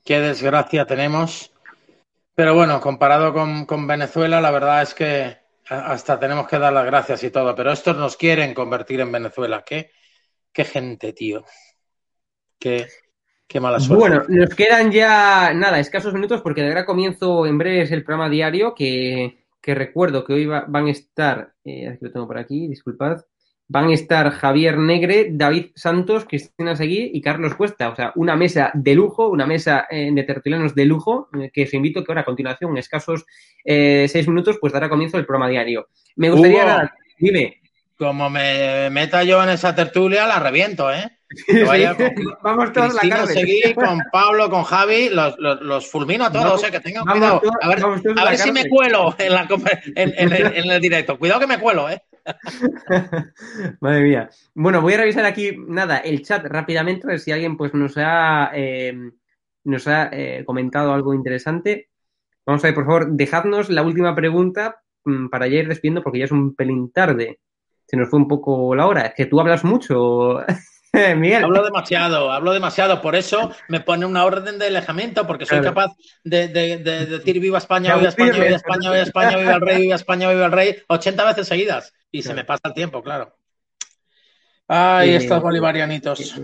Qué 0.05 0.21
desgracia 0.21 0.87
tenemos. 0.87 1.53
Pero 2.35 2.55
bueno, 2.55 2.81
comparado 2.81 3.33
con, 3.33 3.67
con 3.67 3.87
Venezuela, 3.87 4.41
la 4.41 4.51
verdad 4.51 4.83
es 4.83 4.95
que 4.95 5.37
hasta 5.69 6.19
tenemos 6.19 6.47
que 6.49 6.59
dar 6.59 6.73
las 6.73 6.87
gracias 6.87 7.23
y 7.25 7.31
todo. 7.31 7.55
Pero 7.55 7.73
estos 7.73 7.97
nos 7.97 8.17
quieren 8.17 8.55
convertir 8.55 9.01
en 9.01 9.13
Venezuela. 9.13 9.65
Qué, 9.67 9.91
qué 10.53 10.65
gente, 10.65 11.13
tío. 11.13 11.45
Qué, 12.59 12.87
qué 13.47 13.61
mala 13.61 13.81
suerte. 13.81 14.01
Bueno, 14.01 14.25
nos 14.29 14.55
quedan 14.55 14.91
ya, 14.93 15.53
nada, 15.55 15.79
escasos 15.79 16.15
minutos 16.15 16.41
porque 16.43 16.63
de 16.63 16.69
verdad 16.69 16.87
comienzo 16.87 17.47
en 17.47 17.59
breve 17.59 17.83
el 17.83 18.05
programa 18.05 18.31
diario 18.31 18.75
que, 18.75 19.45
que 19.61 19.75
recuerdo 19.75 20.25
que 20.25 20.33
hoy 20.33 20.47
van 20.47 20.87
a 20.87 20.91
estar, 20.91 21.55
eh, 21.65 21.99
lo 22.01 22.11
tengo 22.11 22.27
por 22.27 22.39
aquí, 22.39 22.69
disculpad, 22.69 23.21
van 23.69 23.89
a 23.89 23.95
estar 23.95 24.31
Javier 24.31 24.79
Negre, 24.79 25.29
David 25.31 25.67
Santos, 25.75 26.25
Cristina 26.25 26.75
Seguí 26.75 27.11
y 27.13 27.21
Carlos 27.21 27.55
Cuesta. 27.55 27.91
O 27.91 27.97
sea, 27.97 28.13
una 28.17 28.35
mesa 28.35 28.71
de 28.75 28.95
lujo, 28.95 29.29
una 29.29 29.47
mesa 29.47 29.87
eh, 29.91 30.11
de 30.13 30.23
tertulianos 30.25 30.75
de 30.75 30.87
lujo, 30.87 31.29
eh, 31.39 31.51
que 31.53 31.65
os 31.65 31.75
invito 31.75 32.03
que 32.03 32.11
ahora 32.11 32.23
a 32.23 32.25
continuación, 32.25 32.73
en 32.73 32.79
escasos 32.79 33.27
seis 33.65 34.27
minutos, 34.27 34.57
pues 34.61 34.73
dará 34.73 34.89
comienzo 34.89 35.19
el 35.19 35.27
programa 35.27 35.51
diario. 35.51 35.89
Me 36.17 36.31
gustaría, 36.31 36.91
dime. 37.19 37.61
Como 37.99 38.31
me 38.31 38.91
meta 38.91 39.25
yo 39.25 39.43
en 39.43 39.49
esa 39.49 39.75
tertulia, 39.75 40.25
la 40.27 40.39
reviento, 40.39 40.93
¿eh? 40.93 41.19
Vamos 42.43 42.73
todos 42.73 42.95
la 42.95 43.01
cara. 43.03 43.27
Seguí, 43.27 43.75
con 43.75 44.01
Pablo, 44.13 44.49
con 44.49 44.63
Javi, 44.63 45.11
los, 45.11 45.37
los, 45.39 45.91
fulmino 45.91 46.25
a 46.25 46.33
todos, 46.33 46.63
eh, 46.65 46.71
que 46.71 46.81
tengan 46.81 47.05
cuidado. 47.05 47.43
a 47.61 47.69
ver, 47.69 47.83
a 48.17 48.25
ver 48.25 48.39
si 48.39 48.53
me 48.53 48.69
cuelo 48.69 49.15
en, 49.19 49.35
la, 49.35 49.49
en, 49.97 50.13
en, 50.17 50.71
el 50.71 50.81
directo. 50.81 51.19
Cuidado 51.19 51.41
que 51.41 51.47
me 51.47 51.59
cuelo, 51.59 51.91
¿eh? 51.91 52.01
Madre 53.81 54.03
mía. 54.03 54.31
Bueno, 54.55 54.81
voy 54.81 54.95
a 54.95 54.99
revisar 54.99 55.25
aquí, 55.25 55.57
nada, 55.57 55.99
el 55.99 56.23
chat 56.23 56.45
rápidamente, 56.45 57.07
a 57.07 57.11
ver 57.11 57.21
si 57.21 57.33
alguien 57.33 57.57
pues 57.57 57.75
nos 57.75 57.97
ha, 57.97 58.51
eh, 58.55 58.95
nos 59.65 59.87
ha 59.89 60.09
eh, 60.13 60.45
comentado 60.45 60.93
algo 60.93 61.15
interesante. 61.15 61.89
Vamos 62.47 62.65
a 62.65 62.69
ver, 62.69 62.75
por 62.75 62.87
favor, 62.87 63.13
dejadnos 63.13 63.71
la 63.71 63.83
última 63.83 64.15
pregunta 64.15 64.83
mm, 65.05 65.29
para 65.29 65.47
ya 65.49 65.59
ir 65.59 65.69
despidiendo 65.69 66.03
porque 66.03 66.21
ya 66.21 66.25
es 66.27 66.33
un 66.33 66.55
pelín 66.55 66.91
tarde. 66.93 67.41
Se 67.87 67.97
nos 67.97 68.11
fue 68.11 68.19
un 68.19 68.29
poco 68.29 68.75
la 68.75 68.87
hora. 68.87 69.03
Es 69.03 69.15
que 69.15 69.27
tú 69.27 69.41
hablas 69.41 69.65
mucho. 69.65 70.41
Miguel. 71.17 71.45
Hablo 71.45 71.65
demasiado, 71.65 72.33
hablo 72.33 72.53
demasiado. 72.53 73.01
Por 73.03 73.15
eso 73.15 73.53
me 73.69 73.81
pone 73.81 74.07
una 74.07 74.25
orden 74.25 74.59
de 74.59 74.67
alejamiento, 74.67 75.27
porque 75.27 75.47
soy 75.47 75.61
capaz 75.61 75.93
de, 76.25 76.49
decir 76.49 77.41
viva 77.41 77.59
España, 77.59 77.97
viva 77.97 78.09
España, 78.09 78.33
viva 78.33 78.57
España, 78.57 78.91
viva 78.91 79.03
España, 79.03 79.37
viva 79.37 79.55
el 79.55 79.61
rey, 79.61 79.83
viva 79.83 79.95
España, 79.97 80.31
viva 80.31 80.47
el 80.47 80.53
rey, 80.53 80.77
80 80.87 81.25
veces 81.25 81.49
seguidas. 81.49 81.93
Y 82.11 82.23
se 82.23 82.35
me 82.35 82.45
pasa 82.45 82.63
el 82.65 82.75
tiempo, 82.75 83.03
claro. 83.03 83.35
Ay, 84.67 85.15
estos 85.15 85.43
bolivarianitos. 85.43 86.41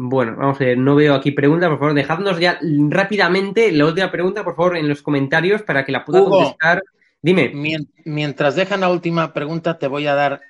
Bueno, 0.00 0.36
vamos 0.38 0.60
a 0.60 0.64
ver, 0.64 0.78
no 0.78 0.94
veo 0.94 1.14
aquí 1.14 1.32
preguntas, 1.32 1.68
por 1.70 1.80
favor, 1.80 1.94
dejadnos 1.94 2.38
ya 2.38 2.60
rápidamente 2.88 3.72
la 3.72 3.86
última 3.86 4.12
pregunta, 4.12 4.44
por 4.44 4.54
favor, 4.54 4.76
en 4.76 4.88
los 4.88 5.02
comentarios 5.02 5.62
para 5.62 5.84
que 5.84 5.90
la 5.90 6.04
pueda 6.04 6.24
contestar. 6.24 6.82
Dime. 7.20 7.52
Mientras 8.04 8.54
dejan 8.54 8.80
la 8.80 8.90
última 8.90 9.32
pregunta, 9.32 9.76
te 9.76 9.88
voy 9.88 10.06
a 10.06 10.14
dar 10.14 10.42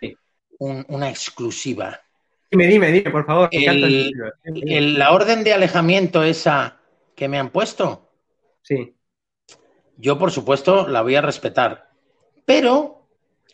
una 0.58 1.08
exclusiva. 1.08 2.00
Dime, 2.50 2.66
dime, 2.66 2.92
dime, 2.92 3.10
por 3.10 3.26
favor. 3.26 3.50
la 3.52 5.12
orden 5.12 5.44
de 5.44 5.52
alejamiento 5.52 6.22
esa 6.22 6.80
que 7.14 7.28
me 7.28 7.38
han 7.38 7.50
puesto. 7.50 8.10
Sí. 8.62 8.94
Yo, 9.96 10.18
por 10.18 10.30
supuesto, 10.30 10.88
la 10.88 11.02
voy 11.02 11.16
a 11.16 11.20
respetar. 11.20 11.90
Pero 12.44 13.06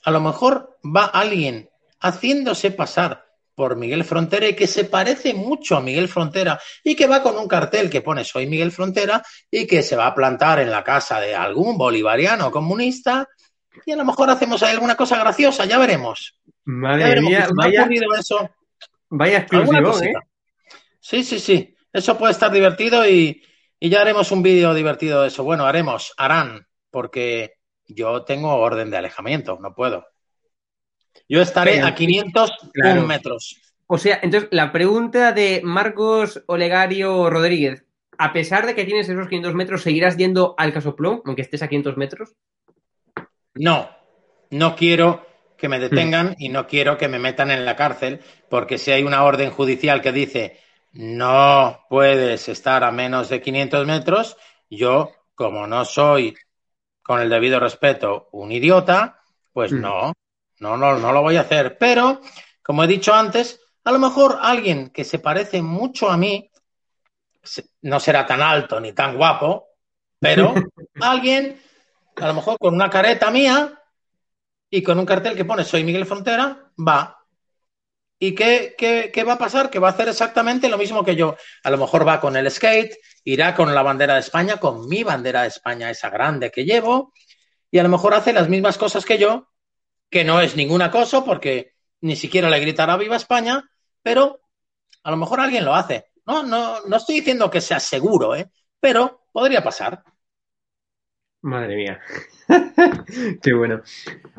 a 0.05 0.11
lo 0.11 0.21
mejor 0.21 0.79
va 0.85 1.07
alguien 1.07 1.71
haciéndose 2.01 2.71
pasar 2.71 3.25
por 3.55 3.77
Miguel 3.77 4.05
Frontera 4.05 4.49
y 4.49 4.55
que 4.55 4.67
se 4.67 4.85
parece 4.85 5.33
mucho 5.33 5.77
a 5.77 5.81
Miguel 5.81 6.09
Frontera 6.09 6.61
y 6.83 6.95
que 6.95 7.07
va 7.07 7.23
con 7.23 7.39
un 7.39 7.49
cartel 7.49 7.89
que 7.89 8.01
pone 8.01 8.25
soy 8.25 8.47
Miguel 8.47 8.73
Frontera 8.73 9.23
y 9.51 9.67
que 9.67 9.83
se 9.83 9.97
va 9.97 10.09
a 10.09 10.15
plantar 10.15 10.59
en 10.59 10.71
la 10.71 10.83
casa 10.83 11.21
de 11.21 11.35
algún 11.35 11.79
bolivariano 11.79 12.51
comunista 12.51 13.29
y 13.87 13.93
a 13.93 13.97
lo 13.97 14.05
mejor 14.05 14.31
hacemos 14.31 14.63
ahí 14.63 14.73
alguna 14.73 14.97
cosa 14.97 15.19
graciosa, 15.19 15.65
ya 15.65 15.79
veremos. 15.79 16.39
Madre 16.65 17.21
mía, 17.21 17.49
vaya, 17.55 17.89
eso. 18.19 18.51
Vaya 19.17 19.39
exclusivo, 19.39 20.03
¿eh? 20.03 20.13
Sí, 20.99 21.23
sí, 21.23 21.39
sí. 21.39 21.77
Eso 21.93 22.19
puede 22.19 22.33
estar 22.33 22.51
divertido 22.51 23.09
y, 23.09 23.41
y 23.79 23.89
ya 23.89 24.01
haremos 24.01 24.33
un 24.33 24.43
vídeo 24.43 24.75
divertido 24.75 25.23
de 25.23 25.29
eso. 25.29 25.45
Bueno, 25.45 25.67
haremos, 25.67 26.13
harán, 26.17 26.67
porque 26.91 27.55
yo 27.87 28.25
tengo 28.25 28.57
orden 28.57 28.91
de 28.91 28.97
alejamiento, 28.97 29.57
no 29.61 29.73
puedo. 29.73 30.05
Yo 31.29 31.41
estaré 31.41 31.81
a 31.81 31.95
501 31.95 33.07
metros. 33.07 33.61
O 33.87 33.99
sea, 33.99 34.19
entonces 34.21 34.49
la 34.51 34.73
pregunta 34.73 35.31
de 35.31 35.61
Marcos 35.63 36.43
Olegario 36.49 37.31
Rodríguez, 37.31 37.85
a 38.19 38.33
pesar 38.33 38.67
de 38.67 38.75
que 38.75 38.85
tienes 38.85 39.09
esos 39.09 39.29
500 39.29 39.55
metros, 39.55 39.83
¿seguirás 39.83 40.17
yendo 40.17 40.57
al 40.59 40.73
Casoplón, 40.73 41.23
aunque 41.25 41.43
estés 41.43 41.63
a 41.63 41.69
500 41.69 41.97
metros? 41.97 42.35
No, 43.55 43.89
no 44.51 44.75
quiero 44.75 45.25
que 45.65 45.69
me 45.71 45.79
detengan 45.79 46.37
y 46.39 46.51
no 46.51 46.67
quiero 46.67 46.99
que 46.99 47.09
me 47.09 47.19
metan 47.19 47.51
en 47.51 47.65
la 47.65 47.75
cárcel, 47.75 48.21
porque 48.51 48.77
si 48.77 48.91
hay 48.91 49.03
una 49.03 49.25
orden 49.25 49.51
judicial 49.51 50.03
que 50.03 50.13
dice 50.13 50.61
no 50.93 51.87
puedes 51.89 52.51
estar 52.51 52.85
a 52.85 52.91
menos 52.91 53.31
de 53.31 53.41
500 53.41 53.87
metros, 53.87 54.37
yo, 54.69 55.13
como 55.35 55.67
no 55.67 55.87
soy, 55.87 56.37
con 57.03 57.19
el 57.19 57.31
debido 57.31 57.61
respeto, 57.61 58.29
un 58.33 58.53
idiota, 58.53 59.23
pues 59.55 59.73
mm. 59.73 59.81
no, 59.81 60.13
no, 60.61 60.77
no, 60.77 60.99
no 60.99 61.13
lo 61.13 61.23
voy 61.23 61.39
a 61.39 61.41
hacer. 61.41 61.79
Pero, 61.79 62.21
como 62.63 62.85
he 62.85 62.87
dicho 62.87 63.15
antes, 63.15 63.59
a 63.85 63.91
lo 63.91 63.99
mejor 63.99 64.41
alguien 64.43 64.91
que 64.91 65.05
se 65.05 65.19
parece 65.19 65.63
mucho 65.63 66.11
a 66.11 66.19
mí, 66.19 66.51
no 67.81 68.01
será 68.01 68.27
tan 68.27 68.43
alto 68.43 68.79
ni 68.81 68.93
tan 68.93 69.17
guapo, 69.17 69.69
pero 70.19 70.53
alguien, 71.01 71.59
a 72.17 72.27
lo 72.27 72.35
mejor 72.35 72.59
con 72.59 72.75
una 72.75 72.91
careta 72.91 73.31
mía 73.31 73.81
y 74.75 74.83
con 74.83 74.99
un 74.99 75.07
cartel 75.07 75.37
que 75.37 75.45
pone 75.45 75.63
Soy 75.63 75.85
Miguel 75.85 76.05
Frontera, 76.05 76.73
va. 76.77 77.25
¿Y 78.19 78.35
qué, 78.35 78.75
qué, 78.77 79.23
va 79.23 79.35
a 79.35 79.39
pasar? 79.39 79.71
Que 79.71 79.79
va 79.79 79.87
a 79.87 79.91
hacer 79.93 80.09
exactamente 80.09 80.69
lo 80.69 80.77
mismo 80.77 81.05
que 81.05 81.15
yo. 81.15 81.37
A 81.63 81.71
lo 81.71 81.79
mejor 81.79 82.05
va 82.05 82.21
con 82.21 82.37
el 82.37 82.51
skate, 82.51 82.97
irá 83.23 83.55
con 83.55 83.73
la 83.73 83.83
bandera 83.83 84.15
de 84.15 84.21
España, 84.21 84.57
con 84.57 84.89
mi 84.89 85.05
bandera 85.05 85.43
de 85.43 85.49
España, 85.49 85.91
esa 85.91 86.11
grande 86.11 86.51
que 86.51 86.65
llevo, 86.65 87.13
y 87.71 87.79
a 87.79 87.85
lo 87.85 87.89
mejor 87.89 88.15
hace 88.15 88.33
las 88.33 88.49
mismas 88.49 88.77
cosas 88.77 89.05
que 89.05 89.17
yo, 89.17 89.47
que 90.11 90.25
no 90.25 90.41
es 90.41 90.57
ningún 90.57 90.83
acoso 90.83 91.25
porque 91.25 91.75
ni 92.01 92.17
siquiera 92.17 92.51
le 92.51 92.59
gritará 92.59 92.97
Viva 92.97 93.15
España, 93.15 93.71
pero 94.03 94.41
a 95.05 95.11
lo 95.13 95.17
mejor 95.17 95.39
alguien 95.39 95.65
lo 95.65 95.77
hace. 95.77 96.07
No, 96.27 96.43
no, 96.43 96.81
no 96.81 96.97
estoy 96.97 97.21
diciendo 97.21 97.49
que 97.49 97.61
sea 97.61 97.79
seguro, 97.79 98.35
¿eh? 98.35 98.51
pero 98.81 99.29
podría 99.31 99.63
pasar. 99.63 100.03
Madre 101.45 101.77
mía. 101.77 102.01
Qué 103.43 103.53
bueno. 103.53 103.83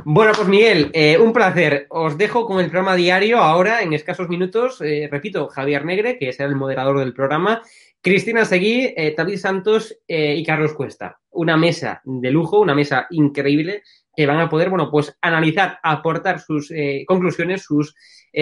Bueno, 0.06 0.32
pues 0.36 0.48
Miguel, 0.48 0.90
eh, 0.92 1.20
un 1.20 1.34
placer. 1.34 1.86
Os 1.90 2.18
dejo 2.18 2.48
con 2.48 2.60
el 2.60 2.72
programa 2.72 2.96
diario 2.96 3.38
ahora, 3.38 3.84
en 3.84 3.94
escasos 3.94 4.28
minutos. 4.28 4.82
Eh, 4.82 5.08
repito, 5.12 5.48
Javier 5.48 5.86
Negre, 5.86 6.18
que 6.18 6.30
es 6.30 6.40
el 6.40 6.56
moderador 6.56 6.98
del 6.98 7.14
programa, 7.14 7.62
Cristina 8.02 8.44
Seguí, 8.44 8.92
eh, 8.98 9.14
David 9.16 9.38
Santos 9.38 9.96
y 10.08 10.44
Carlos 10.44 10.74
Cuesta. 10.74 11.20
Una 11.30 11.58
mesa 11.58 12.02
de 12.04 12.32
lujo, 12.32 12.60
una 12.60 12.74
mesa 12.74 13.06
increíble 13.12 13.84
que 14.16 14.26
van 14.26 14.40
a 14.40 14.50
poder, 14.50 14.72
bueno, 14.72 14.90
pues 14.90 15.16
analizar, 15.22 15.78
aportar 15.84 16.40
sus 16.40 16.74
conclusiones, 17.06 17.62
sus 17.62 17.94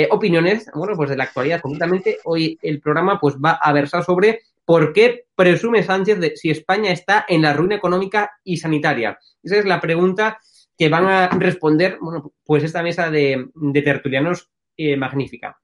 opiniones, 0.09 0.71
bueno, 0.73 0.95
pues 0.95 1.09
de 1.09 1.17
la 1.17 1.25
actualidad 1.25 1.59
completamente. 1.59 2.19
Hoy 2.23 2.57
el 2.61 2.79
programa 2.79 3.19
pues 3.19 3.35
va 3.35 3.59
a 3.61 3.73
versar 3.73 4.05
sobre 4.05 4.39
¿Por 4.65 4.93
qué 4.93 5.25
presume 5.35 5.83
Sánchez 5.83 6.19
de 6.19 6.35
si 6.35 6.49
España 6.49 6.91
está 6.91 7.25
en 7.27 7.41
la 7.41 7.53
ruina 7.53 7.75
económica 7.75 8.31
y 8.43 8.57
sanitaria? 8.57 9.17
Esa 9.41 9.57
es 9.57 9.65
la 9.65 9.81
pregunta 9.81 10.39
que 10.77 10.89
van 10.89 11.07
a 11.07 11.27
responder, 11.29 11.97
bueno, 11.99 12.33
pues 12.45 12.63
esta 12.63 12.81
mesa 12.81 13.11
de, 13.11 13.49
tertulianos 13.83 14.49
eh, 14.77 14.95
magnífica. 14.95 15.59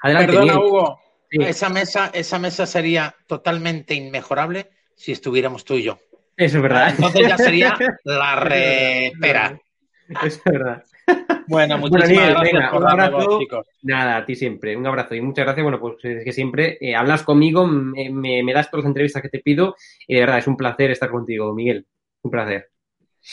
Adelante, 0.00 0.32
Perdona, 0.32 0.58
Hugo. 0.58 1.00
Esa, 1.30 1.68
mesa, 1.68 2.10
esa 2.14 2.38
mesa 2.38 2.66
sería 2.66 3.14
totalmente 3.26 3.94
inmejorable 3.94 4.70
si 4.94 5.12
estuviéramos 5.12 5.64
tú 5.64 5.74
y 5.74 5.84
yo. 5.84 5.98
Eso 6.36 6.56
es 6.56 6.62
verdad. 6.62 6.90
Entonces 6.90 7.28
ya 7.28 7.36
sería 7.36 7.76
la 8.04 8.36
repera. 8.36 9.60
Eso 10.08 10.26
es 10.26 10.44
verdad. 10.44 10.84
Bueno, 11.46 11.76
muchísimas 11.78 12.30
gracias 12.30 12.72
un 12.72 12.88
abrazo. 12.88 13.38
Nada, 13.82 14.16
a 14.16 14.24
ti 14.24 14.34
siempre. 14.34 14.76
Un 14.76 14.86
abrazo 14.86 15.14
y 15.14 15.20
muchas 15.20 15.44
gracias. 15.44 15.62
Bueno, 15.62 15.78
pues 15.78 16.02
es 16.02 16.24
que 16.24 16.32
siempre 16.32 16.78
eh, 16.80 16.94
hablas 16.96 17.22
conmigo, 17.22 17.66
me, 17.66 18.52
das 18.52 18.70
todas 18.70 18.84
las 18.84 18.88
entrevistas 18.88 19.22
que 19.22 19.28
te 19.28 19.40
pido 19.40 19.76
y 20.06 20.14
de 20.14 20.20
verdad 20.20 20.38
es 20.38 20.46
un 20.46 20.56
placer 20.56 20.90
estar 20.90 21.10
contigo, 21.10 21.52
Miguel. 21.54 21.86
Un 22.22 22.30
placer. 22.30 22.70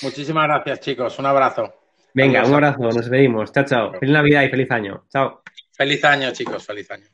Muchísimas 0.02 0.46
gracias, 0.46 0.82
chicos. 0.82 1.18
Un 1.20 1.26
abrazo. 1.26 1.74
Venga, 2.14 2.46
un 2.46 2.54
abrazo. 2.54 2.80
Nos 2.80 2.96
despedimos. 2.96 3.52
Chao, 3.54 3.66
chao. 3.66 3.94
Feliz 3.94 4.14
Navidad 4.14 4.44
y 4.44 4.50
feliz 4.50 4.70
año. 4.72 5.06
Chao. 5.10 5.42
Feliz 5.72 6.04
año, 6.04 6.32
chicos. 6.32 6.66
Feliz 6.66 6.92
año. 6.92 7.06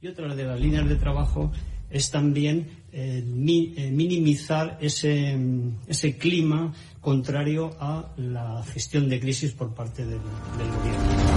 Y 0.00 0.08
otra 0.08 0.34
de 0.34 0.44
las 0.44 0.60
líneas 0.60 0.86
de 0.88 0.96
trabajo 0.96 1.50
es 1.90 2.10
también 2.10 2.68
eh, 2.92 3.22
eh, 3.22 3.90
minimizar 3.90 4.78
ese, 4.80 5.36
ese 5.86 6.16
clima 6.16 6.72
contrario 7.00 7.76
a 7.78 8.12
la 8.16 8.64
gestión 8.64 9.08
de 9.08 9.20
crisis 9.20 9.52
por 9.52 9.74
parte 9.74 10.04
del, 10.04 10.18
gobierno. 10.18 11.36